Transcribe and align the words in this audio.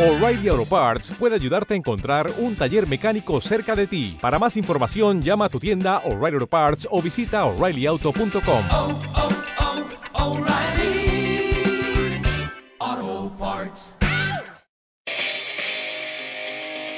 O'Reilly 0.00 0.48
Auto 0.48 0.64
Parts 0.64 1.12
puede 1.18 1.34
ayudarte 1.34 1.74
a 1.74 1.76
encontrar 1.76 2.32
un 2.38 2.56
taller 2.56 2.88
mecánico 2.88 3.38
cerca 3.42 3.76
de 3.76 3.86
ti. 3.86 4.16
Para 4.18 4.38
más 4.38 4.56
información, 4.56 5.20
llama 5.20 5.44
a 5.44 5.48
tu 5.50 5.60
tienda 5.60 5.98
O'Reilly 6.06 6.36
Auto 6.36 6.46
Parts 6.46 6.88
o 6.90 7.02
visita 7.02 7.44
oreillyauto.com. 7.44 8.64
oh, 8.70 8.98
oh, 12.78 13.36
Parts. 13.38 13.94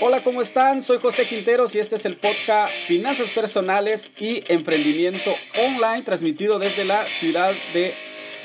Hola, 0.01 0.23
¿cómo 0.23 0.43
están? 0.43 0.85
Soy 0.85 0.99
José 1.01 1.27
Quinteros 1.27 1.75
y 1.75 1.81
este 1.81 1.97
es 1.97 2.05
el 2.05 2.19
podcast 2.19 2.73
Finanzas 2.87 3.31
Personales 3.31 4.01
y 4.21 4.45
Emprendimiento 4.47 5.35
Online 5.59 6.05
transmitido 6.05 6.61
desde 6.61 6.85
la 6.85 7.07
ciudad 7.07 7.53
de 7.75 7.95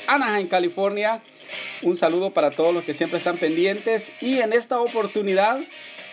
Anaheim, 0.08 0.48
California. 0.48 1.22
Un 1.82 1.96
saludo 1.96 2.30
para 2.30 2.52
todos 2.52 2.74
los 2.74 2.84
que 2.84 2.94
siempre 2.94 3.18
están 3.18 3.38
pendientes 3.38 4.02
y 4.20 4.38
en 4.38 4.52
esta 4.52 4.80
oportunidad 4.80 5.60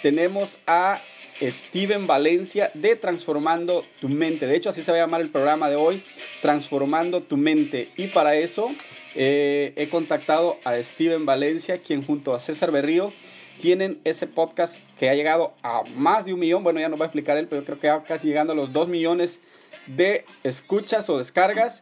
tenemos 0.02 0.55
a 0.67 1.02
Steven 1.39 2.07
Valencia 2.07 2.71
de 2.73 2.95
Transformando 2.95 3.84
tu 3.99 4.07
Mente. 4.07 4.48
De 4.48 4.55
hecho, 4.55 4.70
así 4.70 4.84
se 4.84 4.91
va 4.91 4.98
a 4.98 5.02
llamar 5.02 5.21
el 5.21 5.29
programa 5.29 5.70
de 5.70 5.76
hoy, 5.76 6.03
Transformando 6.41 7.21
tu 7.23 7.38
Mente. 7.38 7.90
Y 7.98 8.07
para 8.07 8.35
eso 8.35 8.70
eh, 9.16 9.73
he 9.76 9.90
contactado 9.90 10.57
a 10.63 10.77
Steven 10.93 11.26
Valencia, 11.26 11.79
quien 11.79 12.05
junto 12.05 12.34
a 12.34 12.40
César 12.40 12.71
Berrío 12.71 13.12
tienen 13.62 13.99
ese 14.04 14.27
podcast 14.27 14.76
que 14.99 15.09
ha 15.09 15.13
llegado 15.13 15.54
a 15.63 15.84
más 15.95 16.26
de 16.26 16.34
un 16.34 16.40
millón. 16.40 16.63
Bueno, 16.63 16.79
ya 16.79 16.90
nos 16.90 16.99
va 16.99 17.05
a 17.05 17.07
explicar 17.07 17.38
él, 17.38 17.48
pero 17.48 17.63
creo 17.63 17.79
que 17.79 17.90
va 17.90 18.04
casi 18.04 18.27
llegando 18.27 18.54
a 18.54 18.55
los 18.55 18.71
dos 18.71 18.88
millones 18.88 19.38
de 19.88 20.26
escuchas 20.43 21.09
o 21.09 21.17
descargas. 21.17 21.81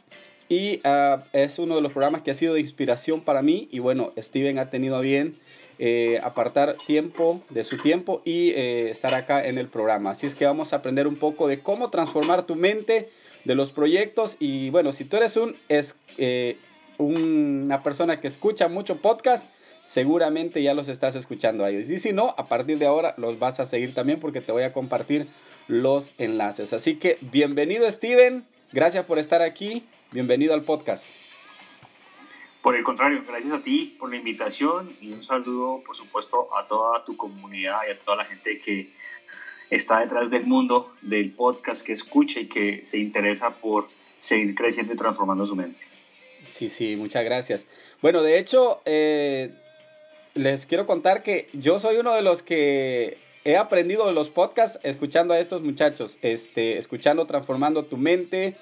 Y 0.54 0.82
uh, 0.86 1.24
es 1.34 1.58
uno 1.58 1.76
de 1.76 1.82
los 1.82 1.94
programas 1.94 2.22
que 2.22 2.30
ha 2.30 2.36
sido 2.36 2.54
de 2.54 2.60
inspiración 2.60 3.22
para 3.22 3.42
mí. 3.42 3.68
Y 3.72 3.80
bueno, 3.80 4.14
Steven 4.20 4.60
ha 4.60 4.70
tenido 4.70 5.02
bien 5.02 5.40
eh, 5.80 6.20
apartar 6.22 6.78
tiempo 6.86 7.42
de 7.50 7.64
su 7.64 7.80
tiempo 7.80 8.22
y 8.24 8.52
eh, 8.52 8.92
estar 8.92 9.16
acá 9.16 9.44
en 9.48 9.58
el 9.58 9.70
programa. 9.70 10.12
Así 10.12 10.28
es 10.28 10.36
que 10.36 10.46
vamos 10.46 10.72
a 10.72 10.76
aprender 10.76 11.08
un 11.08 11.16
poco 11.16 11.48
de 11.48 11.62
cómo 11.62 11.90
transformar 11.90 12.46
tu 12.46 12.56
mente, 12.56 13.10
de 13.46 13.56
los 13.56 13.72
proyectos. 13.72 14.36
Y 14.40 14.70
bueno, 14.70 14.92
si 14.92 15.06
tú 15.06 15.18
eres 15.18 15.36
un, 15.38 15.56
es, 15.70 15.96
eh, 16.20 16.58
una 17.00 17.82
persona 17.82 18.22
que 18.22 18.28
escucha 18.28 18.68
mucho 18.68 18.98
podcast, 19.02 19.44
seguramente 19.96 20.62
ya 20.62 20.76
los 20.76 20.88
estás 20.88 21.16
escuchando 21.16 21.66
a 21.66 21.72
ellos. 21.72 21.90
Y 21.90 21.98
si 21.98 22.14
no, 22.14 22.36
a 22.38 22.48
partir 22.48 22.78
de 22.78 22.86
ahora 22.86 23.16
los 23.18 23.40
vas 23.40 23.60
a 23.60 23.66
seguir 23.66 23.96
también 23.96 24.20
porque 24.20 24.42
te 24.42 24.52
voy 24.52 24.64
a 24.64 24.72
compartir 24.72 25.26
los 25.68 26.08
enlaces. 26.20 26.72
Así 26.74 27.00
que 27.00 27.18
bienvenido 27.22 27.92
Steven, 27.92 28.46
gracias 28.72 29.06
por 29.06 29.18
estar 29.18 29.42
aquí, 29.42 29.84
bienvenido 30.14 30.54
al 30.54 30.62
podcast. 30.62 31.04
Por 32.62 32.76
el 32.76 32.84
contrario, 32.84 33.24
gracias 33.28 33.52
a 33.52 33.64
ti 33.64 33.98
por 34.00 34.12
la 34.12 34.18
invitación 34.18 34.96
y 35.02 35.12
un 35.12 35.24
saludo, 35.24 35.82
por 35.86 35.98
supuesto, 35.98 36.56
a 36.56 36.68
toda 36.68 37.04
tu 37.04 37.18
comunidad 37.18 37.80
y 37.88 37.92
a 37.92 38.00
toda 38.00 38.18
la 38.18 38.26
gente 38.26 38.60
que 38.60 38.92
está 39.70 40.02
detrás 40.02 40.30
del 40.30 40.46
mundo 40.46 40.94
del 41.02 41.32
podcast, 41.32 41.82
que 41.82 41.94
escucha 41.94 42.40
y 42.40 42.48
que 42.48 42.86
se 42.92 42.98
interesa 42.98 43.56
por 43.56 43.90
seguir 44.20 44.54
creciendo 44.56 44.94
y 44.94 44.98
transformando 44.98 45.48
su 45.48 45.56
mente. 45.56 45.80
Sí, 46.52 46.70
sí, 46.70 46.96
muchas 46.96 47.26
gracias. 47.26 47.62
Bueno, 48.02 48.22
de 48.22 48.38
hecho, 48.38 48.82
eh, 48.86 49.52
les 50.36 50.66
quiero 50.68 50.86
contar 50.86 51.24
que 51.24 51.50
yo 51.54 51.80
soy 51.80 51.98
uno 51.98 52.14
de 52.14 52.22
los 52.22 52.44
que 52.44 53.18
he 53.44 53.58
aprendido 53.58 54.06
de 54.06 54.14
los 54.14 54.30
podcasts 54.30 54.80
escuchando 54.84 55.34
a 55.34 55.40
estos 55.40 55.64
muchachos, 55.64 56.18
este, 56.22 56.78
escuchando 56.78 57.26
Transformando 57.26 57.86
tu 57.86 57.98
mente. 57.98 58.56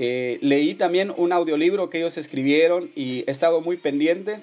Eh, 0.00 0.38
leí 0.42 0.76
también 0.76 1.12
un 1.16 1.32
audiolibro 1.32 1.90
que 1.90 1.98
ellos 1.98 2.16
escribieron 2.16 2.92
y 2.94 3.24
he 3.26 3.32
estado 3.32 3.60
muy 3.60 3.78
pendiente. 3.78 4.38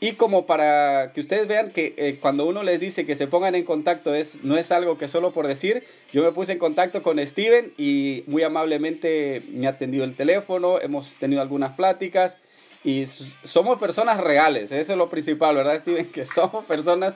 Y 0.00 0.14
como 0.14 0.44
para 0.44 1.12
que 1.12 1.20
ustedes 1.20 1.46
vean 1.46 1.70
que 1.70 1.94
eh, 1.96 2.18
cuando 2.20 2.46
uno 2.46 2.64
les 2.64 2.80
dice 2.80 3.06
que 3.06 3.14
se 3.14 3.28
pongan 3.28 3.54
en 3.54 3.64
contacto 3.64 4.12
es, 4.12 4.28
no 4.42 4.58
es 4.58 4.72
algo 4.72 4.98
que 4.98 5.06
solo 5.06 5.32
por 5.32 5.46
decir, 5.46 5.84
yo 6.12 6.24
me 6.24 6.32
puse 6.32 6.52
en 6.52 6.58
contacto 6.58 7.04
con 7.04 7.24
Steven 7.24 7.74
y 7.78 8.24
muy 8.26 8.42
amablemente 8.42 9.42
me 9.52 9.68
ha 9.68 9.70
atendido 9.70 10.02
el 10.02 10.16
teléfono, 10.16 10.80
hemos 10.80 11.08
tenido 11.20 11.42
algunas 11.42 11.76
pláticas 11.76 12.34
y 12.82 13.06
somos 13.44 13.78
personas 13.78 14.20
reales, 14.20 14.72
eso 14.72 14.92
es 14.92 14.98
lo 14.98 15.08
principal, 15.08 15.54
¿verdad 15.54 15.80
Steven? 15.82 16.06
Que 16.12 16.26
somos 16.26 16.64
personas 16.64 17.14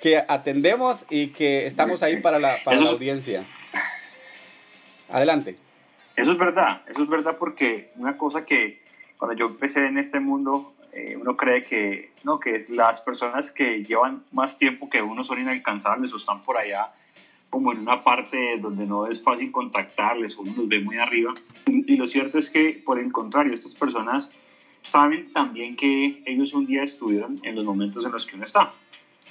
que 0.00 0.20
atendemos 0.26 0.98
y 1.10 1.28
que 1.28 1.66
estamos 1.66 2.02
ahí 2.02 2.20
para 2.20 2.40
la, 2.40 2.56
para 2.64 2.80
la 2.80 2.90
audiencia. 2.90 3.44
Adelante. 5.08 5.69
Eso 6.20 6.32
es 6.32 6.38
verdad, 6.38 6.82
eso 6.86 7.02
es 7.02 7.08
verdad 7.08 7.36
porque 7.38 7.92
una 7.96 8.18
cosa 8.18 8.44
que 8.44 8.78
cuando 9.16 9.34
yo 9.34 9.46
empecé 9.46 9.86
en 9.86 9.96
este 9.96 10.20
mundo, 10.20 10.74
eh, 10.92 11.16
uno 11.18 11.34
cree 11.34 11.64
que, 11.64 12.10
no, 12.24 12.38
que 12.38 12.66
las 12.68 13.00
personas 13.00 13.50
que 13.52 13.84
llevan 13.84 14.24
más 14.30 14.58
tiempo 14.58 14.90
que 14.90 15.00
uno 15.00 15.24
son 15.24 15.40
inalcanzables 15.40 16.12
o 16.12 16.18
están 16.18 16.42
por 16.42 16.58
allá 16.58 16.92
como 17.48 17.72
en 17.72 17.78
una 17.78 18.04
parte 18.04 18.58
donde 18.58 18.86
no 18.86 19.06
es 19.06 19.22
fácil 19.22 19.50
contactarles, 19.50 20.36
uno 20.36 20.52
los 20.56 20.68
ve 20.68 20.80
muy 20.80 20.98
arriba. 20.98 21.34
Y, 21.66 21.94
y 21.94 21.96
lo 21.96 22.06
cierto 22.06 22.38
es 22.38 22.48
que, 22.50 22.82
por 22.84 22.98
el 22.98 23.10
contrario, 23.12 23.54
estas 23.54 23.74
personas 23.74 24.30
saben 24.92 25.32
también 25.32 25.74
que 25.74 26.22
ellos 26.26 26.52
un 26.52 26.66
día 26.66 26.84
estuvieron 26.84 27.40
en 27.42 27.56
los 27.56 27.64
momentos 27.64 28.04
en 28.04 28.12
los 28.12 28.26
que 28.26 28.36
uno 28.36 28.44
está 28.44 28.72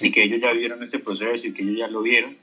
y 0.00 0.10
que 0.10 0.24
ellos 0.24 0.40
ya 0.40 0.52
vivieron 0.52 0.82
este 0.82 0.98
proceso 0.98 1.46
y 1.46 1.52
que 1.52 1.62
ellos 1.62 1.78
ya 1.78 1.88
lo 1.88 2.02
vieron 2.02 2.36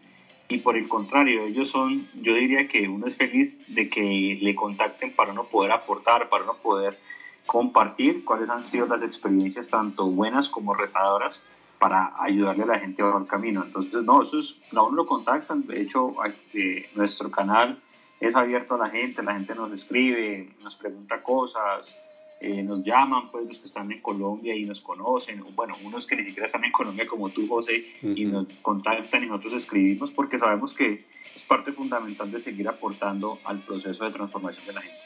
y 0.49 0.59
por 0.59 0.77
el 0.77 0.87
contrario, 0.87 1.43
ellos 1.43 1.69
son, 1.69 2.07
yo 2.21 2.33
diría 2.33 2.67
que 2.67 2.87
uno 2.87 3.07
es 3.07 3.17
feliz 3.17 3.53
de 3.67 3.89
que 3.89 4.37
le 4.41 4.55
contacten 4.55 5.13
para 5.13 5.33
no 5.33 5.45
poder 5.45 5.71
aportar, 5.71 6.29
para 6.29 6.45
no 6.45 6.55
poder 6.55 6.97
compartir 7.45 8.23
cuáles 8.23 8.49
han 8.49 8.63
sido 8.63 8.85
las 8.87 9.01
experiencias 9.01 9.69
tanto 9.69 10.05
buenas 10.05 10.47
como 10.47 10.73
retadoras 10.73 11.41
para 11.79 12.13
ayudarle 12.21 12.63
a 12.63 12.67
la 12.67 12.79
gente 12.79 13.01
a 13.01 13.17
el 13.17 13.27
camino. 13.27 13.63
Entonces, 13.63 14.03
no, 14.03 14.23
eso 14.23 14.39
es, 14.39 14.55
a 14.73 14.81
uno 14.81 14.95
lo 14.95 15.05
contactan, 15.05 15.65
de 15.67 15.81
hecho, 15.81 16.15
eh, 16.53 16.89
nuestro 16.95 17.29
canal 17.29 17.81
es 18.19 18.35
abierto 18.35 18.75
a 18.75 18.79
la 18.79 18.89
gente, 18.89 19.21
la 19.23 19.33
gente 19.33 19.53
nos 19.53 19.71
escribe, 19.73 20.49
nos 20.63 20.75
pregunta 20.75 21.21
cosas, 21.21 21.93
eh, 22.39 22.61
nos 22.63 22.83
llaman, 22.83 23.31
pues 23.31 23.47
los 23.47 23.57
que 23.59 23.67
están 23.67 23.91
en 23.91 24.01
Colombia 24.01 24.55
y 24.55 24.63
nos 24.63 24.79
conocen, 24.81 25.43
bueno, 25.55 25.75
unos 25.83 26.05
que 26.05 26.15
ni 26.15 26.25
siquiera 26.25 26.45
están 26.45 26.63
en 26.63 26.71
Colombia 26.71 27.07
como 27.07 27.29
tú, 27.29 27.47
José, 27.47 27.83
uh 28.03 28.07
-huh. 28.07 28.17
y 28.17 28.25
nos 28.25 28.47
contactan 28.61 29.23
y 29.23 29.27
nosotros 29.27 29.63
escribimos 29.63 30.11
porque 30.11 30.37
sabemos 30.37 30.73
que 30.73 31.05
es 31.35 31.43
parte 31.43 31.71
fundamental 31.71 32.31
de 32.31 32.41
seguir 32.41 32.67
aportando 32.67 33.39
al 33.43 33.59
proceso 33.59 34.03
de 34.03 34.11
transformación 34.11 34.65
de 34.67 34.73
la 34.73 34.81
gente. 34.81 34.97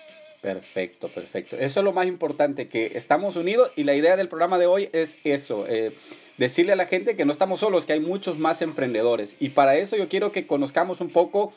Perfecto, 0.41 1.07
perfecto. 1.09 1.55
Eso 1.55 1.79
es 1.79 1.83
lo 1.83 1.93
más 1.93 2.07
importante, 2.07 2.67
que 2.67 2.97
estamos 2.97 3.35
unidos 3.35 3.71
y 3.75 3.83
la 3.83 3.93
idea 3.93 4.17
del 4.17 4.27
programa 4.27 4.57
de 4.57 4.65
hoy 4.65 4.89
es 4.91 5.09
eso, 5.23 5.65
eh, 5.67 5.95
decirle 6.37 6.73
a 6.73 6.75
la 6.75 6.87
gente 6.87 7.15
que 7.15 7.25
no 7.25 7.31
estamos 7.31 7.59
solos, 7.59 7.85
que 7.85 7.93
hay 7.93 7.99
muchos 7.99 8.39
más 8.39 8.61
emprendedores. 8.61 9.33
Y 9.39 9.49
para 9.49 9.77
eso 9.77 9.95
yo 9.95 10.09
quiero 10.09 10.31
que 10.31 10.47
conozcamos 10.47 10.99
un 10.99 11.11
poco 11.11 11.53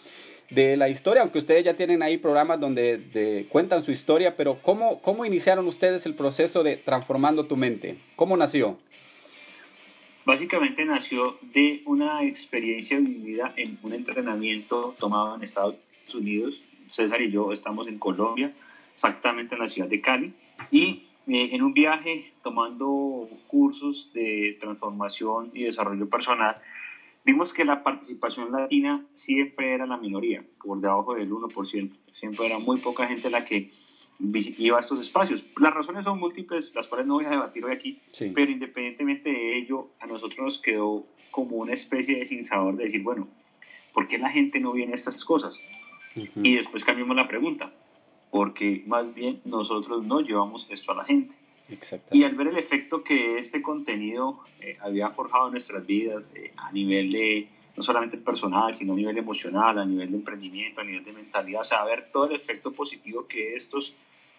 de 0.55 0.77
la 0.77 0.89
historia, 0.89 1.23
aunque 1.23 1.39
ustedes 1.39 1.65
ya 1.65 1.75
tienen 1.75 2.03
ahí 2.03 2.19
programas 2.19 2.61
donde 2.61 2.99
de, 2.99 3.47
cuentan 3.49 3.85
su 3.85 3.93
historia, 3.93 4.37
pero 4.37 4.59
¿cómo, 4.63 5.01
¿cómo 5.03 5.25
iniciaron 5.25 5.67
ustedes 5.67 6.07
el 6.07 6.15
proceso 6.15 6.63
de 6.63 6.77
transformando 6.77 7.47
tu 7.47 7.57
mente? 7.57 7.97
¿Cómo 8.17 8.37
nació? 8.37 8.79
Básicamente 10.25 10.85
nació 10.85 11.37
de 11.43 11.83
una 11.85 12.25
experiencia 12.25 12.99
vivida 12.99 13.53
en 13.57 13.79
un 13.83 13.93
entrenamiento 13.93 14.95
tomado 14.99 15.37
en 15.37 15.43
Estados 15.43 15.77
Unidos. 16.15 16.63
César 16.91 17.21
y 17.21 17.31
yo 17.31 17.53
estamos 17.53 17.89
en 17.89 17.99
Colombia, 17.99 18.53
exactamente 18.95 19.55
en 19.55 19.61
la 19.61 19.69
ciudad 19.69 19.89
de 19.89 20.01
Cali, 20.01 20.33
y 20.71 21.03
eh, 21.27 21.51
en 21.53 21.63
un 21.63 21.73
viaje 21.73 22.33
tomando 22.43 23.29
cursos 23.49 24.11
de 24.15 24.57
transformación 24.61 25.51
y 25.55 25.65
desarrollo 25.65 26.09
personal, 26.09 26.57
vimos 27.25 27.53
que 27.53 27.65
la 27.65 27.83
participación 27.83 28.53
latina 28.53 29.05
siempre 29.15 29.75
era 29.75 29.87
la 29.87 29.97
minoría, 29.97 30.45
por 30.63 30.81
debajo 30.81 31.15
del 31.15 31.31
1%. 31.31 31.91
Siempre 32.13 32.47
era 32.47 32.59
muy 32.59 32.79
poca 32.79 33.07
gente 33.07 33.31
la 33.31 33.45
que 33.45 33.71
iba 34.21 34.77
a 34.77 34.81
estos 34.81 35.01
espacios. 35.01 35.45
Las 35.59 35.75
razones 35.75 36.05
son 36.05 36.21
múltiples, 36.21 36.73
las 36.75 36.87
cuales 36.87 37.07
no 37.07 37.15
voy 37.15 37.25
a 37.25 37.31
debatir 37.31 37.65
hoy 37.65 37.73
aquí, 37.73 38.01
sí. 38.13 38.31
pero 38.35 38.51
independientemente 38.51 39.31
de 39.31 39.59
ello, 39.59 39.89
a 40.01 40.07
nosotros 40.07 40.39
nos 40.39 40.59
quedó 40.61 41.07
como 41.31 41.57
una 41.57 41.73
especie 41.73 42.19
de 42.19 42.27
sinsabor 42.27 42.77
de 42.77 42.85
decir, 42.85 43.03
bueno, 43.03 43.29
¿por 43.93 44.07
qué 44.07 44.19
la 44.19 44.31
gente 44.31 44.61
no 44.61 44.73
viene 44.73 44.93
a 44.93 44.97
estas 44.97 45.25
cosas? 45.25 45.61
Uh 46.15 46.21
-huh. 46.21 46.31
Y 46.45 46.57
después 46.57 46.85
cambiamos 46.85 47.17
la 47.17 47.27
pregunta, 47.27 47.73
porque 48.31 48.85
más 48.87 49.13
bien 49.15 49.41
nosotros 49.45 50.05
no 50.05 50.21
llevamos 50.21 50.67
esto 50.71 50.93
a 50.93 50.97
la 50.97 51.05
gente. 51.05 51.35
Y 52.11 52.25
al 52.25 52.35
ver 52.35 52.49
el 52.49 52.59
efecto 52.59 53.03
que 53.03 53.39
este 53.39 53.63
contenido 53.63 54.41
eh, 54.61 54.77
había 54.81 55.11
forjado 55.11 55.47
en 55.47 55.53
nuestras 55.53 55.87
vidas 55.87 56.31
eh, 56.35 56.53
a 56.57 56.71
nivel 56.73 57.11
de, 57.11 57.49
no 57.77 57.83
solamente 57.83 58.19
personal, 58.19 58.77
sino 58.77 58.93
a 58.93 58.97
nivel 58.97 59.17
emocional, 59.17 59.79
a 59.79 59.85
nivel 59.85 60.11
de 60.11 60.17
emprendimiento, 60.19 60.81
a 60.81 60.85
nivel 60.85 61.05
de 61.05 61.13
mentalidad, 61.13 61.63
o 61.63 61.65
sea, 61.65 61.85
ver 61.85 62.11
todo 62.13 62.27
el 62.27 62.37
efecto 62.37 62.73
positivo 62.73 63.27
que 63.27 63.57
estos 63.57 63.95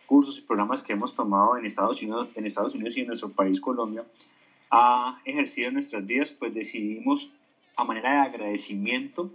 cursos 0.05 0.37
y 0.37 0.41
programas 0.41 0.83
que 0.83 0.93
hemos 0.93 1.15
tomado 1.15 1.57
en 1.57 1.65
Estados 1.65 2.01
Unidos, 2.01 2.29
en 2.35 2.45
Estados 2.45 2.75
Unidos 2.75 2.95
y 2.95 3.01
en 3.01 3.07
nuestro 3.07 3.31
país, 3.31 3.59
Colombia, 3.59 4.03
ha 4.69 5.19
ejercido 5.25 5.69
en 5.69 5.75
nuestras 5.75 6.05
vidas, 6.05 6.29
pues 6.37 6.53
decidimos, 6.53 7.29
a 7.75 7.83
manera 7.83 8.11
de 8.11 8.29
agradecimiento 8.29 9.31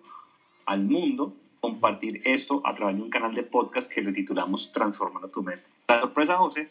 al 0.64 0.82
mundo, 0.84 1.34
compartir 1.60 2.22
esto 2.24 2.62
a 2.64 2.74
través 2.74 2.96
de 2.96 3.02
un 3.02 3.10
canal 3.10 3.34
de 3.34 3.42
podcast 3.42 3.90
que 3.90 4.00
le 4.00 4.12
titulamos 4.12 4.72
Transformando 4.72 5.28
tu 5.28 5.42
mente. 5.42 5.64
La 5.88 6.00
sorpresa, 6.00 6.36
José, 6.36 6.68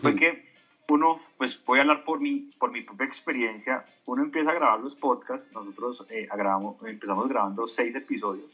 fue 0.00 0.14
que 0.14 0.47
uno, 0.88 1.20
pues 1.36 1.58
voy 1.66 1.78
a 1.78 1.82
hablar 1.82 2.04
por 2.04 2.20
mi, 2.20 2.50
por 2.58 2.70
mi 2.70 2.82
propia 2.82 3.06
experiencia, 3.06 3.84
uno 4.06 4.22
empieza 4.22 4.50
a 4.50 4.54
grabar 4.54 4.80
los 4.80 4.94
podcasts, 4.94 5.50
nosotros 5.52 6.06
eh, 6.08 6.26
grabamos, 6.34 6.76
empezamos 6.84 7.28
grabando 7.28 7.68
seis 7.68 7.94
episodios, 7.94 8.50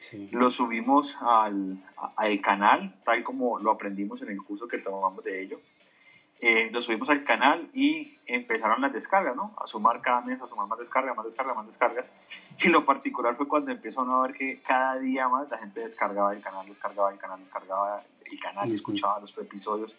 sí. 0.00 0.28
lo 0.32 0.50
subimos 0.50 1.16
al, 1.20 1.78
al 2.16 2.40
canal, 2.42 2.94
tal 3.04 3.22
como 3.22 3.58
lo 3.58 3.70
aprendimos 3.70 4.20
en 4.22 4.28
el 4.28 4.42
curso 4.42 4.68
que 4.68 4.78
tomamos 4.78 5.24
de 5.24 5.42
ello, 5.42 5.60
eh, 6.42 6.70
lo 6.72 6.80
subimos 6.80 7.08
al 7.10 7.24
canal 7.24 7.68
y 7.74 8.16
empezaron 8.24 8.80
las 8.80 8.94
descargas, 8.94 9.36
¿no? 9.36 9.54
A 9.62 9.66
sumar 9.66 10.00
cada 10.00 10.22
mes, 10.22 10.40
a 10.40 10.46
sumar 10.46 10.68
más 10.68 10.78
descargas, 10.78 11.14
más 11.14 11.26
descargas, 11.26 11.54
más 11.54 11.66
descargas. 11.66 12.10
Y 12.58 12.68
lo 12.68 12.86
particular 12.86 13.36
fue 13.36 13.46
cuando 13.46 13.70
empezó 13.70 14.00
a 14.00 14.22
ver 14.22 14.34
que 14.34 14.62
cada 14.62 14.98
día 14.98 15.28
más 15.28 15.50
la 15.50 15.58
gente 15.58 15.80
descargaba 15.80 16.32
el 16.32 16.40
canal, 16.42 16.66
descargaba 16.66 17.12
el 17.12 17.18
canal, 17.18 17.40
descargaba 17.40 18.02
el 18.24 18.40
canal 18.40 18.70
y 18.70 18.74
escuchaba 18.74 19.20
los 19.20 19.36
episodios. 19.36 19.94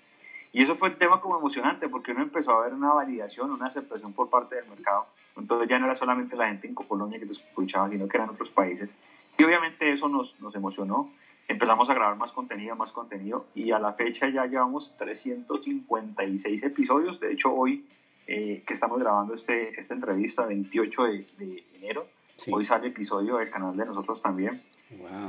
Y 0.54 0.64
eso 0.64 0.76
fue 0.76 0.90
un 0.90 0.98
tema 0.98 1.22
como 1.22 1.38
emocionante 1.38 1.88
porque 1.88 2.12
uno 2.12 2.24
empezó 2.24 2.52
a 2.52 2.64
ver 2.64 2.74
una 2.74 2.94
validación, 2.94 3.52
una 3.52 3.68
aceptación 3.68 4.14
por 4.14 4.30
parte 4.30 4.56
del 4.56 4.68
mercado. 4.68 5.08
Entonces 5.38 5.70
ya 5.70 5.80
no 5.80 5.86
era 5.86 5.96
solamente 5.96 6.36
la 6.36 6.48
gente 6.48 6.68
en 6.68 6.76
Colombia 6.76 7.20
que 7.20 7.26
te 7.26 7.34
escuchaba, 7.34 7.90
sino 7.90 8.08
que 8.08 8.18
eran 8.18 8.30
otros 8.30 8.50
países. 8.50 8.90
Y 9.38 9.44
obviamente 9.44 9.92
eso 9.94 10.10
nos, 10.10 10.40
nos 10.42 10.54
emocionó 10.56 11.10
empezamos 11.52 11.90
a 11.90 11.94
grabar 11.94 12.18
más 12.18 12.32
contenido, 12.32 12.76
más 12.76 12.92
contenido 12.92 13.46
y 13.54 13.72
a 13.72 13.80
la 13.80 13.94
fecha 13.94 14.30
ya 14.30 14.46
llevamos 14.46 14.96
356 14.98 16.64
episodios. 16.64 17.20
De 17.20 17.34
hecho, 17.34 17.54
hoy 17.54 17.86
eh, 18.28 18.64
que 18.66 18.74
estamos 18.74 19.00
grabando 19.00 19.34
este, 19.34 19.80
esta 19.80 19.94
entrevista, 19.94 20.46
28 20.46 21.04
de, 21.04 21.28
de 21.38 21.64
enero, 21.76 22.08
hoy 22.50 22.66
sale 22.66 22.88
episodio 22.88 23.38
del 23.38 23.52
canal 23.52 23.76
de 23.76 23.86
nosotros 23.86 24.22
también. 24.22 24.64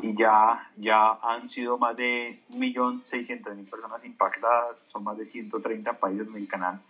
Y 0.03 0.17
ya, 0.17 0.70
ya 0.76 1.19
han 1.23 1.49
sido 1.50 1.79
más 1.79 1.97
de 1.97 2.41
1.600.000 2.50 3.70
personas 3.70 4.05
impactadas, 4.05 4.82
son 4.88 5.05
más 5.05 5.17
de 5.17 5.26
130 5.26 5.99
países 5.99 6.25
donde 6.25 6.41
el 6.41 6.49
canal. 6.49 6.81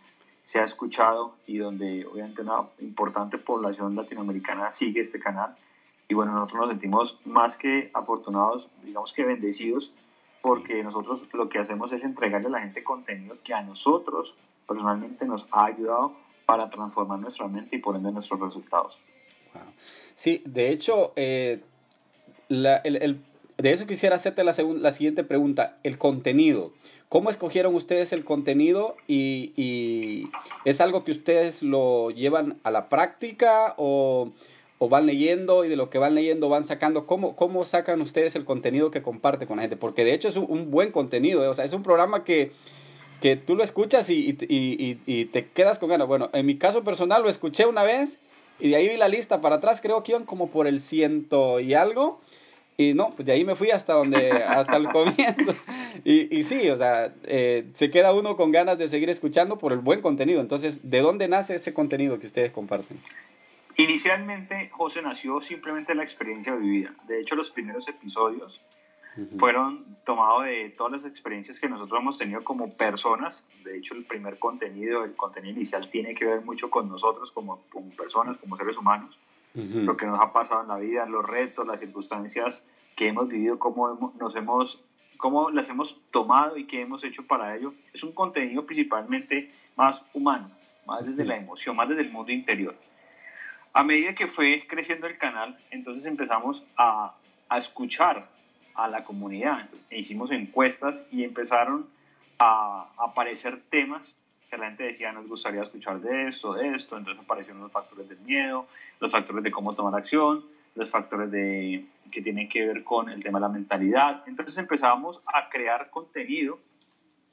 Se 0.45 0.59
ha 0.59 0.65
escuchado 0.65 1.35
y 1.47 1.59
donde 1.59 2.07
obviamente 2.07 2.43
una 2.43 2.69
importante 2.81 3.39
población 3.39 3.95
latinoamericana 3.95 4.73
sigue 4.73 5.03
este 5.03 5.21
canal. 5.21 5.55
Y 6.09 6.15
bueno, 6.15 6.33
nosotros 6.33 6.63
nos 6.63 6.71
sentimos 6.71 7.19
más 7.25 7.57
que 7.59 7.91
afortunados, 7.95 8.69
digamos 8.83 9.13
que 9.13 9.25
bendecidos, 9.25 9.93
porque 10.41 10.83
nosotros 10.83 11.23
lo 11.33 11.49
que 11.49 11.59
hacemos 11.59 11.93
es 11.93 12.03
entregarle 12.03 12.49
a 12.49 12.51
la 12.51 12.61
gente 12.61 12.83
contenido 12.83 13.37
que 13.45 13.55
a 13.55 13.63
nosotros 13.63 14.35
personalmente 14.67 15.25
nos 15.27 15.47
ha 15.53 15.67
ayudado 15.67 16.17
para 16.47 16.69
transformar 16.71 17.21
nuestra 17.21 17.47
mente 17.47 17.77
y 17.77 17.79
por 17.79 17.97
ende 17.97 18.11
nuestros 18.11 18.41
resultados. 18.41 18.99
Sí, 20.17 20.43
de 20.45 20.71
hecho, 20.71 21.13
eh, 21.17 21.63
la, 22.53 22.77
el, 22.77 23.19
de 23.59 23.73
eso 23.73 23.87
quisiera 23.87 24.17
hacerte 24.17 24.45
la, 24.45 24.55
la 24.57 24.93
siguiente 24.93 25.25
pregunta, 25.25 25.79
el 25.83 25.99
contenido. 25.99 26.73
¿Cómo 27.09 27.31
escogieron 27.31 27.75
ustedes 27.75 28.13
el 28.13 28.25
contenido 28.25 28.97
y, 29.07 30.29
es 30.65 30.81
algo 30.81 31.05
que 31.05 31.13
ustedes 31.13 31.63
lo 31.63 32.11
llevan 32.11 32.59
a 32.63 32.71
la 32.71 32.89
práctica 32.89 33.75
o 33.77 34.33
van 34.89 35.07
leyendo 35.07 35.65
y 35.65 35.69
de 35.69 35.77
lo 35.77 35.91
que 35.91 35.99
van 35.99 36.15
leyendo 36.15 36.49
van 36.49 36.67
sacando, 36.67 37.07
¿cómo, 37.07 37.37
cómo 37.37 37.65
sacan 37.65 38.01
ustedes 38.01 38.35
el 38.35 38.45
contenido 38.45 38.91
que 38.91 39.03
comparte 39.03 39.47
con 39.47 39.57
la 39.57 39.63
gente? 39.63 39.77
Porque 39.77 40.05
de 40.05 40.15
hecho 40.15 40.29
es 40.29 40.37
un, 40.37 40.71
buen 40.71 40.91
contenido, 40.91 41.45
¿eh? 41.45 41.49
o 41.49 41.55
sea, 41.55 41.65
es 41.65 41.73
un 41.73 41.83
programa 41.83 42.25
que, 42.25 42.53
que 43.21 43.37
tú 43.37 43.55
lo 43.55 43.63
escuchas 43.63 44.09
y, 44.09 44.37
y, 44.41 44.47
y, 44.49 44.99
y, 45.07 45.25
te 45.27 45.49
quedas 45.51 45.79
con 45.79 45.89
ganas. 45.89 46.09
Bueno, 46.09 46.31
en 46.33 46.47
mi 46.47 46.59
caso 46.59 46.83
personal 46.83 47.23
lo 47.23 47.29
escuché 47.29 47.67
una 47.67 47.85
vez 47.85 48.11
y 48.59 48.71
de 48.71 48.77
ahí 48.77 48.89
vi 48.89 48.97
la 48.97 49.09
lista 49.09 49.41
para 49.41 49.57
atrás, 49.57 49.81
creo 49.81 50.03
que 50.03 50.13
iban 50.13 50.25
como 50.25 50.51
por 50.51 50.67
el 50.67 50.81
ciento 50.81 51.61
y 51.61 51.75
algo. 51.75 52.21
Y 52.77 52.95
no, 52.95 53.11
pues 53.11 53.27
de 53.27 53.33
ahí 53.33 53.45
me 53.45 53.55
fui 53.55 53.71
hasta 53.71 53.93
donde, 53.93 54.31
hasta 54.31 54.77
el 54.77 54.89
comienzo. 54.89 55.55
Y, 56.05 56.37
y 56.37 56.43
sí, 56.45 56.69
o 56.71 56.79
sea, 56.79 57.13
eh, 57.25 57.71
se 57.75 57.91
queda 57.91 58.15
uno 58.15 58.37
con 58.37 58.51
ganas 58.51 58.79
de 58.79 58.89
seguir 58.89 59.11
escuchando 59.11 59.59
por 59.59 59.73
el 59.73 59.79
buen 59.81 60.01
contenido. 60.01 60.41
Entonces, 60.41 60.77
¿de 60.83 61.01
dónde 61.01 61.29
nace 61.29 61.57
ese 61.57 61.75
contenido 61.75 62.19
que 62.19 62.27
ustedes 62.27 62.51
comparten? 62.51 62.99
Inicialmente, 63.77 64.71
José 64.71 65.03
nació 65.03 65.41
simplemente 65.43 65.95
la 65.95 66.03
experiencia 66.03 66.55
vivida. 66.55 66.93
De 67.07 67.21
hecho, 67.21 67.37
los 67.37 67.51
primeros 67.51 67.87
episodios 67.87 68.61
fueron 69.39 69.79
tomados 70.07 70.45
de 70.45 70.75
todas 70.77 70.93
las 70.93 71.05
experiencias 71.05 71.61
que 71.61 71.69
nosotros 71.69 72.01
hemos 72.01 72.19
tenido 72.19 72.43
como 72.45 72.75
personas. 72.77 73.43
De 73.65 73.77
hecho, 73.77 73.95
el 73.95 74.05
primer 74.05 74.39
contenido, 74.39 75.05
el 75.05 75.15
contenido 75.15 75.55
inicial, 75.55 75.91
tiene 75.91 76.15
que 76.15 76.25
ver 76.25 76.41
mucho 76.43 76.71
con 76.71 76.89
nosotros 76.89 77.31
como, 77.33 77.63
como 77.71 77.91
personas, 77.91 78.39
como 78.39 78.57
seres 78.57 78.77
humanos. 78.77 79.17
Lo 79.55 79.97
que 79.97 80.07
nos 80.07 80.19
ha 80.21 80.33
pasado 80.33 80.63
en 80.63 80.69
la 80.69 80.79
vida, 80.79 81.07
los 81.07 81.25
retos, 81.25 81.67
las 81.67 81.81
circunstancias 81.81 82.63
que 82.97 83.09
hemos 83.09 83.29
vivido, 83.29 83.59
cómo 83.59 83.91
hemos, 83.91 84.15
nos 84.15 84.35
hemos, 84.35 84.81
cómo 85.19 85.51
las 85.51 85.69
hemos 85.69 85.95
tomado 86.11 86.57
y 86.57 86.67
qué 86.67 86.81
hemos 86.81 87.05
hecho 87.05 87.27
para 87.27 87.55
ello. 87.57 87.75
Es 87.93 88.03
un 88.03 88.13
contenido 88.13 88.65
principalmente 88.65 89.53
más 89.77 90.03
humano, 90.15 90.51
más 90.87 91.05
desde 91.05 91.25
la 91.25 91.37
emoción, 91.37 91.77
más 91.77 91.89
desde 91.89 92.03
el 92.03 92.11
mundo 92.11 92.33
interior. 92.33 92.75
A 93.75 93.83
medida 93.83 94.15
que 94.15 94.29
fue 94.29 94.67
creciendo 94.69 95.07
el 95.07 95.19
canal, 95.19 95.59
entonces 95.71 96.07
empezamos 96.07 96.63
a, 96.77 97.15
a 97.49 97.59
escuchar 97.59 98.29
a 98.75 98.89
la 98.89 99.05
comunidad. 99.05 99.69
E 99.91 99.99
hicimos 99.99 100.31
encuestas 100.31 101.01
y 101.11 101.25
empezaron 101.25 101.87
a, 102.39 102.89
aparecer 102.99 103.63
temas 103.71 104.03
que 104.53 104.59
la 104.59 104.67
gente 104.67 104.85
decía, 104.85 105.13
nos 105.13 105.27
gustaría 105.29 105.63
escuchar 105.63 105.99
de 106.03 106.29
esto, 106.29 106.53
de 106.53 106.75
esto. 106.75 106.99
Entonces 106.99 107.25
aparecieron 107.25 107.63
los 107.63 107.73
factores 107.73 108.07
del 108.07 108.19
miedo, 108.19 108.67
los 109.01 109.11
factores 109.11 109.43
de 109.43 109.51
cómo 109.51 109.75
tomar 109.75 109.95
acción, 109.95 110.45
los 110.75 110.91
factores 110.91 111.31
de, 111.31 111.87
que 112.11 112.21
tienen 112.21 112.51
que 112.51 112.67
ver 112.67 112.85
con 112.85 113.09
el 113.09 113.23
tema 113.23 113.39
de 113.39 113.47
la 113.47 113.49
mentalidad. 113.49 114.23
Entonces 114.27 114.59
empezamos 114.59 115.23
a 115.25 115.49
crear 115.49 115.89
contenido 115.89 116.59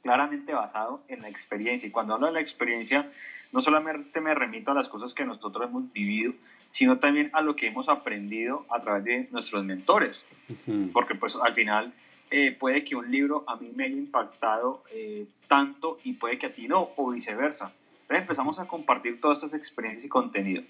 claramente 0.01 0.53
basado 0.53 1.03
en 1.09 1.21
la 1.21 1.27
experiencia. 1.27 1.89
Y 1.89 1.91
cuando 1.91 2.13
hablo 2.13 2.27
de 2.27 2.33
la 2.33 2.39
experiencia, 2.39 3.11
no 3.51 3.61
solamente 3.61 4.21
me 4.21 4.33
remito 4.33 4.71
a 4.71 4.75
las 4.75 4.87
cosas 4.87 5.13
que 5.13 5.25
nosotros 5.25 5.67
hemos 5.67 5.91
vivido, 5.91 6.31
sino 6.71 6.99
también 6.99 7.31
a 7.33 7.41
lo 7.41 7.57
que 7.57 7.67
hemos 7.67 7.89
aprendido 7.89 8.65
a 8.69 8.79
través 8.81 9.03
de 9.03 9.27
nuestros 9.31 9.65
mentores. 9.65 10.23
Porque 10.93 11.15
pues 11.15 11.35
al 11.43 11.53
final 11.53 11.93
eh, 12.31 12.55
puede 12.59 12.83
que 12.83 12.95
un 12.95 13.09
libro 13.09 13.43
a 13.47 13.55
mí 13.55 13.71
me 13.75 13.85
haya 13.85 13.95
impactado 13.95 14.83
eh, 14.91 15.25
tanto 15.47 15.99
y 16.03 16.13
puede 16.13 16.37
que 16.37 16.47
a 16.47 16.53
ti 16.53 16.67
no, 16.67 16.91
o 16.95 17.11
viceversa. 17.11 17.71
Entonces 18.01 18.21
empezamos 18.21 18.59
a 18.59 18.67
compartir 18.67 19.19
todas 19.19 19.37
estas 19.43 19.53
experiencias 19.59 20.05
y 20.05 20.09
contenido. 20.09 20.63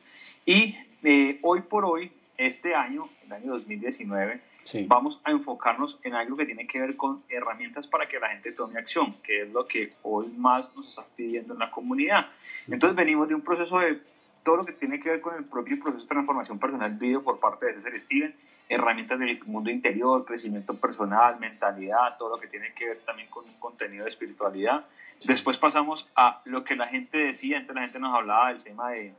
Y 0.46 0.76
eh, 1.04 1.40
hoy 1.42 1.62
por 1.62 1.86
hoy, 1.86 2.12
este 2.38 2.76
año, 2.76 3.10
el 3.26 3.34
año 3.34 3.52
2019, 3.54 4.42
Sí. 4.66 4.86
vamos 4.88 5.20
a 5.24 5.32
enfocarnos 5.32 5.98
en 6.04 6.14
algo 6.14 6.38
que 6.38 6.46
tiene 6.46 6.68
que 6.68 6.80
ver 6.80 6.96
con 6.96 7.24
herramientas 7.30 7.88
para 7.88 8.08
que 8.08 8.20
la 8.20 8.30
gente 8.30 8.52
tome 8.52 8.78
acción, 8.78 9.16
que 9.24 9.44
es 9.44 9.52
lo 9.52 9.66
que 9.66 9.94
hoy 10.04 10.28
más 10.38 10.76
nos 10.76 10.88
está 10.90 11.06
pidiendo 11.16 11.54
en 11.54 11.60
la 11.60 11.72
comunidad. 11.72 12.28
Entonces 12.68 12.96
venimos 12.96 13.28
de 13.30 13.36
un 13.36 13.42
proceso 13.42 13.80
de 13.80 14.00
todo 14.44 14.58
lo 14.58 14.66
que 14.66 14.74
tiene 14.74 15.00
que 15.00 15.10
ver 15.10 15.22
con 15.22 15.36
el 15.36 15.46
propio 15.46 15.80
proceso 15.80 16.04
de 16.04 16.10
transformación 16.10 16.60
personal 16.60 16.92
video 16.92 17.24
por 17.24 17.40
parte 17.40 17.66
de 17.66 17.74
César 17.76 18.00
Steven, 18.02 18.36
herramientas 18.68 19.20
del 19.20 19.44
mundo 19.46 19.70
interior, 19.70 20.26
crecimiento 20.26 20.74
personal, 20.76 21.40
mentalidad, 21.40 22.18
todo 22.18 22.30
lo 22.36 22.40
que 22.40 22.48
tiene 22.48 22.74
que 22.74 22.88
ver 22.88 23.00
también 23.06 23.30
con 23.30 23.46
contenido 23.60 24.06
de 24.06 24.12
espiritualidad. 24.12 24.86
Después 25.26 25.58
pasamos 25.58 26.08
a 26.16 26.42
lo 26.46 26.64
que 26.64 26.76
la 26.76 26.88
gente 26.88 27.18
decía, 27.18 27.58
entonces 27.58 27.76
la 27.76 27.82
gente 27.82 28.00
nos 28.00 28.16
hablaba 28.16 28.54
del 28.54 28.64
tema 28.64 28.92
de 28.92 29.14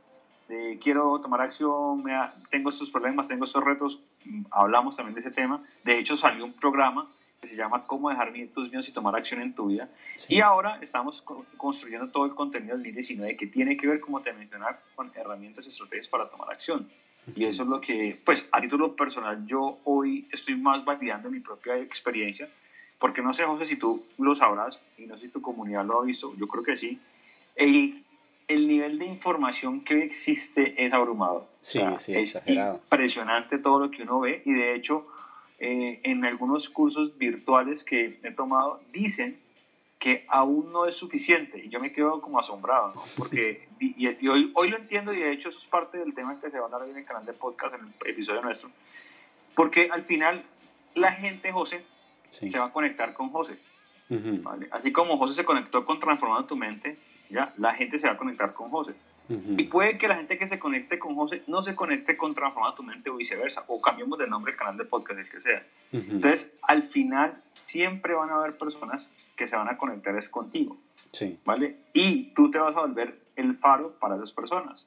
quiero 0.81 1.19
tomar 1.21 1.41
acción, 1.41 2.03
me 2.03 2.13
tengo 2.49 2.69
estos 2.69 2.89
problemas, 2.89 3.27
tengo 3.27 3.45
estos 3.45 3.63
retos, 3.63 3.99
mm, 4.25 4.45
hablamos 4.51 4.95
también 4.95 5.15
de 5.15 5.21
ese 5.21 5.31
tema. 5.31 5.61
De 5.83 5.97
hecho, 5.97 6.17
salió 6.17 6.45
un 6.45 6.53
programa 6.53 7.07
que 7.41 7.47
se 7.47 7.55
llama 7.55 7.87
Cómo 7.87 8.09
dejar 8.09 8.31
tus 8.53 8.69
miedos 8.69 8.87
y 8.87 8.93
tomar 8.93 9.15
acción 9.15 9.41
en 9.41 9.53
tu 9.53 9.67
vida. 9.67 9.89
Y 10.27 10.41
ahora 10.41 10.77
estamos 10.81 11.23
construyendo 11.57 12.09
todo 12.09 12.25
el 12.25 12.35
contenido 12.35 12.77
del 12.77 12.83
2019 12.83 13.35
que 13.35 13.47
tiene 13.47 13.75
que 13.77 13.87
ver, 13.87 13.99
como 13.99 14.21
te 14.21 14.31
mencionaba, 14.31 14.79
con 14.95 15.11
herramientas 15.15 15.65
y 15.65 15.69
estrategias 15.69 16.07
para 16.07 16.29
tomar 16.29 16.51
acción. 16.51 16.87
Y 17.35 17.45
eso 17.45 17.63
es 17.63 17.69
lo 17.69 17.81
que, 17.81 18.15
pues, 18.25 18.43
a 18.51 18.61
título 18.61 18.95
personal, 18.95 19.43
yo 19.47 19.79
hoy 19.85 20.27
estoy 20.31 20.55
más 20.55 20.85
validando 20.85 21.31
mi 21.31 21.39
propia 21.39 21.77
experiencia, 21.77 22.47
porque 22.99 23.23
no 23.23 23.33
sé, 23.33 23.43
José, 23.43 23.65
si 23.65 23.77
tú 23.77 24.03
lo 24.19 24.35
sabrás, 24.35 24.79
y 24.97 25.07
no 25.07 25.15
sé 25.15 25.25
si 25.25 25.29
tu 25.29 25.41
comunidad 25.41 25.83
lo 25.85 25.99
ha 25.99 26.05
visto, 26.05 26.35
yo 26.37 26.47
creo 26.47 26.63
que 26.63 26.77
sí. 26.77 26.99
Y 27.57 28.03
el 28.47 28.67
nivel 28.67 28.99
de 28.99 29.05
información 29.05 29.83
que 29.83 30.03
existe 30.03 30.75
es 30.83 30.93
abrumador. 30.93 31.47
Sí, 31.63 31.79
sí, 32.05 32.11
es 32.11 32.35
exagerado. 32.35 32.81
impresionante 32.83 33.57
todo 33.57 33.79
lo 33.79 33.91
que 33.91 34.03
uno 34.03 34.19
ve 34.19 34.41
y 34.45 34.51
de 34.51 34.75
hecho 34.75 35.07
eh, 35.63 35.99
en 36.01 36.25
algunos 36.25 36.67
cursos 36.69 37.15
virtuales 37.19 37.83
que 37.83 38.19
he 38.23 38.31
tomado 38.31 38.81
dicen 38.91 39.39
que 39.99 40.25
aún 40.27 40.73
no 40.73 40.87
es 40.87 40.95
suficiente 40.95 41.63
y 41.63 41.69
yo 41.69 41.79
me 41.79 41.91
quedo 41.91 42.19
como 42.19 42.39
asombrado, 42.39 42.93
¿no? 42.95 43.03
Porque 43.15 43.67
y, 43.79 44.27
hoy, 44.27 44.51
hoy 44.55 44.69
lo 44.71 44.77
entiendo 44.77 45.13
y 45.13 45.19
de 45.19 45.31
hecho 45.31 45.49
eso 45.49 45.59
es 45.59 45.65
parte 45.65 45.99
del 45.99 46.15
tema 46.15 46.41
que 46.41 46.49
se 46.49 46.57
va 46.57 46.63
a 46.63 46.65
hablar 46.65 46.89
en 46.89 46.97
el 46.97 47.05
canal 47.05 47.27
de 47.27 47.33
podcast, 47.33 47.75
en 47.75 47.81
el 47.81 48.09
episodio 48.09 48.41
nuestro, 48.41 48.71
porque 49.53 49.87
al 49.91 50.03
final 50.05 50.43
la 50.95 51.11
gente, 51.11 51.51
José, 51.51 51.85
se 52.31 52.57
va 52.57 52.65
a 52.65 52.73
conectar 52.73 53.13
con 53.13 53.29
José. 53.29 53.59
¿vale? 54.09 54.67
Así 54.71 54.91
como 54.91 55.19
José 55.19 55.35
se 55.35 55.45
conectó 55.45 55.85
con 55.85 55.99
Transformando 55.99 56.47
tu 56.47 56.55
Mente, 56.55 56.97
¿ya? 57.29 57.53
La 57.57 57.75
gente 57.75 57.99
se 57.99 58.07
va 58.07 58.13
a 58.13 58.17
conectar 58.17 58.55
con 58.55 58.71
José. 58.71 58.95
Y 59.29 59.63
puede 59.65 59.97
que 59.97 60.07
la 60.07 60.17
gente 60.17 60.37
que 60.37 60.47
se 60.47 60.59
conecte 60.59 60.99
con 60.99 61.15
José 61.15 61.43
no 61.47 61.63
se 61.63 61.75
conecte 61.75 62.17
con 62.17 62.35
Transforma 62.35 62.75
tu 62.75 62.83
mente 62.83 63.09
o 63.09 63.15
viceversa, 63.15 63.63
o 63.67 63.81
cambiemos 63.81 64.19
de 64.19 64.27
nombre 64.27 64.51
el 64.51 64.57
canal 64.57 64.77
de 64.77 64.85
podcast, 64.85 65.19
el 65.19 65.29
que 65.29 65.41
sea. 65.41 65.63
Entonces, 65.91 66.45
al 66.63 66.83
final, 66.89 67.41
siempre 67.67 68.13
van 68.13 68.29
a 68.29 68.35
haber 68.35 68.57
personas 68.57 69.09
que 69.37 69.47
se 69.47 69.55
van 69.55 69.69
a 69.69 69.77
conectar 69.77 70.17
es 70.17 70.27
contigo. 70.29 70.77
Sí. 71.13 71.39
¿vale? 71.45 71.77
Y 71.93 72.33
tú 72.33 72.51
te 72.51 72.57
vas 72.57 72.75
a 72.75 72.81
volver 72.81 73.19
el 73.35 73.57
faro 73.57 73.93
para 73.99 74.15
esas 74.15 74.31
personas. 74.31 74.85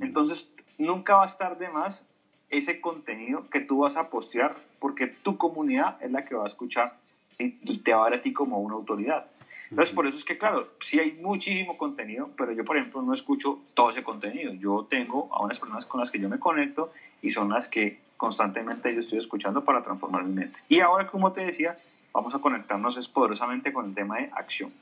Entonces, 0.00 0.46
nunca 0.78 1.16
va 1.16 1.24
a 1.24 1.28
estar 1.28 1.58
de 1.58 1.68
más 1.68 2.02
ese 2.50 2.80
contenido 2.80 3.48
que 3.50 3.60
tú 3.60 3.78
vas 3.78 3.96
a 3.96 4.08
postear 4.08 4.56
porque 4.78 5.06
tu 5.06 5.36
comunidad 5.36 6.02
es 6.02 6.10
la 6.12 6.24
que 6.24 6.34
va 6.34 6.44
a 6.44 6.48
escuchar 6.48 6.94
y, 7.38 7.56
y 7.62 7.78
te 7.78 7.92
va 7.92 8.06
a 8.06 8.10
ver 8.10 8.20
a 8.20 8.22
ti 8.22 8.32
como 8.32 8.60
una 8.60 8.74
autoridad. 8.74 9.26
Entonces, 9.70 9.94
por 9.94 10.06
eso 10.06 10.16
es 10.18 10.24
que, 10.24 10.38
claro, 10.38 10.68
sí 10.90 10.98
hay 11.00 11.12
muchísimo 11.12 11.76
contenido, 11.76 12.30
pero 12.36 12.52
yo, 12.52 12.64
por 12.64 12.76
ejemplo, 12.76 13.02
no 13.02 13.14
escucho 13.14 13.60
todo 13.74 13.90
ese 13.90 14.02
contenido. 14.02 14.52
Yo 14.54 14.86
tengo 14.88 15.28
a 15.34 15.42
unas 15.44 15.58
personas 15.58 15.84
con 15.86 16.00
las 16.00 16.10
que 16.10 16.18
yo 16.20 16.28
me 16.28 16.38
conecto 16.38 16.92
y 17.22 17.30
son 17.32 17.48
las 17.50 17.66
que 17.68 17.98
constantemente 18.16 18.94
yo 18.94 19.00
estoy 19.00 19.18
escuchando 19.18 19.64
para 19.64 19.82
transformar 19.82 20.24
mi 20.24 20.34
mente. 20.34 20.58
Y 20.68 20.80
ahora, 20.80 21.06
como 21.08 21.32
te 21.32 21.42
decía, 21.44 21.76
vamos 22.12 22.34
a 22.34 22.38
conectarnos 22.38 22.96
es 22.96 23.08
poderosamente 23.08 23.72
con 23.72 23.86
el 23.86 23.94
tema 23.94 24.18
de 24.18 24.30
acción. 24.32 24.72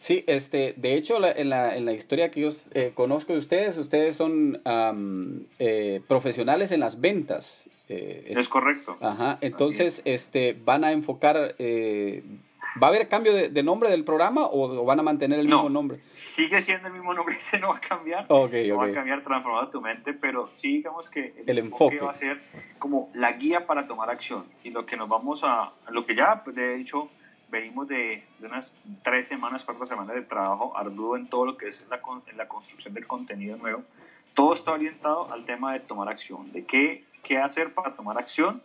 Sí, 0.00 0.24
este, 0.26 0.72
de 0.78 0.94
hecho, 0.94 1.18
la- 1.20 1.32
en, 1.32 1.50
la, 1.50 1.76
en 1.76 1.84
la 1.84 1.92
historia 1.92 2.30
que 2.30 2.40
yo 2.40 2.50
eh, 2.72 2.92
conozco 2.94 3.32
de 3.34 3.38
ustedes, 3.40 3.76
ustedes 3.76 4.16
son 4.16 4.60
am, 4.64 5.44
eh, 5.58 6.00
profesionales 6.08 6.70
en 6.72 6.80
las 6.80 7.00
ventas. 7.00 7.44
eh, 7.88 8.24
es- 8.30 8.38
Es 8.38 8.48
correcto. 8.48 8.96
Ajá, 9.00 9.38
entonces, 9.40 10.00
este, 10.04 10.56
¿van 10.64 10.84
a 10.84 10.92
enfocar, 10.92 11.54
eh, 11.58 12.22
va 12.82 12.86
a 12.86 12.90
haber 12.90 13.08
cambio 13.08 13.32
de, 13.34 13.48
de 13.48 13.62
nombre 13.62 13.90
del 13.90 14.04
programa 14.04 14.46
o, 14.46 14.80
o 14.80 14.84
van 14.84 15.00
a 15.00 15.02
mantener 15.02 15.38
el 15.40 15.48
No. 15.48 15.56
mismo 15.56 15.70
nombre? 15.70 16.00
Sigue 16.36 16.62
siendo 16.64 16.88
el 16.88 16.94
mismo 16.94 17.14
nombre, 17.14 17.36
ese 17.48 17.58
no 17.58 17.68
va 17.70 17.76
a 17.76 17.80
cambiar. 17.80 18.26
Ok, 18.28 18.52
no 18.68 18.76
va 18.76 18.86
a 18.86 18.92
cambiar 18.92 19.22
transformando 19.24 19.70
tu 19.70 19.80
mente, 19.80 20.12
pero 20.14 20.50
sí 20.60 20.76
digamos 20.78 21.08
que 21.10 21.34
El 21.46 21.58
enfoque. 21.58 21.98
va 21.98 22.12
a 22.12 22.18
ser 22.18 22.40
como 22.78 23.10
la 23.14 23.32
guía 23.32 23.66
para 23.66 23.86
tomar 23.86 24.10
acción 24.10 24.44
y 24.64 24.70
lo 24.70 24.86
que 24.86 24.96
nos 24.96 25.08
vamos 25.08 25.40
a, 25.42 25.72
lo 25.90 26.04
que 26.06 26.14
ya 26.14 26.42
pues, 26.44 26.54
de 26.56 26.80
hecho 26.80 27.08
venimos 27.50 27.88
de, 27.88 28.22
de 28.38 28.46
unas 28.46 28.70
tres 29.02 29.26
semanas, 29.28 29.62
cuatro 29.64 29.84
semanas 29.86 30.14
de 30.14 30.22
trabajo 30.22 30.76
arduo 30.76 31.16
en 31.16 31.28
todo 31.28 31.46
lo 31.46 31.56
que 31.56 31.68
es 31.68 31.84
la, 31.90 32.00
en 32.30 32.36
la 32.36 32.46
construcción 32.46 32.94
del 32.94 33.06
contenido 33.08 33.56
nuevo, 33.56 33.82
todo 34.34 34.54
está 34.54 34.70
orientado 34.70 35.32
al 35.32 35.44
tema 35.46 35.72
de 35.72 35.80
tomar 35.80 36.08
acción, 36.08 36.52
de 36.52 36.64
qué, 36.64 37.04
qué 37.24 37.38
hacer 37.38 37.74
para 37.74 37.96
tomar 37.96 38.16
acción, 38.18 38.62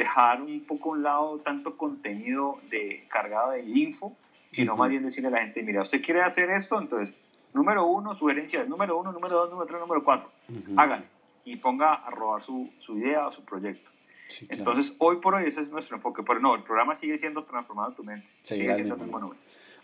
dejar 0.00 0.40
un 0.42 0.60
poco 0.66 0.90
a 0.90 0.92
un 0.92 1.02
lado 1.02 1.38
tanto 1.40 1.76
contenido 1.76 2.58
de 2.70 3.04
cargado 3.08 3.52
de 3.52 3.62
info, 3.62 4.16
sino 4.52 4.72
Ujú. 4.72 4.80
más 4.80 4.90
bien 4.90 5.04
decirle 5.04 5.28
a 5.28 5.32
la 5.32 5.42
gente, 5.42 5.62
mira, 5.62 5.82
usted 5.82 6.02
quiere 6.02 6.22
hacer 6.22 6.50
esto, 6.50 6.80
entonces, 6.80 7.14
número 7.52 7.84
uno, 7.86 8.14
sugerencias, 8.16 8.66
número 8.68 8.98
uno, 8.98 9.12
número 9.12 9.36
dos, 9.36 9.50
número 9.50 9.66
tres, 9.66 9.80
número 9.80 10.02
cuatro, 10.02 10.30
Ujú. 10.48 10.74
háganlo 10.76 11.06
y 11.44 11.56
ponga 11.56 11.94
a 11.94 12.10
robar 12.10 12.42
su, 12.44 12.70
su 12.80 12.98
idea 12.98 13.26
o 13.26 13.32
su 13.32 13.44
proyecto. 13.44 13.90
Sí, 14.28 14.46
claro. 14.46 14.60
Entonces, 14.60 14.94
hoy 14.98 15.16
por 15.16 15.34
hoy 15.34 15.48
ese 15.48 15.60
es 15.60 15.68
nuestro 15.68 15.96
enfoque, 15.96 16.22
pero 16.22 16.40
no, 16.40 16.54
el 16.54 16.62
programa 16.62 16.96
sigue 16.96 17.18
siendo 17.18 17.44
transformado 17.44 17.92
tu 17.92 18.04
mente, 18.04 18.26
Seguirá 18.44 18.76
sigue 18.76 18.88
siendo. 18.88 19.36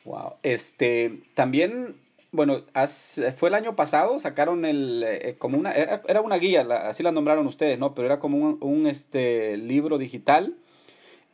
Wow. 0.05 0.35
Este, 0.43 1.21
también, 1.35 1.97
bueno, 2.37 2.59
hace- 2.75 3.33
fue 3.33 3.49
el 3.49 3.55
año 3.57 3.75
pasado, 3.75 4.21
sacaron 4.21 4.65
el, 4.65 5.03
eh, 5.05 5.35
como 5.39 5.59
una, 5.59 5.73
era, 5.73 6.21
una 6.21 6.37
guía, 6.37 6.63
la- 6.63 6.89
así 6.91 7.03
la 7.03 7.11
nombraron 7.11 7.47
ustedes, 7.47 7.79
¿no? 7.79 7.95
Pero 7.95 8.07
era 8.07 8.21
como 8.21 8.37
un, 8.39 8.59
un, 8.61 8.87
este, 8.87 9.57
libro 9.57 9.99
digital, 9.99 10.55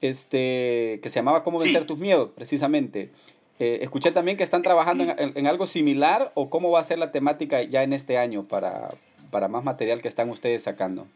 este, 0.00 1.00
que 1.02 1.10
se 1.10 1.16
llamaba 1.16 1.44
Cómo 1.44 1.58
Sí. 1.60 1.64
vencer 1.66 1.86
tus 1.86 1.98
miedos, 1.98 2.30
precisamente. 2.34 3.10
Eh, 3.58 3.80
escuché 3.82 4.10
también 4.12 4.36
que 4.36 4.42
están 4.44 4.62
trabajando 4.62 5.04
en, 5.04 5.10
en- 5.18 5.32
en 5.36 5.46
algo 5.46 5.66
similar, 5.66 6.32
o 6.34 6.48
cómo 6.50 6.70
va 6.70 6.80
a 6.80 6.84
ser 6.86 6.98
la 6.98 7.12
temática 7.12 7.62
ya 7.62 7.82
en 7.82 7.92
este 7.92 8.16
año 8.18 8.44
para, 8.44 8.90
para 9.30 9.48
más 9.48 9.62
material 9.62 10.00
que 10.02 10.08
están 10.08 10.30
ustedes 10.30 10.62
sacando. 10.62 11.06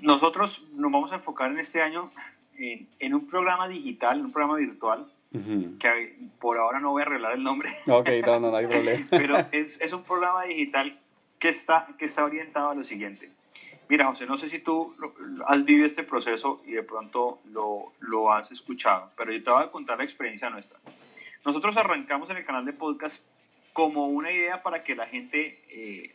Nosotros 0.00 0.60
nos 0.74 0.92
vamos 0.92 1.12
a 1.12 1.16
enfocar 1.16 1.50
en 1.50 1.58
este 1.58 1.82
año 1.82 2.10
en, 2.56 2.88
en 2.98 3.14
un 3.14 3.28
programa 3.28 3.68
digital, 3.68 4.18
en 4.20 4.26
un 4.26 4.32
programa 4.32 4.56
virtual, 4.58 5.06
Ujú. 5.32 5.78
que 5.78 6.16
por 6.40 6.56
ahora 6.56 6.80
no 6.80 6.90
voy 6.92 7.02
a 7.02 7.04
revelar 7.04 7.32
el 7.34 7.42
nombre, 7.42 7.76
Ok, 7.86 8.08
no, 8.26 8.40
no, 8.40 8.50
no 8.50 8.56
hay 8.56 8.66
problema. 8.68 9.06
pero 9.10 9.36
es, 9.52 9.78
es 9.80 9.92
un 9.92 10.02
programa 10.04 10.44
digital 10.44 10.98
que 11.38 11.50
está, 11.50 11.86
que 11.98 12.06
está 12.06 12.24
orientado 12.24 12.70
a 12.70 12.74
lo 12.74 12.82
siguiente. 12.84 13.30
Mira, 13.90 14.06
José, 14.06 14.26
no 14.26 14.36
sé 14.38 14.50
si 14.50 14.58
tú 14.58 14.94
has 15.46 15.64
vivido 15.64 15.86
este 15.86 16.02
proceso 16.02 16.62
y 16.66 16.72
de 16.72 16.82
pronto 16.82 17.40
lo, 17.52 17.92
lo 18.00 18.32
has 18.32 18.50
escuchado, 18.52 19.10
pero 19.16 19.32
yo 19.32 19.42
te 19.42 19.50
voy 19.50 19.62
a 19.64 19.70
contar 19.70 19.98
la 19.98 20.04
experiencia 20.04 20.50
nuestra. 20.50 20.78
Nosotros 21.44 21.76
arrancamos 21.76 22.28
en 22.30 22.36
el 22.38 22.44
canal 22.44 22.64
de 22.66 22.72
podcast 22.74 23.16
como 23.72 24.08
una 24.08 24.30
idea 24.32 24.62
para 24.62 24.82
que 24.82 24.94
la 24.94 25.06
gente 25.06 25.60
eh, 25.70 26.14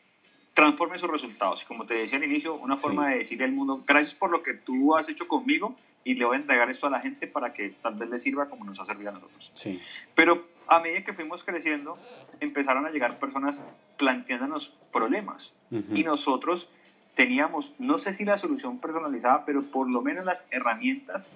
transforme 0.54 0.98
sus 1.00 1.10
resultados. 1.10 1.62
Y 1.64 1.66
como 1.66 1.86
te 1.88 1.94
decía 1.96 2.18
al 2.18 2.24
inicio, 2.26 2.54
una 2.56 2.76
Sí. 2.76 2.82
forma 2.82 3.10
de 3.10 3.20
decirle 3.20 3.46
al 3.46 3.54
mundo, 3.54 3.82
gracias 3.88 4.14
por 4.16 4.30
lo 4.30 4.44
que 4.44 4.54
tú 4.54 4.96
has 4.96 5.08
hecho 5.10 5.28
conmigo 5.28 5.76
y 6.04 6.16
le 6.16 6.26
voy 6.26 6.36
a 6.36 6.40
entregar 6.40 6.70
esto 6.70 6.88
a 6.88 6.90
la 6.90 7.02
gente 7.02 7.28
para 7.28 7.54
que 7.54 7.70
tal 7.82 7.96
vez 7.96 8.10
le 8.10 8.20
sirva 8.20 8.50
como 8.50 8.66
nos 8.66 8.80
ha 8.80 8.86
servido 8.86 9.10
a 9.10 9.14
nosotros. 9.14 9.52
Sí. 9.56 9.82
Pero 10.16 10.46
a 10.68 10.80
medida 10.80 11.04
que 11.04 11.14
fuimos 11.14 11.44
creciendo, 11.44 11.98
empezaron 12.40 12.86
a 12.86 12.90
llegar 12.90 13.20
personas 13.20 13.60
planteándonos 13.98 14.72
problemas. 14.92 15.52
Y 15.92 16.04
nosotros 16.04 16.70
teníamos, 17.16 17.72
no 17.80 17.98
sé 18.00 18.14
si 18.16 18.26
la 18.26 18.38
solución 18.38 18.80
personalizada, 18.80 19.44
pero 19.46 19.64
por 19.64 19.90
lo 19.90 20.02
menos 20.02 20.26
las 20.26 20.44
herramientas 20.52 21.28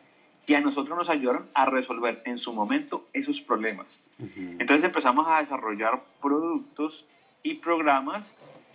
que 0.45 0.55
a 0.55 0.61
nosotros 0.61 0.97
nos 0.97 1.09
ayudaron 1.09 1.47
a 1.53 1.65
resolver 1.65 2.21
en 2.25 2.37
su 2.37 2.53
momento 2.53 3.07
esos 3.13 3.41
problemas. 3.41 3.87
Entonces 4.19 4.85
empezamos 4.85 5.25
a 5.27 5.39
desarrollar 5.39 6.01
productos 6.21 7.05
y 7.43 7.55
programas 7.55 8.25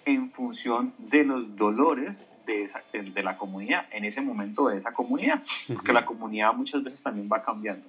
en 0.05 0.31
función 0.33 0.93
de 0.99 1.25
los 1.25 1.57
dolores 1.57 2.17
de, 2.47 2.65
esa- 2.65 2.83
de- 2.93 3.03
de 3.11 3.23
la 3.23 3.37
comunidad, 3.37 3.87
en 3.93 4.05
ese 4.05 4.21
momento 4.21 4.69
de 4.69 4.79
esa 4.79 4.93
comunidad, 4.93 5.43
porque 5.73 5.93
la 5.93 6.05
comunidad 6.05 6.53
muchas 6.55 6.83
veces 6.83 7.03
también 7.03 7.29
va 7.33 7.43
cambiando. 7.43 7.87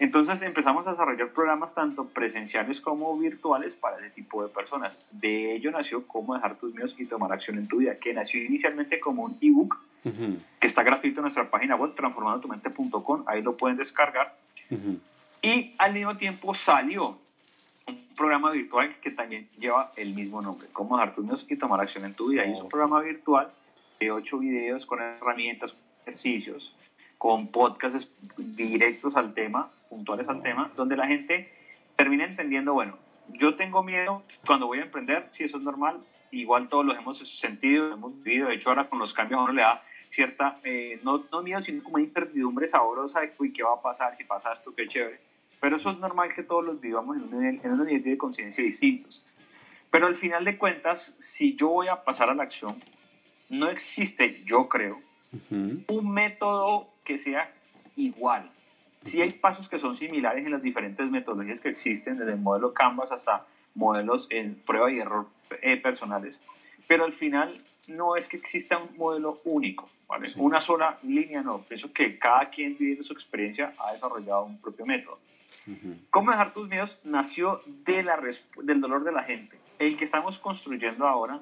Entonces 0.00 0.40
empezamos 0.42 0.86
a 0.86 0.92
desarrollar 0.92 1.30
programas 1.32 1.74
tanto 1.74 2.04
presenciales 2.10 2.80
como 2.80 3.18
virtuales 3.18 3.74
para 3.74 3.98
ese 3.98 4.10
tipo 4.10 4.44
de 4.44 4.48
personas. 4.48 4.96
De 5.10 5.56
ello 5.56 5.72
nació 5.72 6.06
Cómo 6.06 6.34
dejar 6.34 6.54
tus 6.56 6.72
miedos 6.72 6.94
y 6.98 7.06
tomar 7.06 7.32
acción 7.32 7.58
en 7.58 7.66
tu 7.66 7.78
vida, 7.78 7.96
que 7.98 8.14
nació 8.14 8.44
inicialmente 8.44 9.00
como 9.00 9.24
un 9.24 9.36
ebook 9.40 9.76
Ujú. 10.04 10.38
que 10.60 10.68
está 10.68 10.84
gratuito 10.84 11.18
en 11.18 11.22
nuestra 11.22 11.50
página 11.50 11.74
web 11.74 11.94
transformandotumente.com, 11.96 13.24
ahí 13.26 13.42
lo 13.42 13.56
pueden 13.56 13.76
descargar. 13.76 14.36
Ujú. 14.70 14.98
Y 15.42 15.74
al 15.78 15.92
mismo 15.94 16.16
tiempo 16.16 16.54
salió 16.64 17.18
un 17.88 17.98
programa 18.16 18.52
virtual 18.52 18.94
que 19.02 19.10
también 19.10 19.48
lleva 19.58 19.90
el 19.96 20.14
mismo 20.14 20.40
nombre, 20.40 20.68
Cómo 20.72 20.96
dejar 20.96 21.14
tus 21.16 21.24
miedos 21.24 21.44
y 21.48 21.56
tomar 21.56 21.80
acción 21.80 22.04
en 22.04 22.14
tu 22.14 22.28
vida. 22.28 22.46
Y 22.46 22.52
es 22.52 22.60
un 22.60 22.68
programa 22.68 23.00
virtual 23.00 23.50
de 23.98 24.10
ocho 24.10 24.38
videos 24.38 24.86
con 24.86 25.00
herramientas, 25.00 25.74
ejercicios, 26.02 26.74
con 27.18 27.48
podcasts 27.48 28.08
directos 28.36 29.16
al 29.16 29.34
tema, 29.34 29.70
puntuales 29.88 30.28
al 30.28 30.42
tema, 30.42 30.70
donde 30.76 30.96
la 30.96 31.06
gente 31.06 31.52
termina 31.96 32.24
entendiendo, 32.24 32.74
bueno, 32.74 32.96
yo 33.34 33.56
tengo 33.56 33.82
miedo 33.82 34.22
cuando 34.46 34.66
voy 34.66 34.78
a 34.78 34.82
emprender, 34.82 35.28
si 35.32 35.44
eso 35.44 35.58
es 35.58 35.62
normal, 35.62 36.00
igual 36.30 36.68
todos 36.68 36.84
los 36.84 36.96
hemos 36.96 37.18
sentido, 37.40 37.92
hemos 37.92 38.22
vivido, 38.22 38.48
de 38.48 38.54
hecho 38.54 38.68
ahora 38.68 38.88
con 38.88 38.98
los 38.98 39.12
cambios 39.12 39.40
uno 39.42 39.52
le 39.52 39.62
da 39.62 39.82
cierta, 40.10 40.58
eh, 40.64 41.00
no, 41.02 41.24
no 41.30 41.42
miedo, 41.42 41.60
sino 41.62 41.82
como 41.82 41.98
incertidumbre 41.98 42.68
saborosa 42.68 43.20
de, 43.20 43.32
uy, 43.38 43.52
¿qué 43.52 43.62
va 43.62 43.74
a 43.74 43.82
pasar? 43.82 44.16
Si 44.16 44.24
pasa 44.24 44.52
esto, 44.52 44.74
qué 44.74 44.88
chévere. 44.88 45.20
Pero 45.60 45.76
eso 45.76 45.90
es 45.90 45.98
normal 45.98 46.34
que 46.34 46.44
todos 46.44 46.64
los 46.64 46.80
vivamos 46.80 47.16
en 47.16 47.24
un 47.24 47.30
nivel, 47.30 47.60
en 47.62 47.72
unos 47.72 47.86
niveles 47.86 48.04
de 48.04 48.18
conciencia 48.18 48.62
distintos. 48.62 49.24
Pero 49.90 50.06
al 50.06 50.16
final 50.16 50.44
de 50.44 50.56
cuentas, 50.56 51.14
si 51.36 51.56
yo 51.56 51.68
voy 51.68 51.88
a 51.88 52.04
pasar 52.04 52.30
a 52.30 52.34
la 52.34 52.44
acción, 52.44 52.82
no 53.48 53.68
existe, 53.70 54.42
yo 54.44 54.68
creo, 54.68 55.00
un 55.50 56.12
método 56.12 56.88
que 57.04 57.18
sea 57.20 57.50
igual. 57.96 58.50
Sí 59.06 59.20
hay 59.22 59.32
pasos 59.32 59.68
que 59.68 59.78
son 59.78 59.96
similares 59.96 60.44
en 60.44 60.52
las 60.52 60.62
diferentes 60.62 61.08
metodologías 61.10 61.60
que 61.60 61.68
existen, 61.70 62.18
desde 62.18 62.32
el 62.32 62.40
modelo 62.40 62.74
Canvas 62.74 63.10
hasta 63.12 63.46
modelos 63.74 64.26
en 64.30 64.56
prueba 64.66 64.90
y 64.90 64.98
error 64.98 65.26
eh, 65.62 65.76
personales, 65.76 66.40
pero 66.86 67.04
al 67.04 67.12
final 67.14 67.62
no 67.86 68.16
es 68.16 68.26
que 68.28 68.36
exista 68.36 68.76
un 68.78 68.96
modelo 68.96 69.40
único, 69.44 69.88
¿vale? 70.08 70.28
Sí. 70.28 70.34
Una 70.38 70.60
sola 70.60 70.98
línea, 71.02 71.42
no. 71.42 71.60
Pienso 71.62 71.92
que 71.92 72.18
cada 72.18 72.50
quien 72.50 72.76
viviendo 72.76 73.04
su 73.04 73.12
experiencia 73.12 73.72
ha 73.78 73.92
desarrollado 73.92 74.44
un 74.44 74.60
propio 74.60 74.84
método. 74.84 75.18
Ujú. 75.66 75.96
¿Cómo 76.10 76.30
dejar 76.30 76.52
tus 76.52 76.68
miedos? 76.68 76.98
Nació 77.04 77.62
de 77.66 78.02
la 78.02 78.18
resp- 78.18 78.62
del 78.62 78.80
dolor 78.80 79.04
de 79.04 79.12
la 79.12 79.22
gente. 79.22 79.58
El 79.78 79.96
que 79.96 80.04
estamos 80.04 80.38
construyendo 80.38 81.06
ahora 81.06 81.40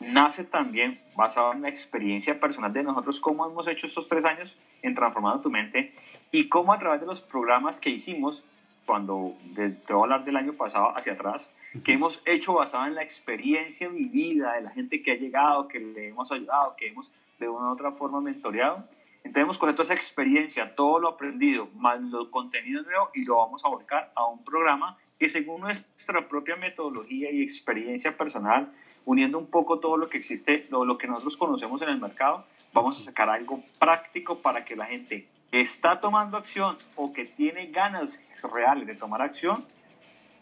nace 0.00 0.44
también 0.44 1.00
basado 1.16 1.52
en 1.52 1.62
la 1.62 1.68
experiencia 1.68 2.38
personal 2.38 2.72
de 2.72 2.82
nosotros, 2.82 3.18
cómo 3.20 3.46
hemos 3.46 3.66
hecho 3.66 3.86
estos 3.86 4.08
tres 4.08 4.24
años 4.24 4.54
en 4.82 4.94
Transformando 4.94 5.42
tu 5.42 5.50
Mente 5.50 5.92
y 6.30 6.48
cómo 6.48 6.72
a 6.72 6.78
través 6.78 7.00
de 7.00 7.06
los 7.06 7.20
programas 7.22 7.78
que 7.80 7.90
hicimos, 7.90 8.42
cuando 8.86 9.34
de- 9.54 9.70
te 9.70 9.92
voy 9.92 10.02
a 10.02 10.04
hablar 10.04 10.24
del 10.24 10.36
año 10.36 10.52
pasado 10.54 10.96
hacia 10.96 11.14
atrás, 11.14 11.48
que 11.84 11.92
hemos 11.92 12.20
hecho 12.24 12.54
basado 12.54 12.86
en 12.86 12.94
la 12.94 13.02
experiencia 13.02 13.88
vivida 13.88 14.54
de 14.54 14.62
la 14.62 14.70
gente 14.70 15.02
que 15.02 15.12
ha 15.12 15.16
llegado, 15.16 15.68
que 15.68 15.78
le 15.80 16.08
hemos 16.08 16.30
ayudado, 16.32 16.74
que 16.76 16.88
hemos 16.88 17.12
de 17.38 17.48
una 17.48 17.68
u 17.68 17.72
otra 17.72 17.92
forma 17.92 18.20
mentoreado. 18.20 18.84
Entonces 19.24 19.42
hemos 19.42 19.58
cogido 19.58 19.82
esa 19.82 19.94
experiencia, 19.94 20.74
todo 20.74 21.00
lo 21.00 21.08
aprendido, 21.08 21.68
más 21.74 22.00
los 22.00 22.28
contenidos 22.28 22.86
nuevos 22.86 23.10
y 23.14 23.24
lo 23.24 23.36
vamos 23.36 23.62
a 23.64 23.68
volcar 23.68 24.10
a 24.14 24.24
un 24.26 24.42
programa 24.44 24.96
que 25.18 25.28
según 25.28 25.60
nuestra 25.60 26.28
propia 26.28 26.56
metodología 26.56 27.30
y 27.30 27.42
experiencia 27.42 28.16
personal, 28.16 28.72
uniendo 29.08 29.38
un 29.38 29.46
poco 29.46 29.78
todo 29.78 29.96
lo 29.96 30.10
que 30.10 30.18
existe, 30.18 30.66
lo, 30.68 30.84
lo 30.84 30.98
que 30.98 31.06
nosotros 31.06 31.38
conocemos 31.38 31.80
en 31.80 31.88
el 31.88 31.98
mercado, 31.98 32.44
vamos 32.74 33.00
a 33.00 33.04
sacar 33.06 33.30
algo 33.30 33.62
práctico 33.78 34.40
para 34.40 34.66
que 34.66 34.76
la 34.76 34.84
gente 34.84 35.26
está 35.50 35.98
tomando 35.98 36.36
acción 36.36 36.76
o 36.94 37.10
que 37.14 37.24
tiene 37.24 37.68
ganas 37.68 38.10
reales 38.52 38.86
de 38.86 38.94
tomar 38.96 39.22
acción 39.22 39.64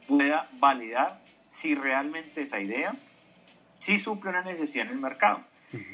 pueda 0.09 0.49
validar 0.59 1.21
si 1.63 1.77
realmente 1.77 2.43
esa 2.43 2.59
idea 2.61 2.97
sí 3.85 4.01
suple 4.01 4.31
una 4.31 4.43
necesidad 4.43 4.87
en 4.87 4.95
el 4.95 4.99
mercado. 4.99 5.43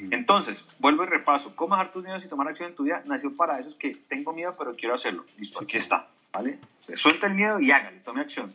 Entonces, 0.09 0.63
vuelvo 0.79 1.03
y 1.03 1.07
repaso. 1.07 1.55
¿Cómo 1.55 1.75
dejar 1.75 1.91
tus 1.91 2.03
miedos 2.03 2.23
y 2.25 2.27
tomar 2.27 2.47
acción 2.47 2.69
en 2.69 2.75
tu 2.75 2.83
vida? 2.83 3.03
Nació 3.05 3.35
para 3.35 3.59
eso, 3.59 3.69
es 3.69 3.75
que 3.75 3.95
tengo 4.09 4.33
miedo, 4.33 4.55
pero 4.57 4.75
quiero 4.75 4.95
hacerlo. 4.95 5.25
Listo, 5.37 5.59
aquí 5.61 5.77
está. 5.77 6.07
¿Vale? 6.31 6.57
Suelta 6.95 7.27
el 7.27 7.35
miedo 7.35 7.59
y 7.59 7.71
hágale, 7.71 7.99
tome 7.99 8.21
acción. 8.21 8.53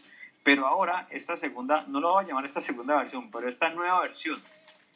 Pero 0.49 0.67
ahora, 0.67 1.07
esta 1.11 1.37
segunda, 1.37 1.85
no 1.89 2.01
lo 2.01 2.13
voy 2.15 2.25
a 2.25 2.29
llamar 2.29 2.47
esta 2.47 2.63
segunda 2.63 2.97
versión, 2.97 3.31
pero 3.31 3.51
esta 3.51 3.69
nueva 3.69 4.01
versión 4.01 4.41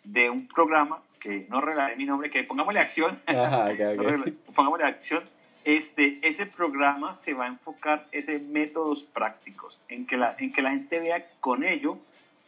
de 0.03 0.31
un 0.31 0.49
programa 0.49 1.03
que 1.21 1.47
no 1.51 1.61
regalaré 1.61 1.95
mi 1.97 2.07
nombre, 2.07 2.31
que 2.31 2.43
pongámosle 2.43 2.81
acción, 2.81 3.21
Ajá, 3.27 3.69
pongámosle 4.55 4.87
acción, 4.87 5.25
este, 5.63 6.27
ese 6.27 6.47
programa 6.47 7.19
se 7.27 7.35
va 7.35 7.45
a 7.45 7.49
enfocar 7.49 8.07
en 8.13 8.51
métodos 8.51 9.03
prácticos, 9.13 9.79
en 9.91 10.07
que, 10.07 10.17
la, 10.17 10.37
en 10.39 10.55
que 10.55 10.63
la 10.63 10.71
gente 10.71 11.01
vea 11.01 11.27
con 11.41 11.65
ello 11.65 11.99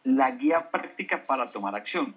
la 0.05 0.31
guía 0.31 0.71
práctica 0.71 1.25
para 1.27 1.53
tomar 1.53 1.75
acción. 1.75 2.15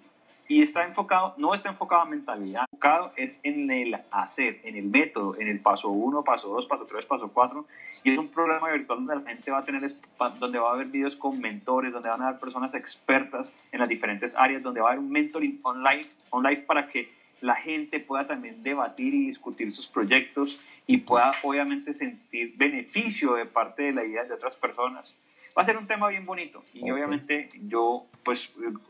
Y 0.48 0.62
está 0.62 0.84
enfocado, 0.84 1.34
no 1.36 1.54
está 1.54 1.68
enfocado 1.68 2.04
en 2.04 2.10
mentalidad, 2.10 2.64
enfocado 2.72 3.12
es 3.16 3.34
en 3.42 3.70
el 3.70 3.94
hacer, 4.10 4.60
en 4.64 4.76
el 4.76 4.84
método, 4.84 5.38
en 5.38 5.46
el 5.46 5.60
paso 5.60 5.90
1, 5.90 6.24
paso 6.24 6.48
2, 6.48 6.66
paso 6.66 6.86
3, 6.86 7.04
paso 7.04 7.30
4. 7.32 7.66
Y 8.04 8.12
es 8.12 8.18
un 8.18 8.30
programa 8.30 8.72
virtual 8.72 9.00
donde 9.04 9.16
la 9.16 9.30
gente 9.30 9.50
va 9.50 9.58
a 9.58 9.64
tener, 9.64 9.92
donde 10.40 10.58
va 10.58 10.70
a 10.70 10.72
haber 10.72 10.86
videos 10.86 11.16
con 11.16 11.38
mentores, 11.38 11.92
donde 11.92 12.08
van 12.08 12.22
a 12.22 12.28
haber 12.28 12.40
personas 12.40 12.74
expertas 12.74 13.52
en 13.72 13.80
las 13.80 13.88
diferentes 13.90 14.32
áreas, 14.36 14.62
donde 14.62 14.80
va 14.80 14.88
a 14.88 14.92
haber 14.92 15.04
un 15.04 15.10
mentoring 15.10 15.60
online, 15.62 16.06
online 16.30 16.62
para 16.62 16.88
que 16.88 17.12
la 17.40 17.56
gente 17.56 18.00
pueda 18.00 18.26
también 18.26 18.62
debatir 18.62 19.14
y 19.14 19.26
discutir 19.26 19.72
sus 19.72 19.86
proyectos 19.88 20.58
y 20.86 20.98
pueda 20.98 21.32
obviamente 21.42 21.94
sentir 21.94 22.54
beneficio 22.56 23.34
de 23.34 23.44
parte 23.44 23.82
de 23.84 23.92
la 23.92 24.04
idea 24.04 24.24
de 24.24 24.34
otras 24.34 24.54
personas. 24.56 25.14
Va 25.56 25.62
a 25.62 25.66
ser 25.66 25.76
un 25.76 25.86
tema 25.86 26.08
bien 26.08 26.24
bonito 26.24 26.62
y 26.72 26.90
obviamente 26.90 27.50
yo 27.68 28.06
pues 28.24 28.40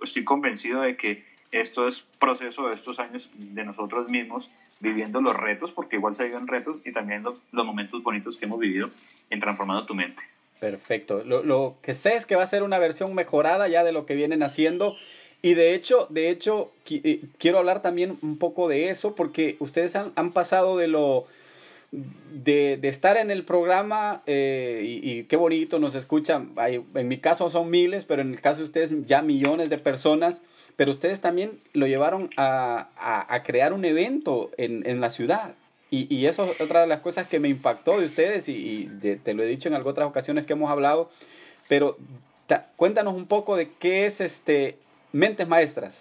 estoy 0.02 0.24
convencido 0.24 0.82
de 0.82 0.96
que 0.96 1.24
esto 1.52 1.88
es 1.88 2.02
proceso 2.18 2.68
de 2.68 2.74
estos 2.74 2.98
años 2.98 3.28
de 3.34 3.64
nosotros 3.64 4.08
mismos 4.08 4.48
viviendo 4.80 5.20
los 5.20 5.36
retos, 5.36 5.72
porque 5.72 5.96
igual 5.96 6.14
se 6.14 6.24
viven 6.24 6.46
retos 6.46 6.76
y 6.84 6.92
también 6.92 7.22
los, 7.22 7.36
momentos 7.52 8.02
bonitos 8.02 8.36
que 8.36 8.44
hemos 8.44 8.60
vivido 8.60 8.90
en 9.30 9.40
Transformando 9.40 9.86
tu 9.86 9.94
Mente. 9.94 10.22
Perfecto. 10.60 11.24
Lo, 11.24 11.42
lo, 11.42 11.76
que 11.82 11.94
sé 11.94 12.16
es 12.16 12.26
que 12.26 12.36
va 12.36 12.44
a 12.44 12.50
ser 12.50 12.62
una 12.62 12.78
versión 12.78 13.14
mejorada 13.14 13.68
ya 13.68 13.84
de 13.84 13.92
lo 13.92 14.06
que 14.06 14.14
vienen 14.14 14.42
haciendo. 14.42 14.96
Y 15.40 15.54
de 15.54 15.74
hecho, 15.74 16.06
de 16.10 16.30
hecho, 16.30 16.72
eh, 16.90 17.22
quiero 17.38 17.58
hablar 17.58 17.80
también 17.80 18.18
un 18.22 18.38
poco 18.38 18.68
de 18.68 18.90
eso, 18.90 19.14
porque 19.14 19.56
ustedes 19.60 19.94
han, 19.94 20.12
han 20.16 20.32
pasado 20.32 20.76
de 20.76 20.88
lo 20.88 21.26
de, 21.90 22.76
de, 22.76 22.88
estar 22.88 23.16
en 23.16 23.30
el 23.30 23.44
programa 23.44 24.22
eh, 24.26 24.82
y, 24.84 25.10
y, 25.10 25.24
qué 25.24 25.36
bonito 25.36 25.78
nos 25.78 25.94
escuchan. 25.94 26.52
en 26.56 27.08
mi 27.08 27.18
caso 27.18 27.50
son 27.50 27.70
miles, 27.70 28.04
pero 28.04 28.20
en 28.22 28.32
el 28.32 28.40
caso 28.40 28.58
de 28.58 28.64
ustedes 28.64 29.06
ya 29.06 29.22
millones 29.22 29.70
de 29.70 29.78
personas 29.78 30.36
pero 30.78 30.92
ustedes 30.92 31.20
también 31.20 31.58
lo 31.72 31.88
llevaron 31.88 32.30
a, 32.36 32.86
a, 33.28 33.42
crear 33.42 33.72
un 33.72 33.84
evento 33.84 34.52
en, 34.56 34.88
en 34.88 35.00
la 35.00 35.10
ciudad. 35.10 35.56
Y, 35.90 36.06
y, 36.14 36.26
eso 36.26 36.44
es 36.44 36.60
otra 36.60 36.82
de 36.82 36.86
las 36.86 37.00
cosas 37.00 37.26
que 37.26 37.40
me 37.40 37.48
impactó 37.48 37.98
de 37.98 38.06
ustedes 38.06 38.44
y, 38.46 38.88
te 39.24 39.34
lo 39.34 39.42
he 39.42 39.46
dicho 39.46 39.66
en 39.66 39.74
algunas 39.74 39.94
otras 39.94 40.08
ocasiones 40.08 40.46
que 40.46 40.52
hemos 40.52 40.70
hablado. 40.70 41.10
Pero 41.68 41.96
cuéntanos 42.76 43.14
un 43.14 43.26
poco 43.26 43.56
de 43.56 43.72
qué 43.80 44.06
es 44.06 44.20
este 44.20 44.78
Mentes 45.12 45.48
Maestras. 45.48 45.96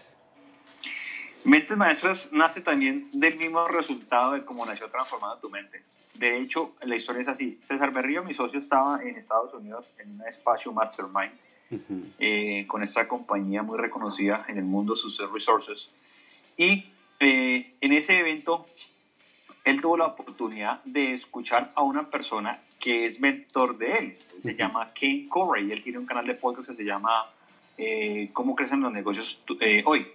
Mentes 1.43 1.75
Maestras 1.75 2.27
nace 2.31 2.61
también 2.61 3.09
del 3.13 3.35
mismo 3.35 3.67
resultado 3.67 4.33
de 4.33 4.45
cómo 4.45 4.63
nació 4.63 4.91
Transformando 4.91 5.39
tu 5.39 5.49
Mente. 5.49 5.81
De 6.13 6.37
hecho, 6.37 6.75
la 6.83 6.95
historia 6.95 7.23
es 7.23 7.27
así. 7.29 7.59
César 7.67 7.91
Berrío, 7.91 8.23
mi 8.23 8.35
socio, 8.35 8.59
estaba 8.59 9.01
en 9.01 9.15
Estados 9.15 9.51
Unidos 9.55 9.89
en 9.97 10.11
un 10.11 10.27
espacio 10.27 10.71
Mastermind 10.71 11.31
eh, 11.69 12.65
con 12.67 12.83
esta 12.83 13.07
compañía 13.07 13.61
muy 13.61 13.77
reconocida 13.77 14.45
en 14.47 14.57
el 14.57 14.63
mundo, 14.63 14.95
Success 14.95 15.29
Resources. 15.31 15.89
Y 16.55 16.85
eh, 17.19 17.73
en 17.81 17.93
ese 17.93 18.19
evento, 18.19 18.67
él 19.65 19.81
tuvo 19.81 19.97
la 19.97 20.05
oportunidad 20.05 20.81
de 20.85 21.13
escuchar 21.13 21.71
a 21.75 21.83
una 21.83 22.09
persona 22.09 22.61
que 22.79 23.07
es 23.07 23.19
mentor 23.19 23.77
de 23.77 23.97
él. 23.97 24.17
Se 24.43 24.55
llama 24.55 24.93
Ken 24.93 25.27
Corey. 25.27 25.71
Él 25.71 25.83
tiene 25.83 25.99
un 25.99 26.05
canal 26.05 26.25
de 26.25 26.35
podcast 26.35 26.69
que 26.69 26.75
se 26.75 26.85
llama 26.85 27.25
eh, 27.77 28.29
¿Cómo 28.33 28.55
crecen 28.55 28.81
los 28.81 28.93
negocios 28.93 29.37
hoy? 29.85 30.07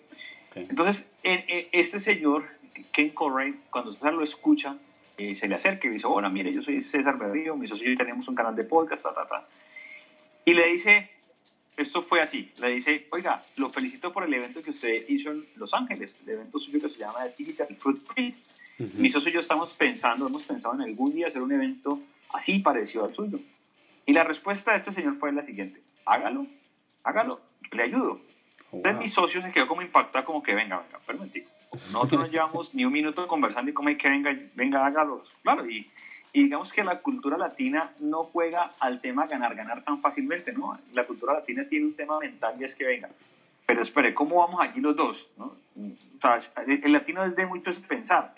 Entonces, 0.55 1.05
este 1.23 2.01
señor, 2.01 2.45
Ken 2.93 3.11
Corey, 3.11 3.55
cuando 3.71 3.91
César 3.91 4.15
lo 4.15 4.23
escucha, 4.23 4.77
se 5.17 5.49
le 5.49 5.55
acerca 5.55 5.87
y 5.87 5.91
dice, 5.91 6.07
hola, 6.07 6.29
mire, 6.29 6.53
yo 6.53 6.63
soy 6.63 6.83
César 6.85 7.19
Berrío, 7.19 7.57
mi 7.57 7.69
socio 7.69 7.91
y 7.91 7.97
tenemos 7.97 8.27
un 8.29 8.35
canal 8.35 8.57
de 8.57 8.65
podcast, 8.65 9.03
ta, 9.03 9.15
ta, 9.15 9.27
ta. 9.27 9.41
Y 10.45 10.55
le 10.55 10.67
dice, 10.73 11.11
esto 11.77 12.03
fue 12.03 12.21
así. 12.21 12.51
Le 12.59 12.69
dice, 12.69 13.07
oiga, 13.11 13.45
lo 13.57 13.71
felicito 13.71 14.13
por 14.13 14.25
el 14.25 14.35
evento 14.35 14.63
que 14.63 14.71
usted 14.71 15.09
hizo 15.09 15.31
en 15.31 15.47
Los 15.57 15.73
Ángeles, 15.73 16.15
el 16.23 16.31
evento 16.31 16.59
suyo 16.59 16.81
que 16.81 16.89
se 16.89 16.99
llama 16.99 17.27
Digital 17.37 17.77
Footprint. 17.81 18.37
Mi 18.79 19.11
socio 19.11 19.31
y 19.31 19.35
yo 19.35 19.41
estamos 19.41 19.71
pensando, 19.75 20.27
hemos 20.27 20.43
pensado 20.43 20.75
en 20.75 20.83
algún 20.83 21.15
día 21.15 21.29
hacer 21.29 21.41
un 21.41 21.53
evento 21.53 22.01
así 22.33 22.59
parecido 22.59 23.05
al 23.05 23.15
suyo. 23.15 23.39
Y 24.07 24.13
la 24.13 24.25
respuesta 24.25 24.73
de 24.73 24.79
este 24.79 24.93
señor 24.93 25.19
fue 25.19 25.33
la 25.33 25.45
siguiente, 25.45 25.81
hágalo, 26.05 26.47
hágalo, 27.05 27.41
le 27.71 27.83
ayudo. 27.83 28.21
Entonces 28.73 29.01
mi 29.01 29.09
socio 29.11 29.43
se 29.43 29.53
quedó 29.53 29.69
como 29.69 29.83
impactado, 29.83 30.25
como 30.25 30.43
que 30.43 30.55
venga, 30.55 30.79
venga, 30.81 30.99
permítame. 31.07 31.47
Nosotros 31.93 32.23
no 32.23 32.27
llevamos 32.33 32.75
ni 32.75 32.85
un 32.85 32.93
minuto 32.93 33.27
conversando 33.29 33.71
y 33.71 33.75
como 33.75 33.97
que 33.97 34.09
venga, 34.09 34.37
venga, 34.55 34.85
hágalo. 34.85 35.23
Claro, 35.43 35.69
y 35.69 35.89
y 36.33 36.45
digamos 36.45 36.73
que 36.73 36.83
la 36.83 37.01
cultura 37.01 37.37
latina 37.37 37.93
no 38.01 38.25
juega 38.25 38.73
al 38.81 39.01
tema 39.01 39.27
ganar, 39.27 39.55
ganar 39.55 39.85
tan 39.85 40.01
fácilmente, 40.01 40.53
¿no? 40.53 40.79
La 40.95 41.07
cultura 41.07 41.35
latina 41.35 41.67
tiene 41.69 41.87
un 41.87 41.95
tema 41.95 42.19
mental 42.19 42.55
y 42.59 42.65
es 42.65 42.75
que 42.75 42.85
venga, 42.85 43.11
pero 43.67 43.83
espere, 43.83 44.15
¿cómo 44.15 44.37
vamos 44.37 44.61
aquí 44.63 44.81
los 44.81 44.97
dos? 44.97 45.31
¿no? 45.37 45.45
O 45.77 46.21
sea, 46.21 46.41
el, 46.67 46.93
latino 46.93 47.25
es 47.25 47.37
de 47.37 47.47
mucho 47.47 47.71
pensar. 47.87 48.35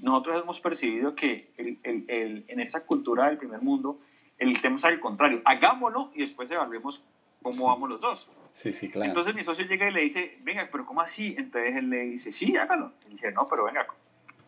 nosotros 0.00 0.42
hemos 0.42 0.60
percibido 0.60 1.14
que 1.14 1.50
el, 1.58 1.78
el, 2.08 2.44
en 2.48 2.60
esa 2.60 2.80
cultura 2.80 3.26
del 3.28 3.38
primer 3.38 3.60
mundo 3.60 3.98
el 4.38 4.60
tema 4.60 4.76
es 4.76 4.84
al 4.84 5.00
contrario, 5.00 5.40
hagámoslo 5.44 6.10
y 6.14 6.20
después 6.20 6.50
evaluemos 6.50 7.02
cómo 7.42 7.66
vamos 7.66 7.90
los 7.90 8.00
dos. 8.00 8.28
Sí, 8.62 8.72
sí, 8.74 8.88
claro. 8.88 9.08
Entonces 9.08 9.34
mi 9.34 9.44
socio 9.44 9.66
llega 9.66 9.88
y 9.88 9.92
le 9.92 10.00
dice, 10.02 10.38
venga, 10.42 10.68
pero 10.72 10.86
¿cómo 10.86 11.02
así? 11.02 11.34
Entonces 11.38 11.76
él 11.76 11.90
le 11.90 12.00
dice, 12.04 12.32
sí, 12.32 12.56
hágalo. 12.56 12.92
Y 13.08 13.12
dice, 13.12 13.30
no, 13.32 13.46
pero 13.48 13.64
venga, 13.64 13.86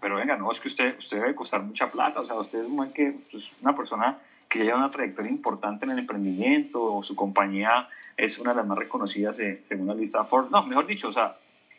pero 0.01 0.17
venga, 0.17 0.37
no, 0.37 0.53
es 0.53 0.61
que 0.61 0.69
usted, 0.69 0.99
usted 0.99 1.19
debe 1.21 1.35
costar 1.35 1.63
mucha 1.63 1.91
plata, 1.91 2.21
o 2.21 2.27
sea, 2.27 2.37
usted 2.37 2.65
es 2.65 2.93
que, 2.93 3.15
pues, 3.31 3.45
una 3.63 3.77
persona 3.77 4.19
que 4.49 4.61
lleva 4.61 4.79
una 4.79 4.91
trayectoria 4.91 5.31
importante 5.31 5.85
en 5.85 5.93
el 5.93 5.99
emprendimiento, 5.99 6.83
o 6.83 7.03
su 7.03 7.15
compañía 7.15 7.89
es 8.17 8.39
una 8.39 8.51
de 8.51 8.57
las 8.57 8.67
más 8.67 8.79
reconocidas 8.79 9.37
según 9.69 9.87
la 9.87 9.95
lista 9.95 10.25
Forbes. 10.25 10.51
No, 10.51 10.63
mejor 10.65 10.87
dicho, 10.87 11.09
o 11.09 11.13
sea, 11.13 11.37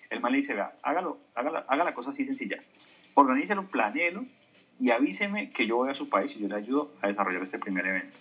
el 0.09 0.21
man 0.21 0.31
le 0.31 0.39
dice, 0.39 0.53
vea, 0.53 0.73
hágalo, 0.83 1.17
hágala, 1.35 1.65
haga 1.67 1.83
la 1.83 1.93
cosa 1.93 2.11
así 2.11 2.25
sencilla. 2.25 2.61
Organícelo, 3.13 3.67
planéelo 3.67 4.25
y 4.79 4.91
avíseme 4.91 5.51
que 5.51 5.67
yo 5.67 5.77
voy 5.77 5.89
a 5.89 5.95
su 5.95 6.09
país 6.09 6.31
y 6.35 6.39
yo 6.39 6.47
le 6.47 6.55
ayudo 6.55 6.91
a 7.01 7.07
desarrollar 7.07 7.43
este 7.43 7.59
primer 7.59 7.85
evento. 7.85 8.17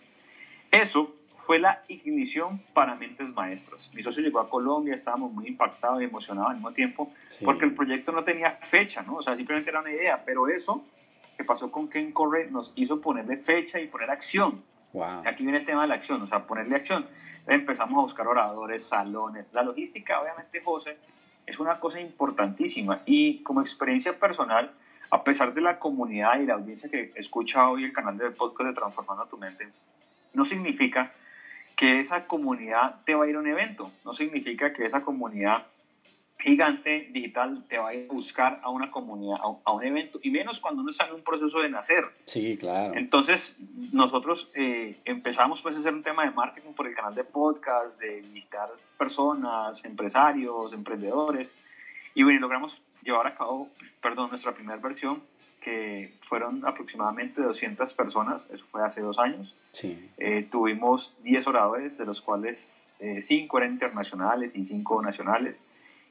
Eso 0.71 1.15
fue 1.49 1.59
la 1.59 1.83
ignición 1.89 2.61
para 2.75 2.95
Mentes 2.95 3.33
Maestras. 3.33 3.91
Mi 3.95 4.03
socio 4.03 4.23
llegó 4.23 4.39
a 4.39 4.51
Colombia, 4.51 4.95
estábamos 4.95 5.33
muy 5.33 5.47
impactados 5.49 6.03
y 6.03 6.05
emocionados 6.05 6.51
al 6.51 6.57
mismo 6.57 6.73
tiempo, 6.75 7.11
porque 7.43 7.65
el 7.65 7.75
proyecto 7.75 8.13
no 8.13 8.23
tenía 8.23 8.59
fecha, 8.71 9.01
¿no? 9.01 9.15
O 9.15 9.23
sea, 9.23 9.35
simplemente 9.35 9.71
era 9.71 9.81
una 9.81 9.91
idea, 9.91 10.23
pero 10.27 10.47
eso 10.49 10.85
que 11.39 11.45
pasó 11.45 11.71
con 11.71 11.89
Ken 11.89 12.13
Corre 12.13 12.51
nos 12.51 12.71
hizo 12.77 13.01
ponerle 13.01 13.39
fecha 13.39 13.81
y 13.81 13.87
poner 13.87 14.11
acción. 14.11 14.63
Wow. 14.93 15.23
Aquí 15.25 15.43
viene 15.43 15.61
el 15.61 15.65
tema 15.65 15.81
de 15.81 15.89
la 15.89 15.95
acción, 15.95 16.21
o 16.21 16.27
sea, 16.27 16.47
ponerle 16.47 16.77
acción. 16.77 17.07
Empezamos 17.47 17.99
a 17.99 18.03
buscar 18.03 18.27
oradores, 18.27 18.87
salones. 18.87 19.47
La 19.55 19.63
logística, 19.63 20.21
obviamente, 20.21 20.61
José, 20.61 20.99
es 21.47 21.59
una 21.59 21.81
cosa 21.81 21.99
importantísima 21.99 23.01
y 23.07 23.43
como 23.43 23.63
experiencia 23.63 24.19
personal, 24.19 24.71
a 25.11 25.25
pesar 25.25 25.55
de 25.55 25.63
la 25.63 25.79
comunidad 25.79 26.41
y 26.41 26.45
la 26.45 26.57
audiencia 26.57 26.91
que 26.91 27.11
escucha 27.15 27.71
hoy 27.71 27.85
el 27.85 27.95
canal 27.95 28.19
de 28.19 28.33
podcast 28.33 28.69
de 28.69 28.75
Transformando 28.75 29.25
tu 29.29 29.39
Mente, 29.39 29.67
no 30.35 30.45
significa 30.45 31.11
que 31.79 32.01
esa 32.01 32.27
comunidad 32.27 32.97
te 33.07 33.15
va 33.15 33.25
a 33.25 33.29
ir 33.29 33.37
a 33.37 33.39
un 33.39 33.47
evento. 33.47 33.93
No 34.05 34.13
significa 34.13 34.73
que 34.73 34.85
esa 34.85 35.03
comunidad 35.03 35.65
gigante 36.41 37.09
digital 37.13 37.65
te 37.69 37.79
va 37.79 37.91
a 37.91 37.95
ir 37.95 38.09
a 38.11 38.13
buscar 38.13 38.61
a 38.63 38.71
una 38.71 38.91
comunidad, 38.91 39.39
a, 39.65 39.73
un 39.73 39.85
evento, 39.85 40.19
y 40.23 40.31
menos 40.31 40.59
cuando 40.59 40.83
uno 40.83 40.91
está 40.91 41.07
en 41.07 41.15
un 41.15 41.23
proceso 41.23 41.61
de 41.61 41.69
nacer. 41.69 42.05
Sí, 42.27 42.57
claro. 42.59 42.95
Entonces, 42.95 43.41
nosotros 43.93 44.49
eh, 44.55 44.99
empezamos 45.05 45.61
pues 45.63 45.77
a 45.77 45.79
hacer 45.79 45.95
un 45.95 46.03
tema 46.03 46.25
de 46.25 46.33
marketing 46.33 46.73
por 46.73 46.89
el 46.89 46.95
canal 46.95 47.15
de 47.15 47.25
podcast, 47.25 47.97
de 48.01 48.19
invitar 48.19 48.69
personas, 48.99 49.85
empresarios, 49.85 50.73
emprendedores, 50.73 51.53
y 52.15 52.25
bueno, 52.25 52.41
logramos 52.41 52.77
llevar 53.03 53.29
a 53.29 53.37
cabo, 53.37 53.69
perdón, 54.03 54.31
nuestra 54.31 54.53
primera 54.53 54.79
versión 54.79 55.23
que 55.61 56.15
fueron 56.29 56.67
aproximadamente 56.67 57.43
200 57.43 57.93
personas, 57.95 58.45
eso 58.53 58.65
fue 58.71 58.85
hace 58.85 59.01
dos 59.01 59.19
años. 59.19 59.55
Sí. 59.73 60.11
Eh, 60.19 60.47
tuvimos 60.51 61.15
10 61.23 61.47
oradores, 61.47 61.97
de 61.99 62.05
los 62.05 62.21
cuales 62.21 62.59
5 62.99 63.03
eh, 63.03 63.61
eran 63.61 63.73
internacionales 63.73 64.53
y 64.55 64.65
5 64.65 65.03
nacionales. 65.03 65.57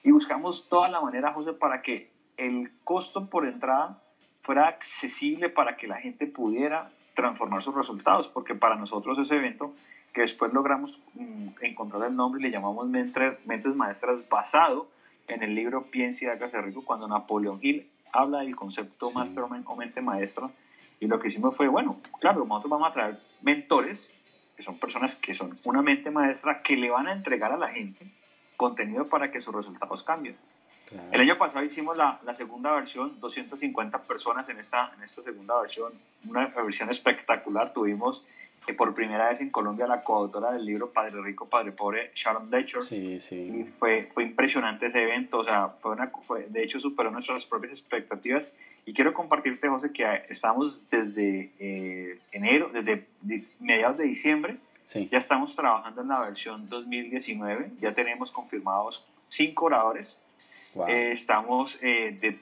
Y 0.03 0.11
buscamos 0.11 0.67
toda 0.69 0.89
la 0.89 1.01
manera, 1.01 1.33
José, 1.33 1.53
para 1.53 1.81
que 1.81 2.09
el 2.37 2.71
costo 2.83 3.29
por 3.29 3.45
entrada 3.45 4.01
fuera 4.43 4.67
accesible 4.67 5.49
para 5.49 5.75
que 5.75 5.87
la 5.87 5.97
gente 5.97 6.25
pudiera 6.25 6.89
transformar 7.15 7.63
sus 7.63 7.75
resultados, 7.75 8.27
porque 8.29 8.55
para 8.55 8.75
nosotros 8.75 9.17
ese 9.19 9.35
evento, 9.35 9.73
que 10.13 10.21
después 10.21 10.53
logramos 10.53 10.97
mm, 11.15 11.49
encontrar 11.61 12.03
el 12.03 12.15
nombre 12.15 12.39
y 12.39 12.43
le 12.43 12.51
llamamos 12.51 12.87
Mentes 12.87 13.75
Maestras, 13.75 14.27
basado 14.29 14.87
en 15.27 15.43
el 15.43 15.53
libro 15.53 15.87
Piensa 15.91 16.23
y 16.23 16.27
hágase 16.27 16.61
rico, 16.61 16.85
cuando 16.85 17.07
Napoleón 17.07 17.59
Hill 17.61 17.87
habla 18.13 18.39
del 18.39 18.55
concepto 18.55 19.11
mastermind 19.11 19.65
o 19.67 19.75
mente 19.75 20.01
maestra, 20.01 20.49
y 20.99 21.07
lo 21.07 21.19
que 21.19 21.27
hicimos 21.27 21.55
fue, 21.55 21.67
bueno, 21.67 21.97
claro, 22.19 22.45
nosotros 22.45 22.71
vamos 22.71 22.89
a 22.89 22.93
traer 22.93 23.19
mentores, 23.41 24.09
que 24.55 24.63
son 24.63 24.79
personas 24.79 25.15
que 25.17 25.35
son 25.35 25.55
una 25.65 25.81
mente 25.81 26.09
maestra, 26.09 26.61
que 26.63 26.75
le 26.75 26.89
van 26.89 27.07
a 27.07 27.11
entregar 27.11 27.51
a 27.51 27.57
la 27.57 27.69
gente 27.69 28.11
contenido 28.55 29.07
para 29.07 29.31
que 29.31 29.39
sus 29.39 29.53
resultados 29.53 30.03
cambien. 30.03 30.35
El 31.11 31.19
año 31.19 31.37
pasado 31.37 31.65
hicimos 31.65 31.97
la, 31.97 32.19
la, 32.23 32.33
segunda 32.35 32.71
versión, 32.71 33.19
250 33.19 34.03
personas 34.03 34.47
en 34.47 34.59
esta, 34.59 34.93
en 34.95 35.03
esta 35.03 35.21
segunda 35.21 35.59
versión, 35.59 35.93
una 36.25 36.47
versión 36.47 36.89
espectacular. 36.89 37.73
Tuvimos 37.73 38.23
que 38.67 38.73
por 38.73 38.93
primera 38.93 39.29
vez 39.29 39.39
en 39.39 39.49
Colombia 39.49 39.87
la 39.87 40.03
coautora 40.03 40.51
del 40.51 40.65
libro 40.65 40.91
Padre 40.91 41.21
Rico, 41.23 41.47
Padre 41.47 41.71
Pobre, 41.71 42.11
Sharon 42.13 42.51
Decher. 42.51 42.83
Sí, 42.83 43.21
sí. 43.21 43.35
Y 43.35 43.63
fue, 43.79 44.09
fue 44.13 44.23
impresionante 44.23 44.87
ese 44.87 45.01
evento, 45.01 45.39
o 45.39 45.43
sea, 45.45 45.69
fue 45.81 45.93
una, 45.93 46.11
fue, 46.27 46.47
de 46.49 46.63
hecho 46.63 46.79
superó 46.81 47.09
nuestras 47.09 47.45
propias 47.45 47.71
expectativas. 47.73 48.43
Y 48.85 48.93
quiero 48.93 49.13
compartirte, 49.13 49.69
José, 49.69 49.91
que 49.93 50.05
estamos 50.29 50.81
desde 50.91 51.49
eh, 51.59 52.19
enero, 52.33 52.69
desde 52.73 53.05
mediados 53.59 53.97
de 53.97 54.03
diciembre, 54.03 54.57
sí. 54.91 55.07
ya 55.09 55.19
estamos 55.19 55.55
trabajando 55.55 56.01
en 56.01 56.09
la 56.09 56.19
versión 56.19 56.67
2019, 56.67 57.71
ya 57.79 57.93
tenemos 57.93 58.31
confirmados 58.31 59.01
cinco 59.29 59.65
oradores 59.65 60.15
eh, 60.87 61.13
estamos, 61.13 61.77
eh, 61.81 62.37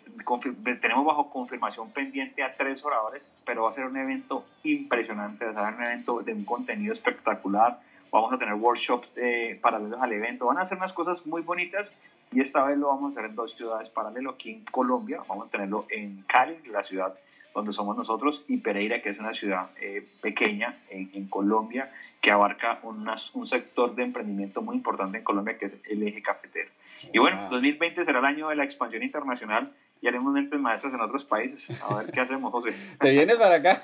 tenemos 0.81 1.05
bajo 1.05 1.29
confirmación 1.29 1.91
pendiente 1.91 2.43
a 2.43 2.55
tres 2.57 2.83
oradores, 2.83 3.23
pero 3.45 3.63
va 3.63 3.69
a 3.69 3.73
ser 3.73 3.85
un 3.85 3.97
evento 3.97 4.45
impresionante, 4.63 5.45
va 5.45 5.67
a 5.67 5.71
ser 5.71 5.79
un 5.79 5.85
evento 5.85 6.21
de 6.21 6.33
un 6.33 6.45
contenido 6.45 6.93
espectacular. 6.93 7.79
Vamos 8.11 8.33
a 8.33 8.37
tener 8.37 8.53
workshops 8.55 9.09
eh, 9.17 9.59
paralelos 9.61 10.01
al 10.01 10.13
evento. 10.13 10.45
Van 10.45 10.57
a 10.57 10.61
hacer 10.61 10.77
unas 10.77 10.93
cosas 10.93 11.25
muy 11.25 11.41
bonitas 11.41 11.91
y 12.31 12.41
esta 12.41 12.63
vez 12.63 12.77
lo 12.77 12.87
vamos 12.87 13.15
a 13.15 13.19
hacer 13.19 13.29
en 13.29 13.35
dos 13.35 13.53
ciudades 13.55 13.89
paralelos 13.89 14.35
aquí 14.35 14.51
en 14.51 14.65
Colombia. 14.65 15.21
Vamos 15.27 15.47
a 15.47 15.51
tenerlo 15.51 15.85
en 15.89 16.23
Cali, 16.27 16.57
la 16.71 16.83
ciudad 16.83 17.13
donde 17.53 17.71
somos 17.71 17.95
nosotros, 17.95 18.43
y 18.49 18.57
Pereira, 18.57 19.01
que 19.01 19.11
es 19.11 19.19
una 19.19 19.33
ciudad 19.33 19.69
eh, 19.79 20.05
pequeña 20.21 20.77
en, 20.89 21.09
en, 21.13 21.29
Colombia, 21.29 21.89
que 22.21 22.29
abarca 22.29 22.79
un 22.83 23.47
sector 23.47 23.95
de 23.95 24.03
emprendimiento 24.03 24.61
muy 24.61 24.75
importante 24.75 25.19
en 25.19 25.23
Colombia, 25.23 25.57
que 25.57 25.67
es 25.67 25.75
el 25.89 26.03
eje 26.03 26.21
cafetero. 26.21 26.69
Y 27.13 27.19
bueno, 27.19 27.47
2020 27.49 28.03
será 28.03 28.19
el 28.19 28.25
año 28.25 28.49
de 28.49 28.57
la 28.57 28.65
expansión 28.65 29.03
internacional 29.03 29.71
y 30.05 30.07
haremos 30.07 30.31
mentes 30.31 30.59
maestras 30.59 30.93
en 30.93 31.01
otros 31.01 31.25
países. 31.25 31.59
A 31.81 31.95
ver 31.95 32.11
qué 32.11 32.19
hacemos, 32.19 32.51
José. 32.51 32.69
Te 32.99 33.09
vienes 33.09 33.37
para 33.37 33.55
acá. 33.55 33.81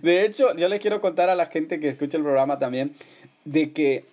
De 0.00 0.24
hecho, 0.24 0.54
yo 0.54 0.68
le 0.68 0.78
quiero 0.78 1.00
contar 1.00 1.28
a 1.28 1.34
la 1.34 1.46
gente 1.46 1.80
que 1.80 1.88
escucha 1.88 2.16
el 2.16 2.22
programa 2.22 2.60
también 2.60 2.94
de 3.44 3.72
que 3.72 4.04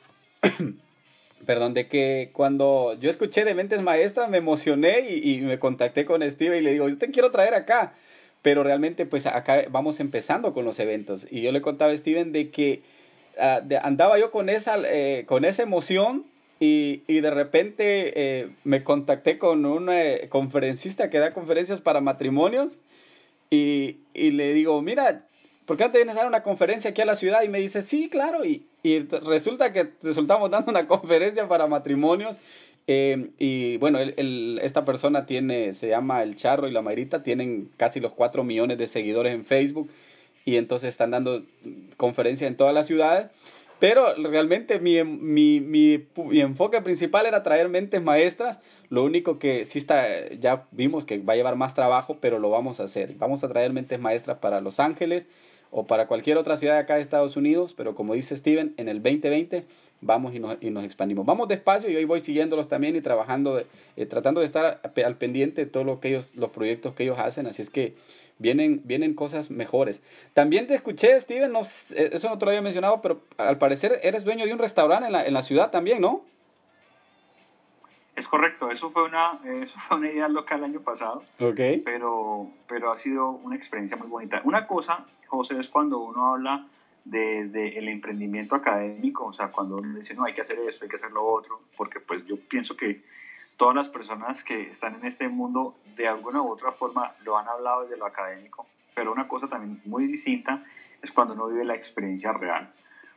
perdón, 1.45 1.75
de 1.75 1.87
que 1.87 2.31
cuando 2.33 2.97
yo 2.99 3.11
escuché 3.11 3.45
de 3.45 3.53
Mentes 3.53 3.83
Maestras 3.83 4.29
me 4.29 4.37
emocioné 4.37 5.01
y, 5.11 5.35
y, 5.35 5.41
me 5.41 5.59
contacté 5.59 6.05
con 6.05 6.27
Steve 6.27 6.57
y 6.57 6.61
le 6.61 6.71
digo, 6.71 6.89
yo 6.89 6.97
te 6.97 7.11
quiero 7.11 7.29
traer 7.29 7.53
acá. 7.53 7.93
Pero 8.41 8.63
realmente 8.63 9.05
pues 9.05 9.27
acá 9.27 9.61
vamos 9.69 9.99
empezando 9.99 10.53
con 10.53 10.65
los 10.65 10.79
eventos. 10.79 11.27
Y 11.29 11.43
yo 11.43 11.51
le 11.51 11.61
contaba 11.61 11.91
a 11.91 11.97
Steven 11.97 12.31
de 12.31 12.49
que 12.49 12.81
de, 13.63 13.77
andaba 13.77 14.17
yo 14.17 14.31
con 14.31 14.49
esa, 14.49 14.75
eh, 14.85 15.25
con 15.27 15.45
esa 15.45 15.61
emoción 15.61 16.25
y, 16.59 17.01
y 17.07 17.19
de 17.19 17.31
repente 17.31 18.13
eh, 18.15 18.49
me 18.63 18.83
contacté 18.83 19.37
con 19.37 19.65
un 19.65 19.89
eh, 19.89 20.27
conferencista 20.29 21.09
que 21.09 21.19
da 21.19 21.33
conferencias 21.33 21.81
para 21.81 22.01
matrimonios 22.01 22.71
y, 23.49 23.97
y 24.13 24.31
le 24.31 24.53
digo, 24.53 24.81
mira, 24.81 25.25
¿por 25.65 25.77
qué 25.77 25.85
no 25.85 25.91
te 25.91 25.99
vienes 25.99 26.15
a 26.15 26.19
dar 26.19 26.27
una 26.27 26.43
conferencia 26.43 26.91
aquí 26.91 27.01
a 27.01 27.05
la 27.05 27.15
ciudad? 27.15 27.43
Y 27.43 27.49
me 27.49 27.59
dice, 27.59 27.83
sí, 27.83 28.09
claro. 28.09 28.45
Y, 28.45 28.65
y 28.81 28.99
resulta 28.99 29.71
que 29.73 29.89
resultamos 30.01 30.49
dando 30.51 30.71
una 30.71 30.87
conferencia 30.87 31.47
para 31.47 31.67
matrimonios. 31.67 32.37
Eh, 32.87 33.29
y 33.37 33.77
bueno, 33.77 33.99
el, 33.99 34.13
el, 34.17 34.59
esta 34.61 34.83
persona 34.83 35.25
tiene, 35.25 35.73
se 35.75 35.87
llama 35.87 36.21
El 36.23 36.35
Charro 36.35 36.67
y 36.67 36.71
la 36.71 36.81
Mayrita, 36.81 37.23
tienen 37.23 37.69
casi 37.77 37.99
los 37.99 38.13
4 38.13 38.43
millones 38.43 38.77
de 38.77 38.87
seguidores 38.87 39.33
en 39.33 39.45
Facebook 39.45 39.89
y 40.45 40.57
entonces 40.57 40.89
están 40.89 41.11
dando 41.11 41.43
conferencias 41.95 42.49
en 42.49 42.57
todas 42.57 42.73
las 42.73 42.87
ciudades. 42.87 43.31
Pero 43.79 44.15
realmente 44.15 44.79
mi, 44.79 45.03
mi, 45.03 45.59
mi, 45.59 46.05
mi, 46.15 46.39
enfoque 46.39 46.81
principal 46.81 47.25
era 47.25 47.43
traer 47.43 47.69
mentes 47.69 48.01
maestras. 48.01 48.59
Lo 48.89 49.03
único 49.03 49.39
que 49.39 49.65
sí 49.65 49.79
está, 49.79 50.29
ya 50.39 50.67
vimos 50.71 51.05
que 51.05 51.17
va 51.17 51.33
a 51.33 51.35
llevar 51.35 51.55
más 51.55 51.73
trabajo, 51.73 52.17
pero 52.21 52.39
lo 52.39 52.49
vamos 52.49 52.79
a 52.79 52.83
hacer. 52.83 53.15
Vamos 53.15 53.43
a 53.43 53.49
traer 53.49 53.73
mentes 53.73 53.99
maestras 53.99 54.37
para 54.37 54.61
Los 54.61 54.79
Ángeles, 54.79 55.25
o 55.75 55.87
para 55.87 56.05
cualquier 56.07 56.37
otra 56.37 56.57
ciudad 56.57 56.75
de 56.75 56.81
acá 56.81 56.95
de 56.95 57.01
Estados 57.01 57.35
Unidos, 57.35 57.73
pero 57.75 57.95
como 57.95 58.13
dice 58.13 58.37
Steven, 58.37 58.75
en 58.77 58.87
el 58.87 59.01
2020 59.01 59.65
vamos 60.01 60.35
y 60.35 60.39
nos, 60.39 60.57
y 60.61 60.69
nos 60.69 60.85
expandimos. 60.85 61.25
Vamos 61.25 61.47
despacio 61.47 61.89
y 61.89 61.95
hoy 61.95 62.05
voy 62.05 62.21
siguiéndolos 62.21 62.67
también 62.67 62.95
y 62.95 63.01
trabajando, 63.01 63.59
eh, 63.59 64.05
tratando 64.05 64.41
de 64.41 64.47
estar 64.47 64.81
al 65.03 65.17
pendiente 65.17 65.65
de 65.65 65.71
todo 65.71 65.83
lo 65.83 65.99
que 65.99 66.09
ellos, 66.09 66.31
los 66.35 66.51
proyectos 66.51 66.93
que 66.93 67.03
ellos 67.03 67.17
hacen, 67.17 67.47
así 67.47 67.63
es 67.63 67.71
que 67.71 67.95
vienen, 68.43 68.81
vienen 68.83 69.15
cosas 69.15 69.49
mejores. 69.49 69.99
También 70.33 70.67
te 70.67 70.75
escuché, 70.75 71.19
Steven, 71.21 71.51
no, 71.51 71.61
eh, 71.91 72.09
eso 72.11 72.29
no 72.29 72.37
te 72.37 72.45
lo 72.45 72.51
había 72.51 72.61
mencionado, 72.61 73.01
pero 73.01 73.21
al 73.37 73.57
parecer 73.57 73.99
eres 74.03 74.23
dueño 74.25 74.45
de 74.45 74.53
un 74.53 74.59
restaurante 74.59 75.07
en 75.07 75.13
la, 75.13 75.25
en 75.25 75.33
la 75.33 75.43
ciudad 75.43 75.71
también, 75.71 76.01
¿no? 76.01 76.21
Es 78.15 78.27
correcto, 78.27 78.69
eso 78.69 78.91
fue 78.91 79.05
una, 79.05 79.39
eso 79.63 79.75
fue 79.87 79.97
una 79.97 80.11
idea 80.11 80.27
local 80.27 80.59
el 80.59 80.65
año 80.65 80.81
pasado, 80.81 81.23
okay. 81.39 81.79
pero, 81.79 82.47
pero 82.67 82.91
ha 82.91 82.99
sido 82.99 83.31
una 83.31 83.55
experiencia 83.55 83.97
muy 83.97 84.07
bonita. 84.07 84.41
Una 84.43 84.67
cosa 84.67 85.05
José, 85.27 85.59
es 85.59 85.67
cuando 85.69 85.99
uno 85.99 86.33
habla 86.33 86.67
del 87.05 87.51
de, 87.51 87.69
el 87.69 87.87
emprendimiento 87.87 88.55
académico, 88.55 89.25
o 89.25 89.33
sea, 89.33 89.47
cuando 89.47 89.77
uno 89.77 89.97
dice, 89.97 90.13
no, 90.13 90.25
hay 90.25 90.33
que 90.33 90.41
hacer 90.41 90.59
esto, 90.59 90.83
hay 90.83 90.89
que 90.89 90.97
hacer 90.97 91.11
lo 91.11 91.25
otro, 91.25 91.61
porque 91.75 91.99
pues 91.99 92.23
yo 92.25 92.35
pienso 92.47 92.75
que 92.75 93.01
todas 93.57 93.75
las 93.75 93.89
personas 93.89 94.43
que 94.43 94.71
están 94.71 94.95
en 94.95 95.05
este 95.05 95.27
mundo 95.27 95.75
de 95.95 96.07
alguna 96.07 96.41
u 96.41 96.51
otra 96.51 96.71
forma 96.73 97.13
lo 97.23 97.37
han 97.37 97.47
hablado 97.47 97.83
desde 97.83 97.97
lo 97.97 98.05
académico, 98.05 98.67
pero 98.95 99.11
una 99.11 99.27
cosa 99.27 99.47
también 99.47 99.81
muy 99.85 100.07
distinta 100.07 100.63
es 101.01 101.11
cuando 101.11 101.33
uno 101.33 101.47
vive 101.47 101.65
la 101.65 101.75
experiencia 101.75 102.31
real. 102.33 102.73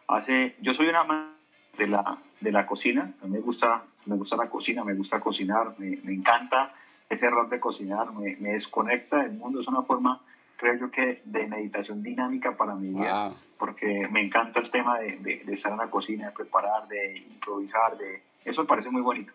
Hace, 0.09 0.57
yo 0.61 0.75
soy 0.75 0.89
una 0.89 1.01
amante 1.01 1.37
de 1.79 1.89
la, 1.89 2.19
de 2.41 2.53
la 2.53 2.67
cocina, 2.67 3.13
a 3.23 3.27
mí 3.27 3.33
me 3.33 3.41
gusta, 3.41 3.85
me 4.07 4.17
gusta 4.17 4.37
la 4.37 4.49
cocina, 4.49 4.85
me 4.85 4.95
gusta 4.95 5.21
cocinar, 5.21 5.75
me, 5.79 5.97
me 6.03 6.13
encanta 6.13 6.73
ese 7.09 7.29
rol 7.31 7.49
de 7.49 7.61
cocinar, 7.61 8.13
me, 8.13 8.37
me 8.37 8.51
desconecta 8.51 9.19
del 9.19 9.33
mundo, 9.33 9.61
es 9.61 9.69
una 9.69 9.83
forma 9.83 10.21
creo 10.57 10.75
yo 10.79 10.91
que 10.91 11.21
de 11.25 11.47
meditación 11.47 12.03
dinámica 12.03 12.57
para 12.57 12.75
mi 12.75 12.89
vida, 12.89 13.29
wow. 13.29 13.37
porque 13.59 14.09
me 14.11 14.23
encanta 14.23 14.61
el 14.61 14.71
tema 14.71 14.99
de, 14.99 15.19
de, 15.19 15.43
de, 15.45 15.55
estar 15.55 15.71
en 15.71 15.79
la 15.79 15.91
cocina, 15.91 16.29
de 16.29 16.33
preparar, 16.33 16.89
de 16.89 17.19
improvisar, 17.19 17.99
de 17.99 18.23
eso 18.45 18.63
me 18.63 18.69
parece 18.69 18.91
muy 18.91 19.03
bonito. 19.03 19.33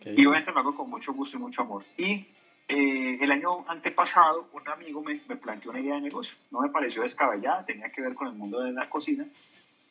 Okay. 0.00 0.14
Y 0.16 0.26
obviamente 0.26 0.52
lo 0.52 0.60
hago 0.60 0.76
con 0.76 0.90
mucho 0.90 1.12
gusto 1.12 1.36
y 1.36 1.40
mucho 1.40 1.62
amor. 1.62 1.84
Y 1.96 2.26
eh, 2.68 3.18
el 3.20 3.30
año 3.30 3.64
antepasado 3.68 4.48
un 4.52 4.68
amigo 4.68 5.02
me, 5.02 5.20
me, 5.28 5.36
planteó 5.36 5.70
una 5.70 5.80
idea 5.80 5.94
de 5.94 6.00
negocio, 6.00 6.34
no 6.50 6.60
me 6.60 6.70
pareció 6.70 7.02
descabellada, 7.02 7.64
tenía 7.64 7.90
que 7.90 8.02
ver 8.02 8.14
con 8.14 8.26
el 8.26 8.34
mundo 8.34 8.60
de 8.60 8.72
la 8.72 8.88
cocina. 8.90 9.26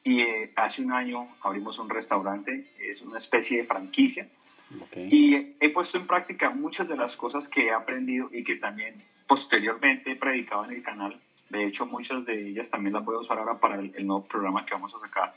Y 0.03 0.21
eh, 0.21 0.51
hace 0.55 0.81
un 0.81 0.91
año 0.91 1.27
abrimos 1.41 1.79
un 1.79 1.89
restaurante, 1.89 2.71
es 2.79 3.01
una 3.01 3.17
especie 3.17 3.57
de 3.57 3.63
franquicia. 3.65 4.27
Okay. 4.87 5.07
Y 5.11 5.55
he 5.59 5.69
puesto 5.69 5.97
en 5.97 6.05
práctica 6.05 6.49
muchas 6.49 6.87
de 6.87 6.97
las 6.97 7.15
cosas 7.15 7.47
que 7.47 7.67
he 7.67 7.71
aprendido 7.71 8.29
y 8.31 8.43
que 8.43 8.57
también 8.57 8.95
posteriormente 9.27 10.11
he 10.11 10.15
predicado 10.15 10.65
en 10.65 10.71
el 10.71 10.83
canal. 10.83 11.19
De 11.49 11.65
hecho, 11.65 11.85
muchas 11.85 12.25
de 12.25 12.49
ellas 12.49 12.69
también 12.69 12.93
las 12.93 13.05
voy 13.05 13.15
a 13.15 13.19
usar 13.19 13.37
ahora 13.37 13.59
para 13.59 13.79
el, 13.79 13.93
el, 13.95 14.05
nuevo 14.05 14.25
programa 14.25 14.65
que 14.65 14.73
vamos 14.73 14.93
a 14.95 14.99
sacar. 14.99 15.33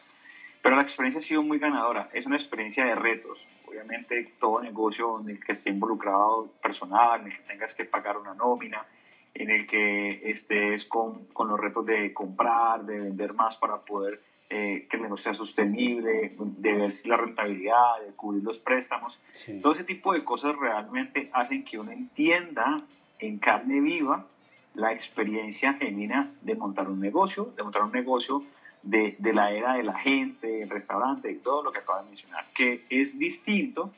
Pero 0.62 0.76
la 0.76 0.83
experiencia 0.83 1.20
ha 1.20 1.24
sido 1.24 1.42
muy 1.42 1.59
ganadora. 1.59 2.09
Es 2.12 2.26
una 2.26 2.37
experiencia 2.37 2.85
de 2.85 2.94
retos. 2.94 3.38
Obviamente, 3.68 4.35
todo 4.40 4.61
negocio 4.61 5.20
en 5.20 5.31
el 5.31 5.44
que 5.44 5.52
esté 5.52 5.70
involucrado 5.70 6.50
personal, 6.62 7.20
en 7.20 7.26
el 7.28 7.37
que 7.37 7.42
tengas 7.44 7.74
que 7.74 7.85
pagar 7.85 8.16
una 8.16 8.35
nómina, 8.35 8.87
en 9.35 9.50
el 9.50 9.66
que 9.66 10.31
estés 10.31 10.85
con, 10.87 11.26
con 11.26 11.48
los 11.48 11.61
retos 11.61 11.87
de 11.87 12.12
comprar, 12.12 12.85
de 12.85 12.98
vender 12.98 13.35
más 13.35 13.57
para 13.57 13.78
poder 13.78 14.20
eh, 14.50 14.87
que 14.88 14.96
el 14.96 15.02
negocio 15.02 15.24
sea 15.24 15.35
sostenible, 15.35 16.35
de 16.38 16.72
ver 16.72 16.94
la 17.04 17.18
rentabilidad, 17.18 18.00
de 18.07 18.12
cubrir 18.14 18.42
los 18.42 18.59
préstamos. 18.59 19.18
Sí. 19.44 19.61
Todo 19.61 19.74
ese 19.74 19.85
tipo 19.85 20.14
de 20.14 20.24
cosas 20.24 20.57
realmente 20.57 21.28
hacen 21.35 21.64
que 21.64 21.78
uno 21.78 21.92
entienda 21.92 22.83
en 23.18 23.38
carne 23.38 23.81
viva 23.81 24.26
la 24.74 24.92
experiencia 24.92 25.74
genuina 25.74 26.33
de 26.40 26.54
montar 26.54 26.88
un 26.88 27.00
negocio, 27.00 27.52
de 27.57 27.62
montar 27.62 27.83
un 27.83 27.92
negocio 27.92 28.42
de, 28.88 29.16
de 29.18 29.33
la 29.33 29.53
era 29.53 29.74
de 29.74 29.83
la 29.83 29.98
gente, 29.98 30.62
el 30.62 30.70
restaurante, 30.70 31.31
y 31.31 31.37
todo 31.37 31.62
lo 31.62 31.72
que 31.72 31.81
acabo 31.81 32.03
de 32.03 32.11
mencionar, 32.11 32.46
que 32.55 32.85
es 32.88 33.18
distinto 33.18 33.92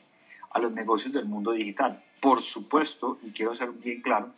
a 0.51 0.59
los 0.59 0.71
negocios 0.73 1.13
del 1.13 1.25
mundo 1.25 1.51
digital. 1.51 2.03
Por 2.19 2.41
supuesto, 2.43 3.17
y 3.23 3.31
quiero 3.31 3.55
ser 3.55 3.71
bien 3.71 4.01
claro, 4.01 4.29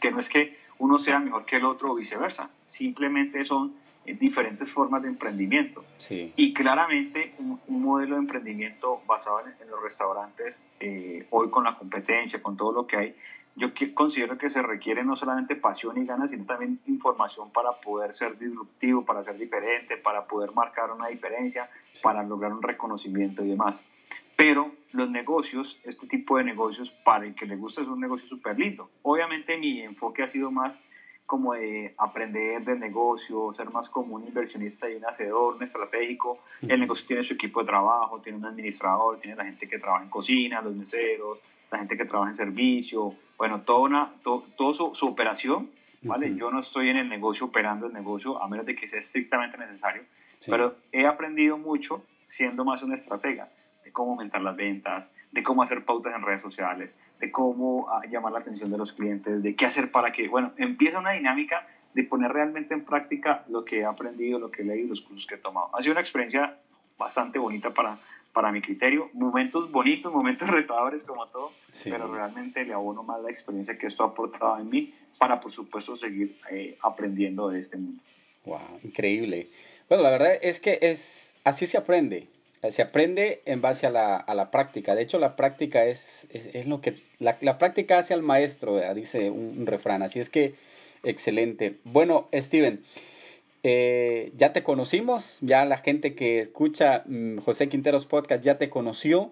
que 0.00 0.10
no 0.10 0.20
es 0.20 0.28
que 0.28 0.56
uno 0.78 0.98
sea 1.00 1.18
mejor 1.18 1.44
que 1.44 1.56
el 1.56 1.64
otro 1.64 1.92
o 1.92 1.94
viceversa, 1.96 2.50
simplemente 2.68 3.44
son 3.44 3.74
diferentes 4.04 4.70
formas 4.70 5.02
de 5.02 5.08
emprendimiento. 5.08 5.84
Sí. 5.98 6.32
Y 6.36 6.54
claramente 6.54 7.34
un, 7.38 7.60
un, 7.66 7.82
modelo 7.82 8.14
de 8.14 8.22
emprendimiento 8.22 9.02
basado 9.06 9.40
en, 9.40 9.54
en 9.60 9.68
los 9.68 9.82
restaurantes, 9.82 10.54
eh, 10.80 11.26
hoy 11.30 11.50
con 11.50 11.64
la 11.64 11.76
competencia, 11.76 12.40
con 12.40 12.56
todo 12.56 12.72
lo 12.72 12.86
que 12.86 12.96
hay, 12.96 13.14
yo 13.58 13.68
considero 13.94 14.38
que 14.38 14.50
se 14.50 14.62
requiere 14.62 15.04
no 15.04 15.16
solamente 15.16 15.56
pasión 15.56 15.98
y 15.98 16.06
ganas, 16.06 16.30
sino 16.30 16.44
también 16.44 16.80
información 16.86 17.50
para 17.52 17.72
poder 17.80 18.14
ser 18.14 18.38
disruptivo, 18.38 19.04
para 19.04 19.24
ser 19.24 19.36
diferente, 19.36 19.96
para 19.96 20.26
poder 20.26 20.52
marcar 20.52 20.92
una 20.92 21.08
diferencia, 21.08 21.68
para 22.02 22.22
lograr 22.22 22.52
un 22.52 22.62
reconocimiento 22.62 23.44
y 23.44 23.48
demás. 23.48 23.76
Pero 24.36 24.70
los 24.92 25.10
negocios, 25.10 25.78
este 25.82 26.06
tipo 26.06 26.38
de 26.38 26.44
negocios, 26.44 26.88
para 27.04 27.26
el 27.26 27.34
que 27.34 27.46
le 27.46 27.56
gusta 27.56 27.82
es 27.82 27.88
un 27.88 28.00
negocio 28.00 28.28
súper 28.28 28.56
lindo. 28.56 28.88
Obviamente 29.02 29.56
mi 29.56 29.80
enfoque 29.82 30.22
ha 30.22 30.30
sido 30.30 30.52
más 30.52 30.74
como 31.26 31.52
de 31.52 31.94
aprender 31.98 32.64
del 32.64 32.80
negocio, 32.80 33.52
ser 33.52 33.68
más 33.70 33.90
como 33.90 34.14
un 34.14 34.24
inversionista 34.24 34.88
y 34.88 34.94
un 34.94 35.04
hacedor, 35.04 35.56
un 35.56 35.62
estratégico. 35.62 36.38
El 36.62 36.80
negocio 36.80 37.06
tiene 37.06 37.24
su 37.24 37.34
equipo 37.34 37.60
de 37.60 37.66
trabajo, 37.66 38.20
tiene 38.22 38.38
un 38.38 38.46
administrador, 38.46 39.18
tiene 39.20 39.36
la 39.36 39.44
gente 39.44 39.68
que 39.68 39.78
trabaja 39.78 40.04
en 40.04 40.10
cocina, 40.10 40.62
los 40.62 40.74
meseros, 40.74 41.38
la 41.70 41.78
gente 41.78 41.96
que 41.96 42.04
trabaja 42.04 42.30
en 42.30 42.36
servicio, 42.36 43.14
bueno, 43.36 43.62
toda, 43.62 43.80
una, 43.80 44.12
todo 44.22 44.74
su, 44.74 44.94
su, 44.94 45.06
operación, 45.06 45.70
¿vale? 46.02 46.34
Yo 46.34 46.50
no 46.50 46.60
estoy 46.60 46.88
en 46.88 46.96
el 46.96 47.08
negocio 47.08 47.46
operando 47.46 47.86
el 47.86 47.92
negocio 47.92 48.42
a 48.42 48.48
menos 48.48 48.66
de 48.66 48.74
que 48.74 48.88
sea 48.88 49.00
estrictamente 49.00 49.58
necesario, 49.58 50.02
pero 50.46 50.76
he 50.92 51.06
aprendido 51.06 51.58
mucho 51.58 52.04
siendo 52.30 52.64
más 52.64 52.82
un 52.82 52.94
estratega, 52.94 53.48
de 53.84 53.92
cómo 53.92 54.12
aumentar 54.12 54.40
las 54.42 54.56
ventas, 54.56 55.06
de 55.32 55.42
cómo 55.42 55.62
hacer 55.62 55.84
pautas 55.84 56.14
en 56.14 56.22
redes 56.22 56.40
sociales, 56.40 56.90
de 57.20 57.30
cómo 57.30 57.88
ah, 57.90 58.02
llamar 58.06 58.32
la 58.32 58.38
atención 58.40 58.70
de 58.70 58.78
los 58.78 58.92
clientes, 58.92 59.42
de 59.42 59.56
qué 59.56 59.66
hacer 59.66 59.90
para 59.90 60.12
que, 60.12 60.28
bueno, 60.28 60.52
empieza 60.56 60.98
una 60.98 61.12
dinámica 61.12 61.66
de 61.94 62.04
poner 62.04 62.32
realmente 62.32 62.74
en 62.74 62.84
práctica 62.84 63.44
lo 63.48 63.64
que 63.64 63.80
he 63.80 63.84
aprendido, 63.84 64.38
lo 64.38 64.50
que 64.50 64.62
he 64.62 64.64
leído, 64.64 64.90
los 64.90 65.00
cursos 65.00 65.26
que 65.26 65.34
he 65.34 65.38
tomado. 65.38 65.70
Ha 65.74 65.80
sido 65.80 65.92
una 65.92 66.00
experiencia 66.00 66.58
bastante 66.96 67.38
bonita 67.38 67.70
para, 67.70 67.98
para 68.38 68.52
mi 68.52 68.62
criterio. 68.62 69.10
Momentos 69.14 69.68
bonitos, 69.72 70.12
momentos 70.12 70.48
retadores 70.60 71.02
como 71.02 71.26
todo, 71.26 71.50
pero 71.82 72.06
realmente 72.14 72.64
le 72.64 72.72
abono 72.72 73.02
más 73.02 73.20
la 73.20 73.30
experiencia 73.30 73.76
que 73.76 73.88
esto 73.88 74.04
ha 74.04 74.06
aportado 74.06 74.60
en 74.60 74.70
mí 74.70 74.94
para, 75.18 75.40
por 75.40 75.50
supuesto, 75.50 75.96
seguir 75.96 76.36
eh, 76.52 76.78
aprendiendo 76.80 77.48
de 77.48 77.58
este 77.58 77.76
mundo. 77.76 78.00
Wow, 78.44 78.78
increíble. 78.84 79.48
Bueno, 79.88 80.04
la 80.04 80.10
verdad 80.10 80.38
es 80.40 80.60
que 80.60 80.78
es 80.80 81.00
así 81.42 81.66
se 81.66 81.78
aprende. 81.78 82.28
Se 82.76 82.80
aprende 82.80 83.42
en 83.44 83.60
base 83.60 83.88
a 83.88 83.90
la, 83.90 84.16
a 84.16 84.34
la 84.36 84.52
práctica. 84.52 84.94
De 84.94 85.02
hecho, 85.02 85.18
la 85.18 85.34
práctica 85.34 85.84
es, 85.86 85.98
es, 86.30 86.64
lo 86.68 86.80
que... 86.80 86.94
La, 87.18 87.38
la, 87.40 87.58
práctica 87.58 87.98
hace 87.98 88.14
al 88.14 88.22
maestro, 88.22 88.78
dice 88.94 89.30
un, 89.30 89.58
un 89.58 89.66
refrán. 89.66 90.02
Así 90.04 90.20
es 90.20 90.30
que, 90.30 90.54
excelente. 91.02 91.78
Bueno, 91.82 92.28
Steven, 92.32 92.84
eh, 93.62 94.32
ya 94.36 94.52
te 94.52 94.62
conocimos, 94.62 95.24
ya 95.40 95.64
la 95.64 95.78
gente 95.78 96.14
que 96.14 96.40
escucha 96.40 97.02
mm, 97.06 97.38
José 97.38 97.68
Quinteros 97.68 98.06
Podcast 98.06 98.44
ya 98.44 98.58
te 98.58 98.70
conoció. 98.70 99.30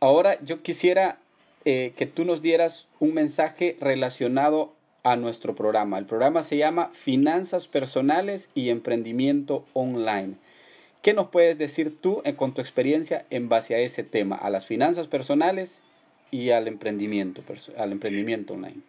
Ahora 0.00 0.38
yo 0.42 0.62
quisiera 0.62 1.18
eh, 1.64 1.92
que 1.96 2.06
tú 2.06 2.24
nos 2.24 2.42
dieras 2.42 2.86
un 3.00 3.14
mensaje 3.14 3.76
relacionado 3.80 4.74
a 5.04 5.16
nuestro 5.16 5.54
programa. 5.54 5.98
El 5.98 6.06
programa 6.06 6.44
se 6.44 6.56
llama 6.56 6.90
Finanzas 7.04 7.66
Personales 7.66 8.48
y 8.54 8.68
Emprendimiento 8.68 9.64
Online. 9.72 10.34
¿Qué 11.02 11.14
nos 11.14 11.28
puedes 11.28 11.58
decir 11.58 12.00
tú 12.00 12.22
eh, 12.24 12.34
con 12.34 12.54
tu 12.54 12.60
experiencia 12.60 13.26
en 13.30 13.48
base 13.48 13.74
a 13.74 13.78
ese 13.78 14.04
tema, 14.04 14.36
a 14.36 14.50
las 14.50 14.66
finanzas 14.66 15.08
personales 15.08 15.70
y 16.30 16.50
al 16.50 16.68
emprendimiento, 16.68 17.42
al 17.76 17.92
emprendimiento 17.92 18.54
online? 18.54 18.80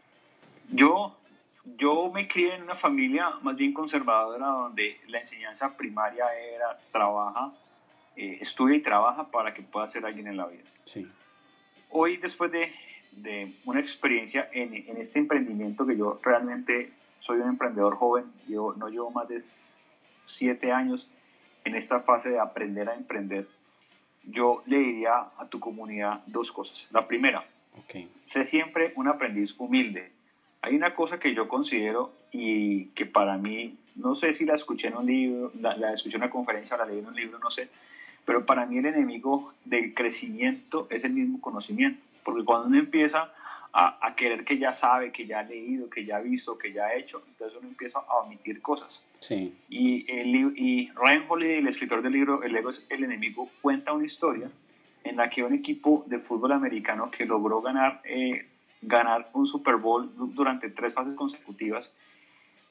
Yo 0.71 1.15
yo 1.63 2.11
me 2.13 2.27
crié 2.27 2.55
en 2.55 2.63
una 2.63 2.75
familia 2.75 3.29
más 3.41 3.55
bien 3.55 3.73
conservadora 3.73 4.47
donde 4.47 4.99
la 5.07 5.19
enseñanza 5.19 5.75
primaria 5.77 6.25
era 6.35 6.77
trabaja, 6.91 7.53
eh, 8.15 8.39
estudia 8.41 8.77
y 8.77 8.81
trabaja 8.81 9.29
para 9.31 9.53
que 9.53 9.61
pueda 9.61 9.89
ser 9.89 10.05
alguien 10.05 10.27
en 10.27 10.37
la 10.37 10.47
vida. 10.47 10.63
Sí. 10.85 11.07
Hoy, 11.89 12.17
después 12.17 12.51
de, 12.51 12.71
de 13.13 13.53
una 13.65 13.79
experiencia 13.79 14.49
en, 14.51 14.73
en, 14.73 14.97
este 14.97 15.19
emprendimiento, 15.19 15.85
que 15.85 15.95
yo 15.95 16.19
realmente 16.21 16.91
soy 17.21 17.39
un 17.39 17.49
emprendedor 17.49 17.95
joven, 17.95 18.25
yo 18.47 18.73
no 18.77 18.89
llevo 18.89 19.11
más 19.11 19.27
de 19.29 19.43
siete 20.25 20.71
años 20.71 21.09
en 21.63 21.75
esta 21.75 22.01
fase 22.01 22.29
de 22.29 22.39
aprender 22.39 22.89
a 22.89 22.95
emprender, 22.95 23.47
yo 24.25 24.63
le 24.65 24.77
diría 24.77 25.27
a 25.37 25.47
tu 25.49 25.59
comunidad 25.59 26.23
dos 26.27 26.51
cosas. 26.51 26.75
La 26.91 27.07
primera, 27.07 27.45
okay. 27.83 28.11
sé 28.33 28.45
siempre 28.45 28.91
un 28.95 29.07
aprendiz 29.07 29.53
humilde 29.57 30.11
hay 30.63 30.75
una 30.75 30.95
cosa 30.95 31.19
que 31.19 31.35
yo 31.35 31.49
considero 31.49 32.13
y 32.31 32.85
que 32.95 33.05
para 33.05 33.37
mí, 33.37 33.77
no 33.97 34.15
sé 34.15 34.33
si 34.33 34.45
la 34.45 34.55
escuché 34.55 34.87
en 34.87 34.95
un 34.95 35.05
libro, 35.05 35.51
la, 35.59 35.93
escuché 35.93 36.15
en 36.15 36.23
una 36.23 36.31
conferencia 36.31 36.75
o 36.75 36.79
la 36.79 36.85
leí 36.85 36.99
en 36.99 37.07
un 37.07 37.15
libro, 37.15 37.37
no 37.37 37.51
sé, 37.51 37.67
pero 38.25 38.45
para 38.45 38.65
mí 38.65 38.77
el 38.77 38.85
enemigo 38.85 39.51
del 39.65 39.93
crecimiento 39.93 40.87
es 40.89 41.03
el 41.03 41.11
mismo 41.11 41.41
conocimiento, 41.41 42.01
porque 42.23 42.45
cuando 42.45 42.67
uno 42.67 42.79
empieza 42.79 43.29
a, 43.73 44.07
a, 44.07 44.15
querer 44.15 44.45
que 44.45 44.57
ya 44.57 44.73
sabe, 44.75 45.11
que 45.11 45.27
ya 45.27 45.39
ha 45.39 45.43
leído, 45.43 45.89
que 45.89 46.05
ya 46.05 46.17
ha 46.17 46.21
visto, 46.21 46.57
que 46.57 46.71
ya 46.71 46.85
ha 46.85 46.95
hecho, 46.95 47.21
entonces 47.27 47.57
uno 47.59 47.67
empieza 47.67 47.99
a 47.99 48.19
omitir 48.19 48.61
cosas. 48.61 49.03
Sí. 49.19 49.53
Y, 49.67 50.09
el, 50.09 50.57
y 50.57 50.91
Ryan 50.95 51.25
Holiday, 51.27 51.57
el 51.57 51.67
escritor 51.67 52.01
del 52.01 52.13
libro 52.13 52.41
El 52.41 52.55
ego 52.55 52.69
es 52.69 52.85
el 52.89 53.03
enemigo, 53.03 53.49
cuenta 53.61 53.91
una 53.91 54.05
historia 54.05 54.49
en 55.03 55.17
la 55.17 55.29
que 55.29 55.43
un 55.43 55.53
equipo 55.53 56.05
de 56.07 56.19
fútbol 56.19 56.53
americano 56.53 57.11
que 57.11 57.25
logró 57.25 57.61
ganar 57.61 57.99
eh, 58.05 58.45
ganar 58.83 59.29
un 59.33 59.47
Super 59.47 59.77
Bowl 59.77 60.11
durante 60.33 60.69
tres 60.69 60.93
fases 60.93 61.15
consecutivas, 61.15 61.91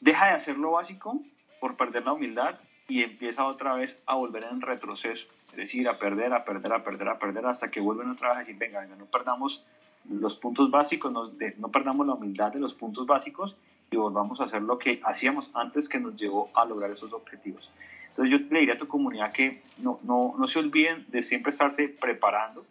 deja 0.00 0.26
de 0.26 0.32
hacer 0.32 0.58
lo 0.58 0.72
básico 0.72 1.20
por 1.60 1.76
perder 1.76 2.04
la 2.04 2.12
humildad 2.12 2.56
y 2.88 3.02
empieza 3.02 3.46
otra 3.46 3.74
vez 3.74 3.96
a 4.06 4.14
volver 4.14 4.44
en 4.44 4.60
retroceso, 4.60 5.24
es 5.50 5.56
decir, 5.56 5.88
a 5.88 5.98
perder, 5.98 6.32
a 6.34 6.44
perder, 6.44 6.72
a 6.72 6.84
perder, 6.84 7.08
a 7.08 7.18
perder, 7.18 7.46
hasta 7.46 7.70
que 7.70 7.80
vuelven 7.80 8.10
otra 8.10 8.28
vez 8.28 8.36
a 8.36 8.40
decir, 8.40 8.56
venga, 8.58 8.80
venga 8.80 8.96
no 8.96 9.06
perdamos 9.06 9.64
los 10.10 10.36
puntos 10.36 10.70
básicos, 10.70 11.12
no, 11.12 11.30
no 11.58 11.68
perdamos 11.68 12.06
la 12.06 12.14
humildad 12.14 12.52
de 12.52 12.58
los 12.58 12.74
puntos 12.74 13.06
básicos 13.06 13.56
y 13.90 13.96
volvamos 13.96 14.40
a 14.40 14.44
hacer 14.44 14.62
lo 14.62 14.78
que 14.78 15.00
hacíamos 15.04 15.50
antes 15.54 15.88
que 15.88 16.00
nos 16.00 16.16
llevó 16.16 16.50
a 16.54 16.64
lograr 16.64 16.90
esos 16.90 17.12
objetivos. 17.12 17.70
Entonces 18.08 18.30
yo 18.30 18.46
le 18.50 18.60
diría 18.60 18.74
a 18.74 18.78
tu 18.78 18.88
comunidad 18.88 19.32
que 19.32 19.62
no, 19.78 20.00
no, 20.02 20.34
no 20.36 20.46
se 20.48 20.58
olviden 20.58 21.06
de 21.08 21.22
siempre 21.22 21.52
estarse 21.52 21.88
preparando, 21.88 22.64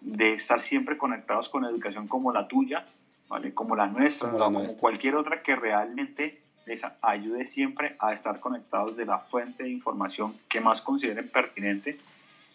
de 0.00 0.34
estar 0.34 0.62
siempre 0.62 0.96
conectados 0.96 1.48
con 1.48 1.64
educación 1.64 2.08
como 2.08 2.32
la 2.32 2.48
tuya, 2.48 2.86
¿vale? 3.28 3.52
como 3.52 3.76
la 3.76 3.86
nuestra, 3.86 4.30
como, 4.30 4.76
cualquier 4.76 5.16
otra 5.16 5.42
que 5.42 5.56
realmente 5.56 6.40
les 6.66 6.80
ayude 7.02 7.48
siempre 7.48 7.96
a 7.98 8.12
estar 8.12 8.40
conectados 8.40 8.96
de 8.96 9.06
la 9.06 9.18
fuente 9.18 9.64
de 9.64 9.70
información 9.70 10.32
que 10.48 10.60
más 10.60 10.80
consideren 10.80 11.28
pertinente. 11.28 11.98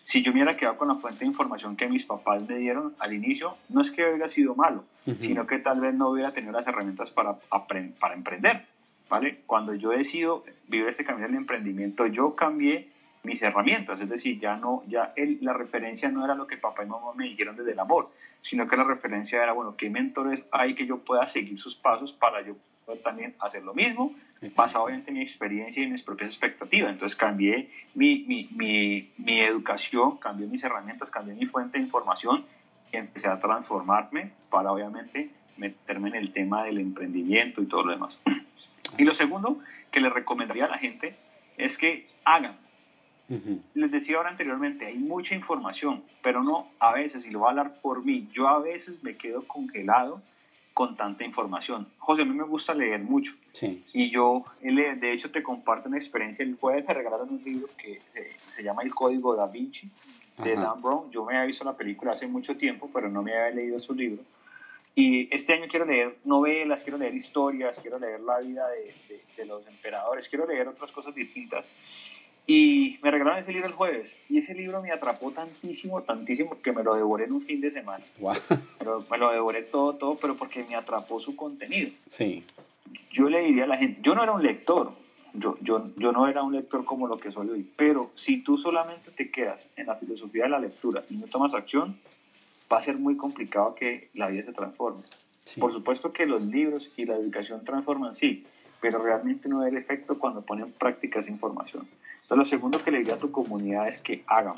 Si 0.04 0.22
yo 0.22 0.32
me 0.32 0.40
hubiera 0.40 0.58
quedado 0.58 0.78
con 0.78 0.88
la 0.88 0.96
fuente 0.96 1.22
de 1.22 1.26
información 1.26 1.76
que 1.76 1.88
mis 1.88 2.06
papás 2.06 2.48
me 2.48 2.58
dieron 2.58 2.96
al 3.00 3.14
inicio, 3.14 3.58
no 3.70 3.82
es 3.82 3.90
que 3.92 4.06
hubiera 4.06 4.30
sido 4.30 4.56
malo, 4.56 4.86
sino 5.04 5.48
que 5.48 5.58
tal 5.60 5.80
vez 5.80 5.96
no 5.96 6.10
hubiera 6.10 6.32
tenido 6.32 6.54
las 6.54 6.68
herramientas 6.68 7.10
para, 7.10 7.38
para 8.00 8.14
emprender. 8.14 8.66
¿vale? 9.10 9.42
Cuando 9.46 9.74
yo 9.74 9.90
decido 9.90 10.44
vivir 10.68 10.90
este 10.90 11.06
camino 11.06 11.28
del 11.28 11.38
emprendimiento, 11.38 12.06
yo 12.08 12.36
cambié 12.36 12.90
mis 13.26 13.42
herramientas, 13.42 14.00
es 14.00 14.10
decir, 14.10 14.40
ya 14.40 14.56
no, 14.56 14.84
ya 14.88 15.14
el, 15.16 15.40
la 15.42 15.54
referencia 15.54 16.10
no 16.10 16.24
era 16.24 16.36
lo 16.36 16.48
que 16.48 16.58
papá 16.58 16.84
y 16.84 16.88
mamá 16.88 17.14
me 17.16 17.26
dijeron 17.26 17.56
desde 17.56 17.72
el 17.72 17.80
amor, 17.80 18.06
sino 18.42 18.68
que 18.68 18.78
la 18.78 18.84
referencia 18.84 19.42
era, 19.42 19.54
bueno, 19.54 19.76
¿qué 19.78 19.90
mentores 19.90 20.44
hay 20.52 20.76
que 20.76 20.86
yo 20.86 21.00
pueda 21.00 21.28
seguir 21.30 21.60
sus 21.60 21.76
pasos 21.76 22.14
para 22.14 22.42
yo 22.42 22.56
también 23.04 23.34
hacer 23.40 23.64
lo 23.64 23.74
mismo, 23.74 24.14
basado 24.56 24.90
en 24.90 25.04
mi 25.12 25.22
experiencia 25.22 25.84
y 25.84 25.88
mis 25.88 26.04
propias 26.04 26.30
expectativas? 26.30 26.92
Entonces 26.92 27.18
cambié 27.18 27.70
mi, 27.94 28.26
mi, 28.28 28.48
mi, 28.52 29.12
mi 29.18 29.42
educación, 29.42 30.18
cambié 30.18 30.48
mis 30.48 30.64
herramientas, 30.64 31.10
cambié 31.10 31.34
mi 31.34 31.46
fuente 31.48 31.78
de 31.78 31.84
información 31.84 32.46
y 32.92 32.98
empecé 32.98 33.28
a 33.28 33.40
transformarme 33.40 34.32
para 34.50 34.72
obviamente 34.72 35.30
meterme 35.58 36.10
en 36.10 36.16
el 36.16 36.34
tema 36.34 36.64
del 36.64 36.80
emprendimiento 36.80 37.62
y 37.62 37.66
todo 37.66 37.86
lo 37.86 37.92
demás. 37.92 38.18
Y 38.98 39.04
lo 39.04 39.14
segundo 39.16 39.60
que 39.92 40.00
le 40.00 40.10
recomendaría 40.10 40.66
a 40.66 40.70
la 40.70 40.78
gente 40.78 41.16
es 41.58 41.76
que 41.78 42.08
hagan, 42.24 42.56
les 43.28 43.92
decía 43.92 44.18
ahora 44.18 44.30
anteriormente, 44.30 44.86
hay 44.86 44.98
mucha 44.98 45.34
información, 45.34 46.04
pero 46.22 46.44
no 46.44 46.68
a 46.80 46.94
veces, 46.94 47.26
y 47.26 47.32
lo 47.32 47.40
voy 47.40 47.48
a 47.48 47.50
hablar 47.52 47.82
por 47.82 48.06
mí, 48.06 48.30
yo 48.34 48.48
a 48.48 48.60
veces 48.60 49.04
me 49.04 49.18
quedo 49.18 49.48
congelado 49.48 50.22
con 50.76 50.98
tanta 50.98 51.24
información. 51.24 51.88
José, 52.00 52.24
a 52.24 52.26
mí 52.26 52.34
me 52.34 52.44
gusta 52.44 52.74
leer 52.74 53.00
mucho. 53.00 53.32
Y 53.94 54.12
yo, 54.12 54.44
de 54.62 55.14
hecho, 55.14 55.32
te 55.32 55.42
comparto 55.42 55.88
una 55.88 55.98
experiencia. 55.98 56.44
El 56.44 56.58
jueves 56.58 56.86
me 56.86 56.94
regalaron 56.94 57.30
un 57.30 57.42
libro 57.46 57.70
que 57.78 58.02
se, 58.54 58.62
llama 58.62 58.84
El 58.84 58.94
Código 58.94 59.38
da 59.38 59.48
Vinci, 59.48 59.90
de 60.44 60.54
Dan 60.54 60.82
Brown. 60.82 61.10
Yo 61.12 61.24
me 61.24 61.34
había 61.34 61.48
visto 61.48 61.64
la 61.64 61.78
película 61.78 62.12
hace 62.12 62.28
mucho 62.28 62.58
tiempo, 62.58 62.90
pero 62.94 63.10
no 63.10 63.24
me 63.24 63.34
había 63.34 63.56
leído 63.56 63.80
su 63.80 63.96
libro. 63.96 64.22
Y 64.96 65.34
este 65.34 65.54
año 65.54 65.68
quiero 65.70 65.86
leer 65.86 66.18
novelas, 66.26 66.82
quiero 66.84 66.98
leer 66.98 67.16
historias, 67.16 67.80
quiero 67.82 67.98
leer 67.98 68.20
la 68.20 68.40
vida 68.40 68.68
de, 68.68 69.22
de 69.38 69.46
los 69.46 69.66
emperadores, 69.68 70.28
quiero 70.28 70.46
leer 70.46 70.68
otras 70.68 70.92
cosas 70.92 71.16
distintas. 71.16 71.66
Y 72.48 73.00
me 73.02 73.10
regalaron 73.10 73.40
ese 73.40 73.52
libro 73.52 73.68
el 73.68 73.74
jueves. 73.74 74.12
Y 74.30 74.38
ese 74.38 74.54
libro 74.54 74.82
me 74.82 74.92
atrapó 74.92 75.32
tantísimo, 75.32 76.04
tantísimo, 76.04 76.62
que 76.62 76.72
me 76.72 76.84
lo 76.84 76.96
devoré 76.96 77.26
en 77.26 77.34
un 77.34 77.42
fin 77.42 77.60
de 77.60 77.72
semana. 77.72 78.04
Pero 78.78 79.04
me 79.10 79.18
lo 79.18 79.32
devoré 79.32 79.64
todo, 79.64 79.96
todo, 79.96 80.18
pero 80.18 80.36
porque 80.36 80.64
me 80.64 80.76
atrapó 80.76 81.20
su 81.20 81.36
contenido. 81.36 81.90
Sí. 82.18 82.44
Yo 83.12 83.30
le 83.30 83.42
diría 83.42 83.64
a 83.64 83.68
la 83.68 83.78
gente, 83.78 84.00
yo 84.04 84.14
no 84.14 84.24
era 84.24 84.32
un 84.32 84.44
lector, 84.44 84.92
yo, 85.34 85.58
yo, 85.62 85.90
yo 85.98 86.12
no 86.12 86.28
era 86.28 86.44
un 86.44 86.54
lector 86.54 86.86
como 86.86 87.08
lo 87.08 87.18
que 87.18 87.32
soy 87.32 87.50
hoy, 87.50 87.68
pero 87.76 88.12
si 88.16 88.44
tú 88.44 88.58
solamente 88.58 89.12
te 89.12 89.32
quedas 89.32 89.66
en 89.76 89.88
la 89.88 89.96
filosofía 89.96 90.44
de 90.44 90.50
la 90.50 90.60
lectura 90.60 91.04
y 91.10 91.16
no 91.16 91.26
tomas 91.26 91.54
acción, 91.54 91.98
va 92.72 92.80
a 92.80 92.84
ser 92.84 92.98
muy 92.98 93.18
complicado 93.18 93.76
que 93.76 94.10
la 94.14 94.28
vida 94.28 94.44
se 94.44 94.54
transforme. 94.54 95.04
Por 95.60 95.74
supuesto 95.74 96.12
que 96.12 96.26
los 96.26 96.42
libros 96.42 96.92
y 96.98 97.06
la 97.06 97.16
educación 97.16 97.64
transforman, 97.64 98.16
sí, 98.16 98.46
pero 98.82 99.02
realmente 99.02 99.48
no 99.48 99.62
da 99.62 99.70
el 99.70 99.78
efecto 99.78 100.18
cuando 100.18 100.42
ponen 100.42 100.66
en 100.66 100.72
práctica 100.74 101.20
esa 101.20 101.30
información. 101.30 101.88
Entonces, 102.26 102.38
lo 102.38 102.58
segundo 102.58 102.84
que 102.84 102.90
le 102.90 102.98
diría 103.00 103.14
a 103.14 103.20
tu 103.20 103.32
comunidad 103.32 103.88
es 103.88 104.02
que 104.02 104.24
hagan. 104.26 104.56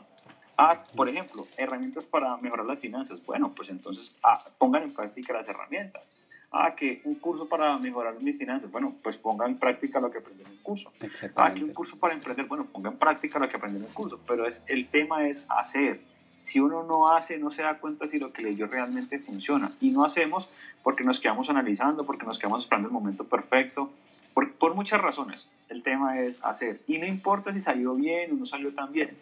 Ah, 0.58 0.86
por 0.95 1.10
ejemplo, 1.10 1.45
herramientas 1.58 2.06
para 2.06 2.38
mejorar 2.38 2.65
las 2.65 2.80
finanzas. 2.80 3.23
Bueno, 3.25 3.51
pues 3.53 3.69
entonces 3.69 4.15
ah, 4.23 4.41
pongan 4.58 4.84
en 4.84 4.93
práctica 4.93 5.34
las 5.34 5.45
herramientas. 5.49 6.01
Ah, 6.49 6.75
que 6.77 7.01
un 7.03 7.15
curso 7.15 7.49
para 7.49 7.77
mejorar 7.77 8.21
mis 8.21 8.38
finanzas. 8.38 8.71
Bueno, 8.71 8.95
pues 9.03 9.17
pongan 9.17 9.51
en 9.51 9.60
práctica 9.60 9.99
lo 9.99 10.10
que 10.10 10.19
aprenden 10.19 10.47
en 10.47 10.53
el 10.53 10.60
curso. 10.62 10.93
Ah, 11.36 11.53
que 11.53 11.62
un 11.65 11.73
curso 11.73 11.97
para 11.97 12.13
emprender. 12.13 12.45
Bueno, 12.45 12.67
pongan 12.71 12.93
en 12.93 12.99
práctica 12.99 13.38
lo 13.38 13.49
que 13.49 13.58
aprenden 13.58 13.84
en 13.84 13.89
el 13.89 13.93
curso. 13.93 14.17
Pero 14.25 14.47
es, 14.47 14.58
el 14.67 14.88
tema 14.88 15.27
es 15.27 15.38
hacer. 15.49 15.99
Si 16.45 16.62
uno 16.62 16.84
no 16.84 17.10
hace, 17.10 17.38
no 17.38 17.51
se 17.51 17.63
da 17.63 17.80
cuenta 17.80 18.08
si 18.08 18.17
lo 18.17 18.32
que 18.32 18.43
leyó 18.43 18.67
realmente 18.67 19.19
funciona. 19.19 19.73
Y 19.82 19.89
no 19.89 20.06
hacemos 20.06 20.47
porque 20.84 21.03
nos 21.03 21.19
quedamos 21.19 21.49
analizando, 21.49 22.06
porque 22.06 22.25
nos 22.25 22.39
quedamos 22.39 22.63
esperando 22.63 22.88
el 22.88 22.93
momento 22.93 23.25
perfecto, 23.25 23.91
por, 24.38 24.52
por 24.54 24.76
muchas 24.76 25.02
razones. 25.02 25.47
El 25.67 25.82
tema 25.82 26.19
es 26.19 26.38
hacer. 26.43 26.82
Y 26.86 27.00
no 27.00 27.08
importa 27.08 27.52
si 27.54 27.62
salió 27.63 27.95
bien 27.95 28.34
o 28.34 28.36
no 28.36 28.45
salió 28.45 28.71
tan 28.71 28.91
bien. 28.91 29.17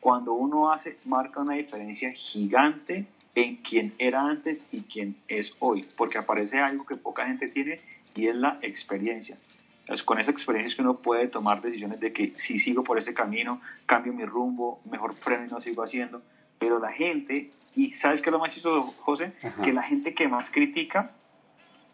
Cuando 0.00 0.32
uno 0.32 0.72
hace, 0.72 0.96
marca 1.04 1.40
una 1.40 1.54
diferencia 1.54 2.10
gigante 2.10 3.06
en 3.36 3.58
quién 3.58 3.94
era 3.98 4.22
antes 4.22 4.58
y 4.72 4.80
quién 4.80 5.14
es 5.28 5.54
hoy, 5.60 5.86
porque 5.96 6.18
aparece 6.18 6.58
algo 6.58 6.84
que 6.84 6.96
poca 6.96 7.28
gente 7.28 7.46
tiene 7.46 7.80
y 8.16 8.26
es 8.26 8.34
la 8.34 8.58
experiencia. 8.60 9.38
Es 9.86 10.02
con 10.02 10.18
esa 10.18 10.32
experiencia 10.32 10.70
es 10.70 10.74
que 10.74 10.82
uno 10.82 10.96
puede 10.96 11.28
tomar 11.28 11.62
decisiones 11.62 12.00
de 12.00 12.12
que 12.12 12.30
si 12.40 12.58
sigo 12.58 12.82
por 12.82 12.98
ese 12.98 13.14
camino, 13.14 13.60
cambio 13.86 14.12
mi 14.12 14.24
rumbo, 14.24 14.80
mejor 14.90 15.14
freno 15.14 15.44
y 15.44 15.48
no 15.48 15.60
sigo 15.60 15.84
haciendo. 15.84 16.22
Pero 16.58 16.80
la 16.80 16.90
gente, 16.90 17.52
y 17.76 17.92
¿sabes 17.98 18.20
qué 18.20 18.30
es 18.30 18.32
lo 18.32 18.40
más 18.40 18.52
chistoso, 18.52 18.92
José? 18.98 19.32
Que 19.62 19.72
la 19.72 19.84
gente 19.84 20.12
que 20.12 20.26
más 20.26 20.50
critica 20.50 21.12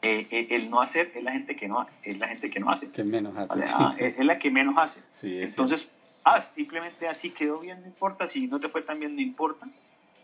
eh, 0.02 0.26
eh, 0.30 0.46
el 0.50 0.68
no 0.68 0.80
hacer 0.80 1.12
es 1.14 1.22
la 1.22 1.32
gente 1.32 1.56
que 1.56 1.68
no 1.68 1.86
es 2.02 2.18
la 2.18 2.28
gente 2.28 2.50
que 2.50 2.60
no 2.60 2.70
hace. 2.70 2.90
Que 2.90 3.04
menos 3.04 3.36
hace. 3.36 3.64
Ah, 3.66 3.94
es, 3.98 4.18
la 4.18 4.38
que 4.38 4.50
menos 4.50 4.74
hace. 4.76 5.00
Entonces, 5.22 5.90
ah, 6.24 6.44
simplemente 6.54 7.08
así 7.08 7.30
quedó 7.30 7.60
bien, 7.60 7.80
no 7.80 7.86
importa. 7.86 8.28
Si 8.28 8.46
no 8.46 8.60
te 8.60 8.68
fue 8.68 8.82
tan 8.82 8.98
bien, 8.98 9.14
no 9.14 9.22
importa 9.22 9.66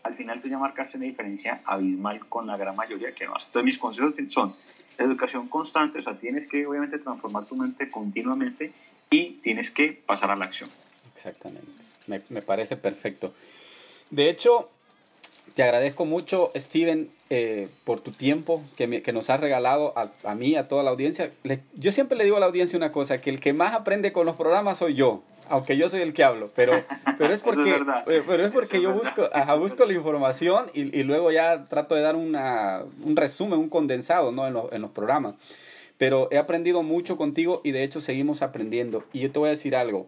al 0.03 0.15
final 0.15 0.41
tú 0.41 0.47
ya 0.47 0.57
marcaste 0.57 0.97
una 0.97 1.05
diferencia 1.05 1.61
abismal 1.65 2.27
con 2.27 2.47
la 2.47 2.57
gran 2.57 2.75
mayoría 2.75 3.13
que 3.13 3.25
no 3.25 3.35
hace. 3.35 3.45
Entonces 3.47 3.65
mis 3.65 3.77
consejos 3.77 4.13
son 4.29 4.55
educación 4.97 5.47
constante, 5.47 5.99
o 5.99 6.03
sea, 6.03 6.17
tienes 6.17 6.47
que 6.47 6.65
obviamente 6.65 6.99
transformar 6.99 7.45
tu 7.45 7.55
mente 7.55 7.89
continuamente 7.89 8.73
y 9.09 9.39
tienes 9.41 9.71
que 9.71 10.01
pasar 10.05 10.31
a 10.31 10.35
la 10.35 10.45
acción. 10.45 10.69
Exactamente, 11.15 11.71
me, 12.07 12.21
me 12.29 12.41
parece 12.41 12.77
perfecto. 12.77 13.33
De 14.09 14.29
hecho, 14.29 14.69
te 15.55 15.63
agradezco 15.63 16.05
mucho, 16.05 16.51
Steven, 16.55 17.09
eh, 17.29 17.69
por 17.83 18.01
tu 18.01 18.11
tiempo 18.11 18.63
que, 18.77 19.01
que 19.01 19.13
nos 19.13 19.29
has 19.29 19.39
regalado 19.39 19.93
a, 19.97 20.11
a, 20.23 20.35
mí, 20.35 20.55
a 20.55 20.67
toda 20.67 20.83
la 20.83 20.91
audiencia. 20.91 21.31
yo 21.75 21.91
siempre 21.91 22.17
le 22.17 22.23
digo 22.23 22.37
a 22.37 22.39
la 22.39 22.45
audiencia 22.47 22.77
una 22.77 22.91
cosa, 22.91 23.21
que 23.21 23.29
el 23.29 23.39
que 23.39 23.53
más 23.53 23.73
aprende 23.73 24.11
con 24.11 24.25
los 24.25 24.35
programas 24.35 24.77
soy 24.77 24.95
yo 24.95 25.23
aunque 25.49 25.77
yo 25.77 25.89
soy 25.89 26.01
el 26.01 26.13
que 26.13 26.23
hablo, 26.23 26.51
pero, 26.55 26.73
pero 27.17 27.33
es 27.33 27.41
porque, 27.41 27.71
eh, 27.71 28.23
pero 28.25 28.45
es 28.45 28.53
porque 28.53 28.81
yo 28.81 28.93
busco, 28.93 29.29
busco 29.59 29.85
la 29.85 29.93
información 29.93 30.67
y, 30.73 30.97
y, 30.97 31.03
luego 31.03 31.31
ya 31.31 31.65
trato 31.67 31.95
de 31.95 32.01
dar 32.01 32.15
una, 32.15 32.83
un 33.03 33.15
resumen, 33.15 33.59
un 33.59 33.69
condensado 33.69 34.31
¿no? 34.31 34.47
en, 34.47 34.55
en 34.71 34.81
los 34.81 34.91
programas. 34.91 35.35
Pero 35.97 36.29
he 36.31 36.37
aprendido 36.37 36.81
mucho 36.81 37.17
contigo 37.17 37.61
y 37.63 37.71
de 37.71 37.83
hecho 37.83 37.99
seguimos 37.99 38.41
aprendiendo. 38.41 39.03
Y 39.11 39.19
yo 39.19 39.31
te 39.31 39.39
voy 39.39 39.49
a 39.49 39.51
decir 39.51 39.75
algo. 39.75 40.07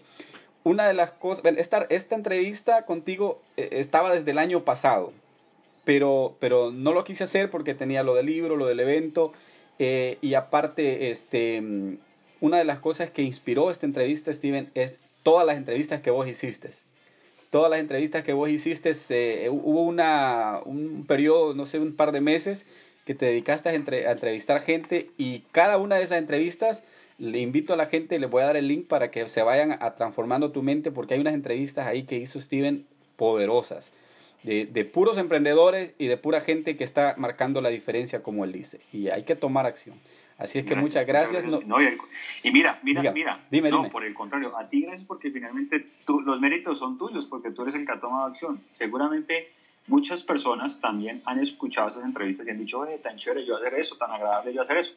Una 0.64 0.88
de 0.88 0.94
las 0.94 1.12
cosas, 1.12 1.44
esta, 1.58 1.86
esta 1.90 2.16
entrevista 2.16 2.86
contigo 2.86 3.42
eh, 3.58 3.68
estaba 3.72 4.14
desde 4.14 4.32
el 4.32 4.38
año 4.38 4.64
pasado, 4.64 5.12
pero, 5.84 6.38
pero 6.40 6.72
no 6.72 6.94
lo 6.94 7.04
quise 7.04 7.24
hacer 7.24 7.50
porque 7.50 7.74
tenía 7.74 8.04
lo 8.04 8.16
del 8.16 8.28
libro, 8.28 8.56
lo 8.56 8.68
del 8.68 8.80
evento, 8.80 9.34
eh, 9.80 10.18
y 10.22 10.36
aparte, 10.36 11.12
este, 11.12 11.62
una 12.40 12.58
de 12.58 12.66
las 12.66 12.80
cosas 12.80 13.10
que 13.12 13.22
inspiró 13.22 13.72
esta 13.72 13.86
entrevista, 13.86 14.34
Steven, 14.34 14.70
es 14.76 14.98
todas 15.24 15.46
las 15.46 15.58
entrevistas 15.58 16.02
que 16.02 16.12
vos 16.12 16.28
hiciste. 16.28 16.72
Todas 17.50 17.70
las 17.70 17.80
entrevistas 17.80 18.24
que 18.24 18.34
vos 18.34 18.50
hiciste, 18.50 18.96
eh, 19.10 19.50
hubo 19.50 19.84
una, 19.84 20.60
un 20.66 21.06
periodo, 21.06 21.54
no 21.54 21.66
sé, 21.66 21.80
un 21.80 21.96
par 21.96 22.12
de 22.12 22.22
meses 22.22 22.64
que 23.06 23.16
te 23.16 23.26
dedicaste 23.26 23.70
a, 23.70 23.74
entrevistar 23.74 24.62
gente 24.62 25.10
y 25.18 25.40
cada 25.52 25.78
una 25.78 25.96
de 25.96 26.04
esas 26.04 26.20
entrevistas 26.20 26.82
le 27.18 27.40
invito 27.40 27.74
a 27.74 27.78
la 27.78 27.88
gente, 27.88 28.20
le 28.20 28.28
voy 28.28 28.42
a 28.44 28.46
dar 28.46 28.58
el 28.58 28.68
link 28.68 28.88
para 28.88 29.12
que 29.12 29.28
se 29.30 29.42
vayan 29.42 29.78
a 29.80 29.96
transformando 29.96 30.52
tu 30.52 30.64
mente 30.64 30.92
porque 30.92 31.16
hay 31.16 31.20
unas 31.20 31.34
entrevistas 31.34 31.88
ahí 31.88 32.04
que 32.04 32.18
hizo 32.18 32.40
Steven 32.40 32.86
poderosas. 33.16 33.86
De, 34.44 34.66
de, 34.66 34.86
puros 34.86 35.20
emprendedores 35.20 35.94
y 36.00 36.08
de 36.08 36.18
pura 36.18 36.42
gente 36.42 36.76
que 36.76 36.84
está 36.84 37.14
marcando 37.18 37.62
la 37.62 37.70
diferencia 37.70 38.24
como 38.24 38.44
él 38.44 38.52
dice. 38.52 38.80
Y 38.92 39.10
hay 39.10 39.24
que 39.24 39.36
tomar 39.36 39.68
acción. 39.68 40.00
Así 40.42 40.58
es 40.58 40.66
que 40.66 40.76
muchas 40.76 41.06
gracias. 41.06 41.46
No, 41.46 41.80
y, 41.82 42.52
mira, 42.52 42.80
mira, 42.82 43.12
mira. 43.12 43.46
Dime, 43.52 43.70
no, 43.70 43.88
por 43.92 44.04
el 44.04 44.16
contrario, 44.16 44.58
a 44.58 44.68
ti 44.70 44.82
gracias 44.82 45.06
porque 45.06 45.30
finalmente 45.30 45.86
tú, 46.06 46.22
los 46.22 46.40
méritos 46.42 46.80
son 46.80 46.98
tuyos 46.98 47.28
porque 47.28 47.52
tú 47.52 47.62
eres 47.62 47.76
el 47.76 47.86
que 47.86 47.92
ha 47.92 48.00
tomado 48.00 48.26
acción. 48.26 48.60
Seguramente 48.74 49.52
muchas 49.86 50.24
personas 50.24 50.80
también 50.80 51.22
han 51.26 51.40
escuchado 51.40 51.90
esas 51.90 52.04
entrevistas 52.04 52.48
y 52.48 52.50
han 52.50 52.58
dicho, 52.58 52.80
oye, 52.80 52.98
tan 52.98 53.18
chévere 53.18 53.46
yo 53.46 53.58
hacer 53.58 53.76
eso, 53.76 53.96
tan 53.98 54.10
agradable 54.10 54.52
yo 54.52 54.64
hacer 54.64 54.78
eso. 54.78 54.94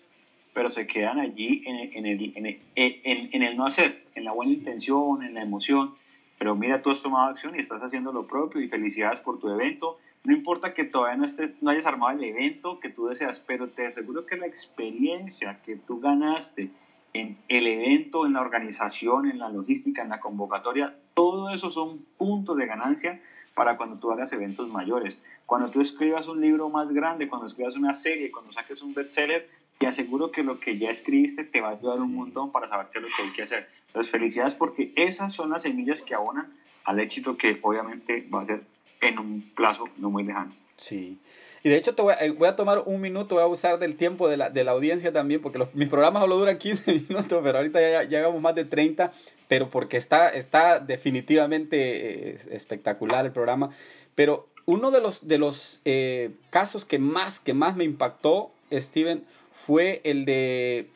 Pero 0.54 0.70
se 0.70 0.86
quedan 0.86 1.20
allí 1.20 1.62
en 1.66 1.76
el, 1.76 1.94
en 1.94 2.06
el, 2.06 2.32
en 2.36 2.46
el, 2.46 2.60
en, 2.74 3.28
en 3.34 3.42
el 3.42 3.54
no 3.54 3.66
hacer, 3.66 4.04
en 4.14 4.24
la 4.24 4.32
buena 4.32 4.52
intención, 4.52 5.22
en 5.22 5.34
la 5.34 5.42
emoción. 5.42 5.94
Pero 6.38 6.54
mira, 6.54 6.82
tú 6.82 6.90
has 6.90 7.02
tomado 7.02 7.30
acción 7.30 7.56
y 7.56 7.60
estás 7.60 7.82
haciendo 7.82 8.12
lo 8.12 8.26
propio 8.26 8.60
y 8.60 8.68
felicidades 8.68 9.20
por 9.20 9.38
tu 9.38 9.48
evento 9.48 9.98
no 10.24 10.32
importa 10.32 10.72
que 10.72 10.84
todavía 10.84 11.18
no, 11.18 11.26
estés, 11.26 11.50
no 11.60 11.70
hayas 11.70 11.84
armado 11.84 12.16
el 12.16 12.24
evento 12.24 12.80
que 12.80 12.88
tú 12.88 13.08
deseas, 13.08 13.42
pero 13.46 13.68
te 13.68 13.86
aseguro 13.86 14.24
que 14.24 14.38
la 14.38 14.46
experiencia 14.46 15.60
que 15.62 15.76
tú 15.76 16.00
ganaste 16.00 16.70
en 17.12 17.36
el 17.48 17.66
evento, 17.66 18.24
en 18.24 18.32
la 18.32 18.40
organización, 18.40 19.30
en 19.30 19.38
la 19.38 19.50
logística, 19.50 20.00
en 20.00 20.08
la 20.08 20.20
convocatoria, 20.20 20.94
todo 21.12 21.50
eso 21.50 21.70
son 21.70 22.06
puntos 22.16 22.56
de 22.56 22.66
ganancia 22.66 23.20
para 23.54 23.76
cuando 23.76 23.98
tú 23.98 24.10
hagas 24.10 24.32
eventos 24.32 24.66
mayores. 24.68 25.18
Cuando 25.44 25.70
tú 25.70 25.82
escribas 25.82 26.26
un 26.26 26.40
libro 26.40 26.70
más 26.70 26.88
grande, 26.88 27.28
cuando 27.28 27.46
escribas 27.46 27.76
una 27.76 27.94
serie, 27.96 28.32
cuando 28.32 28.50
saques 28.50 28.80
un 28.80 28.94
bestseller, 28.94 29.46
te 29.78 29.86
aseguro 29.86 30.30
que 30.30 30.42
lo 30.42 30.60
que 30.60 30.78
ya 30.78 30.90
escribiste 30.90 31.44
te 31.44 31.60
va 31.60 31.68
a 31.68 31.72
ayudar 31.72 32.00
un 32.00 32.14
montón 32.14 32.52
para 32.52 32.68
saber 32.68 32.86
qué 32.92 32.98
es 32.98 33.02
lo 33.02 33.08
que 33.08 33.22
hay 33.22 33.32
que 33.32 33.42
hacer. 33.42 33.68
Entonces, 33.88 34.12
felicidades 34.12 34.54
porque 34.54 34.92
esas 34.96 35.34
son 35.34 35.50
las 35.50 35.62
semillas 35.62 36.00
que 36.02 36.14
abonan 36.14 36.52
al 36.84 37.00
éxito 37.00 37.36
que 37.36 37.58
obviamente 37.62 38.26
va 38.32 38.42
a 38.42 38.46
ser 38.46 38.62
en 39.00 39.18
un 39.18 39.52
plazo 39.54 39.84
no 39.98 40.10
muy 40.10 40.24
lejano. 40.24 40.54
Sí. 40.76 41.18
Y 41.62 41.70
de 41.70 41.76
hecho 41.76 41.94
te 41.94 42.02
voy 42.02 42.12
a, 42.12 42.24
eh, 42.24 42.30
voy 42.30 42.46
a, 42.46 42.56
tomar 42.56 42.82
un 42.84 43.00
minuto, 43.00 43.36
voy 43.36 43.44
a 43.44 43.46
usar 43.46 43.78
del 43.78 43.96
tiempo 43.96 44.28
de 44.28 44.36
la, 44.36 44.50
de 44.50 44.64
la 44.64 44.72
audiencia 44.72 45.12
también, 45.12 45.40
porque 45.40 45.58
los, 45.58 45.74
mis 45.74 45.88
programas 45.88 46.22
solo 46.22 46.36
duran 46.36 46.58
15 46.58 46.92
minutos, 47.08 47.40
pero 47.42 47.58
ahorita 47.58 47.80
ya, 47.80 48.02
llegamos 48.02 48.40
más 48.42 48.54
de 48.54 48.66
30, 48.66 49.12
pero 49.48 49.70
porque 49.70 49.96
está, 49.96 50.28
está 50.28 50.78
definitivamente 50.78 52.32
eh, 52.32 52.38
espectacular 52.50 53.24
el 53.24 53.32
programa. 53.32 53.70
Pero 54.14 54.48
uno 54.66 54.90
de 54.90 55.00
los, 55.00 55.26
de 55.26 55.38
los 55.38 55.80
eh, 55.84 56.32
casos 56.50 56.84
que 56.84 56.98
más, 56.98 57.40
que 57.40 57.54
más 57.54 57.76
me 57.76 57.84
impactó, 57.84 58.50
Steven, 58.70 59.24
fue 59.66 60.00
el 60.04 60.24
de 60.24 60.86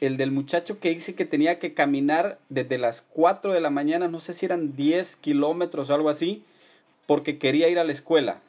el 0.00 0.16
del 0.16 0.32
muchacho 0.32 0.80
que 0.80 0.90
dice 0.90 1.14
que 1.14 1.24
tenía 1.24 1.60
que 1.60 1.74
caminar 1.74 2.38
desde 2.48 2.76
las 2.76 3.02
4 3.12 3.52
de 3.52 3.60
la 3.60 3.70
mañana, 3.70 4.08
no 4.08 4.20
sé 4.20 4.34
si 4.34 4.44
eran 4.44 4.74
10 4.74 5.16
kilómetros 5.20 5.88
o 5.88 5.94
algo 5.94 6.08
así, 6.08 6.42
porque 7.06 7.38
quería 7.38 7.68
ir 7.68 7.78
a 7.78 7.84
la 7.84 7.92
escuela. 7.92 8.40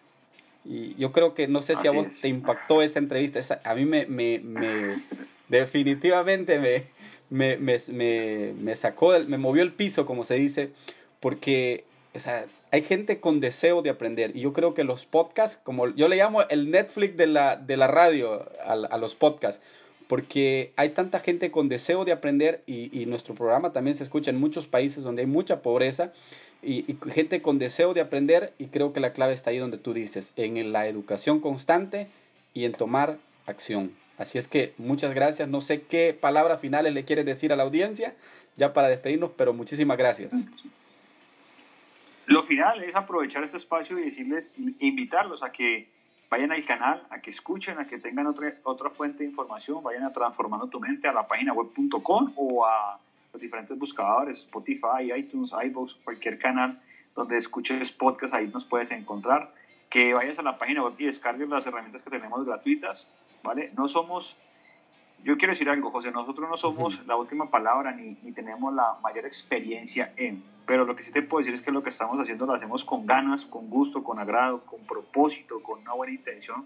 Y 0.65 0.95
yo 0.95 1.11
creo 1.11 1.35
que, 1.35 1.47
no 1.47 1.61
sé 1.61 1.75
si 1.79 1.87
a 1.87 1.91
vos 1.91 2.07
te 2.21 2.27
impactó 2.27 2.81
esa 2.81 2.97
entrevista, 2.97 3.61
a 3.63 3.75
mí 3.75 3.85
me, 3.85 4.07
me, 4.07 4.39
me 4.39 4.95
definitivamente 5.49 6.57
me, 6.57 6.85
me, 7.29 7.57
me, 7.57 8.53
me, 8.57 8.75
sacó, 8.77 9.13
me 9.27 9.37
movió 9.37 9.61
el 9.61 9.73
piso, 9.73 10.07
como 10.07 10.23
se 10.23 10.33
dice, 10.33 10.71
porque 11.19 11.83
o 12.15 12.19
sea, 12.19 12.45
hay 12.73 12.81
gente 12.81 13.19
con 13.19 13.39
deseo 13.39 13.83
de 13.83 13.91
aprender. 13.91 14.35
Y 14.35 14.39
yo 14.41 14.51
creo 14.51 14.73
que 14.73 14.83
los 14.83 15.05
podcasts, 15.05 15.59
como 15.63 15.89
yo 15.89 16.07
le 16.07 16.15
llamo 16.15 16.41
el 16.41 16.71
Netflix 16.71 17.15
de 17.15 17.27
la, 17.27 17.55
de 17.55 17.77
la 17.77 17.85
radio 17.85 18.47
a, 18.65 18.73
a 18.73 18.97
los 18.97 19.13
podcasts, 19.13 19.61
porque 20.07 20.73
hay 20.75 20.89
tanta 20.89 21.19
gente 21.19 21.51
con 21.51 21.69
deseo 21.69 22.03
de 22.03 22.13
aprender 22.13 22.63
y, 22.65 22.89
y, 22.99 23.05
nuestro 23.05 23.35
programa 23.35 23.73
también 23.73 23.95
se 23.95 24.03
escucha 24.03 24.31
en 24.31 24.39
muchos 24.39 24.65
países 24.65 25.03
donde 25.03 25.21
hay 25.21 25.27
mucha 25.27 25.61
pobreza 25.61 26.13
y, 26.63 26.97
gente 27.11 27.43
con 27.43 27.59
deseo 27.59 27.93
de 27.93 28.01
aprender 28.01 28.53
y 28.57 28.65
creo 28.65 28.91
que 28.91 28.99
la 28.99 29.13
clave 29.13 29.33
está 29.33 29.51
ahí 29.51 29.59
donde 29.59 29.77
tú 29.77 29.93
dices, 29.93 30.25
en 30.35 30.71
la 30.73 30.87
educación 30.87 31.41
constante 31.41 32.07
y 32.55 32.65
en 32.65 32.71
tomar 32.71 33.19
acción. 33.45 33.91
Así 34.17 34.39
es 34.39 34.47
que 34.47 34.73
muchas 34.79 35.13
gracias. 35.13 35.47
No 35.47 35.61
sé 35.61 35.83
qué 35.83 36.17
palabras 36.19 36.59
finales 36.59 36.91
le 36.91 37.05
quieres 37.05 37.27
decir 37.27 37.53
a 37.53 37.55
la 37.55 37.63
audiencia 37.63 38.15
ya 38.57 38.73
para 38.73 38.87
despedirnos, 38.87 39.29
pero 39.37 39.53
muchísimas 39.53 39.95
gracias. 39.95 40.31
Lo 42.25 42.43
final 42.43 42.83
es 42.83 42.95
aprovechar 42.95 43.43
este 43.43 43.57
espacio 43.57 43.97
y 43.99 44.05
decirles, 44.05 44.49
invitarlos 44.79 45.43
a 45.43 45.51
que 45.51 45.89
vayan 46.29 46.51
al 46.51 46.65
canal, 46.65 47.03
a 47.09 47.19
que 47.19 47.31
escuchen, 47.31 47.77
a 47.79 47.87
que 47.87 47.99
tengan 47.99 48.27
otra, 48.27 48.55
otra 48.63 48.89
fuente 48.91 49.19
de 49.19 49.29
información, 49.29 49.83
vayan 49.83 50.03
a 50.03 50.13
transformando 50.13 50.67
tu 50.67 50.79
mente 50.79 51.07
a 51.07 51.13
la 51.13 51.27
página 51.27 51.53
web.com 51.53 52.33
o 52.35 52.65
a 52.65 52.99
los 53.31 53.41
diferentes 53.41 53.77
buscadores, 53.77 54.37
Spotify, 54.39 55.11
iTunes, 55.15 55.51
iVoox, 55.51 55.93
cualquier 56.03 56.39
canal 56.39 56.79
donde 57.15 57.37
escuches 57.37 57.91
podcast, 57.91 58.33
ahí 58.33 58.47
nos 58.47 58.65
puedes 58.65 58.89
encontrar. 58.91 59.53
Que 59.89 60.13
vayas 60.13 60.39
a 60.39 60.41
la 60.41 60.57
página 60.57 60.83
web 60.83 60.95
y 60.97 61.05
descargues 61.05 61.47
las 61.47 61.65
herramientas 61.67 62.01
que 62.01 62.09
tenemos 62.09 62.45
gratuitas. 62.45 63.05
¿vale? 63.43 63.71
No 63.77 63.87
somos, 63.87 64.35
yo 65.23 65.37
quiero 65.37 65.53
decir 65.53 65.69
algo, 65.69 65.89
José, 65.89 66.11
nosotros 66.11 66.49
no 66.49 66.57
somos 66.57 67.05
la 67.07 67.15
última 67.15 67.49
palabra 67.49 67.91
ni, 67.93 68.17
ni 68.23 68.31
tenemos 68.33 68.73
la 68.73 68.97
mayor 69.01 69.25
experiencia 69.25 70.13
en, 70.17 70.43
pero 70.65 70.85
lo 70.85 70.95
que 70.95 71.03
sí 71.03 71.11
te 71.11 71.21
puedo 71.21 71.43
decir 71.43 71.57
es 71.57 71.65
que 71.65 71.71
lo 71.71 71.83
que 71.83 71.89
estamos 71.89 72.19
haciendo 72.19 72.45
lo 72.45 72.53
hacemos 72.53 72.83
con 72.83 73.05
ganas, 73.05 73.45
con 73.45 73.69
gusto, 73.69 74.03
con 74.03 74.19
agrado, 74.19 74.65
con 74.65 74.81
propósito, 74.85 75.61
con 75.63 75.81
una 75.81 75.93
buena 75.93 76.13
intención, 76.13 76.65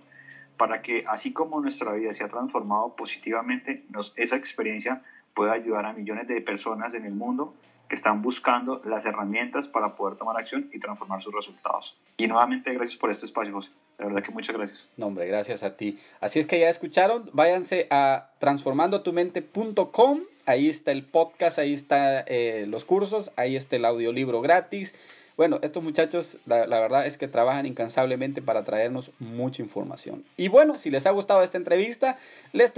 para 0.57 0.81
que 0.81 1.05
así 1.07 1.33
como 1.33 1.61
nuestra 1.61 1.93
vida 1.93 2.13
se 2.13 2.23
ha 2.23 2.29
transformado 2.29 2.95
positivamente, 2.95 3.83
nos, 3.89 4.11
esa 4.15 4.35
experiencia 4.35 5.03
pueda 5.35 5.53
ayudar 5.53 5.85
a 5.85 5.93
millones 5.93 6.27
de 6.27 6.41
personas 6.41 6.93
en 6.93 7.05
el 7.05 7.13
mundo 7.13 7.53
que 7.89 7.95
están 7.95 8.21
buscando 8.21 8.81
las 8.85 9.05
herramientas 9.05 9.67
para 9.67 9.95
poder 9.95 10.17
tomar 10.17 10.35
acción 10.37 10.69
y 10.73 10.79
transformar 10.79 11.21
sus 11.21 11.33
resultados. 11.33 11.95
Y 12.17 12.27
nuevamente, 12.27 12.73
gracias 12.73 12.99
por 12.99 13.11
este 13.11 13.27
espacio, 13.27 13.53
José. 13.53 13.69
De 13.97 14.05
verdad 14.05 14.23
que 14.23 14.31
muchas 14.31 14.55
gracias. 14.55 14.87
No, 14.95 15.07
hombre, 15.07 15.25
gracias 15.25 15.63
a 15.63 15.75
ti. 15.75 15.99
Así 16.21 16.39
es 16.39 16.47
que 16.47 16.59
ya 16.59 16.69
escucharon, 16.69 17.29
váyanse 17.33 17.87
a 17.89 18.29
transformandotumente.com, 18.39 20.21
ahí 20.45 20.69
está 20.69 20.91
el 20.91 21.03
podcast, 21.03 21.57
ahí 21.57 21.73
están 21.73 22.23
eh, 22.27 22.65
los 22.67 22.85
cursos, 22.85 23.31
ahí 23.35 23.55
está 23.55 23.75
el 23.75 23.85
audiolibro 23.85 24.41
gratis. 24.41 24.93
Bueno, 25.35 25.59
estos 25.61 25.83
muchachos, 25.83 26.35
la, 26.45 26.65
la, 26.65 26.79
verdad 26.79 27.05
es 27.05 27.17
que 27.17 27.27
trabajan 27.27 27.67
incansablemente 27.67 28.41
para 28.41 28.65
traernos 28.65 29.11
mucha 29.19 29.61
información. 29.61 30.23
Y 30.35 30.47
bueno, 30.47 30.79
si 30.79 30.89
les 30.89 31.05
ha 31.05 31.11
gustado 31.11 31.43
esta 31.43 31.57
entrevista, 31.57 32.17
les, 32.53 32.71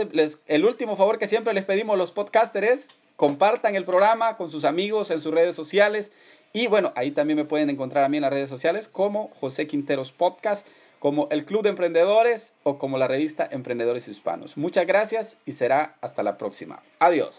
el 0.47 0.65
último 0.65 0.97
favor 0.97 1.20
que 1.20 1.30
siempre 1.30 1.53
les 1.53 1.63
pedimos 1.63 1.97
los 1.97 2.11
podcasters 2.11 2.80
es 2.80 2.88
compartan 3.15 3.76
el 3.76 3.84
programa 3.84 4.38
con 4.38 4.49
sus 4.51 4.63
amigos 4.63 5.11
en 5.11 5.22
sus 5.22 5.34
redes 5.34 5.55
sociales. 5.55 6.09
Y 6.53 6.67
bueno, 6.67 6.91
ahí 6.95 7.11
también 7.11 7.38
me 7.38 7.45
pueden 7.45 7.70
encontrar 7.70 8.03
a 8.03 8.09
mí 8.09 8.17
en 8.17 8.24
las 8.24 8.34
redes 8.34 8.49
sociales 8.49 8.88
como 8.88 9.30
José 9.39 9.67
Quinteros 9.67 10.11
Podcast, 10.13 10.65
como 10.99 11.27
el 11.31 11.45
Club 11.45 11.63
de 11.63 11.69
Emprendedores 11.69 12.41
o 12.63 12.77
como 12.77 12.97
la 12.97 13.07
revista 13.07 13.47
Emprendedores 13.49 14.07
Hispanos. 14.07 14.55
Muchas 14.57 14.85
gracias 14.85 15.35
y 15.45 15.53
será 15.53 15.95
hasta 16.01 16.23
la 16.23 16.37
próxima. 16.37 16.81
Adiós. 16.99 17.33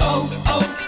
Oh, 0.00 0.30
oh, 0.46 0.87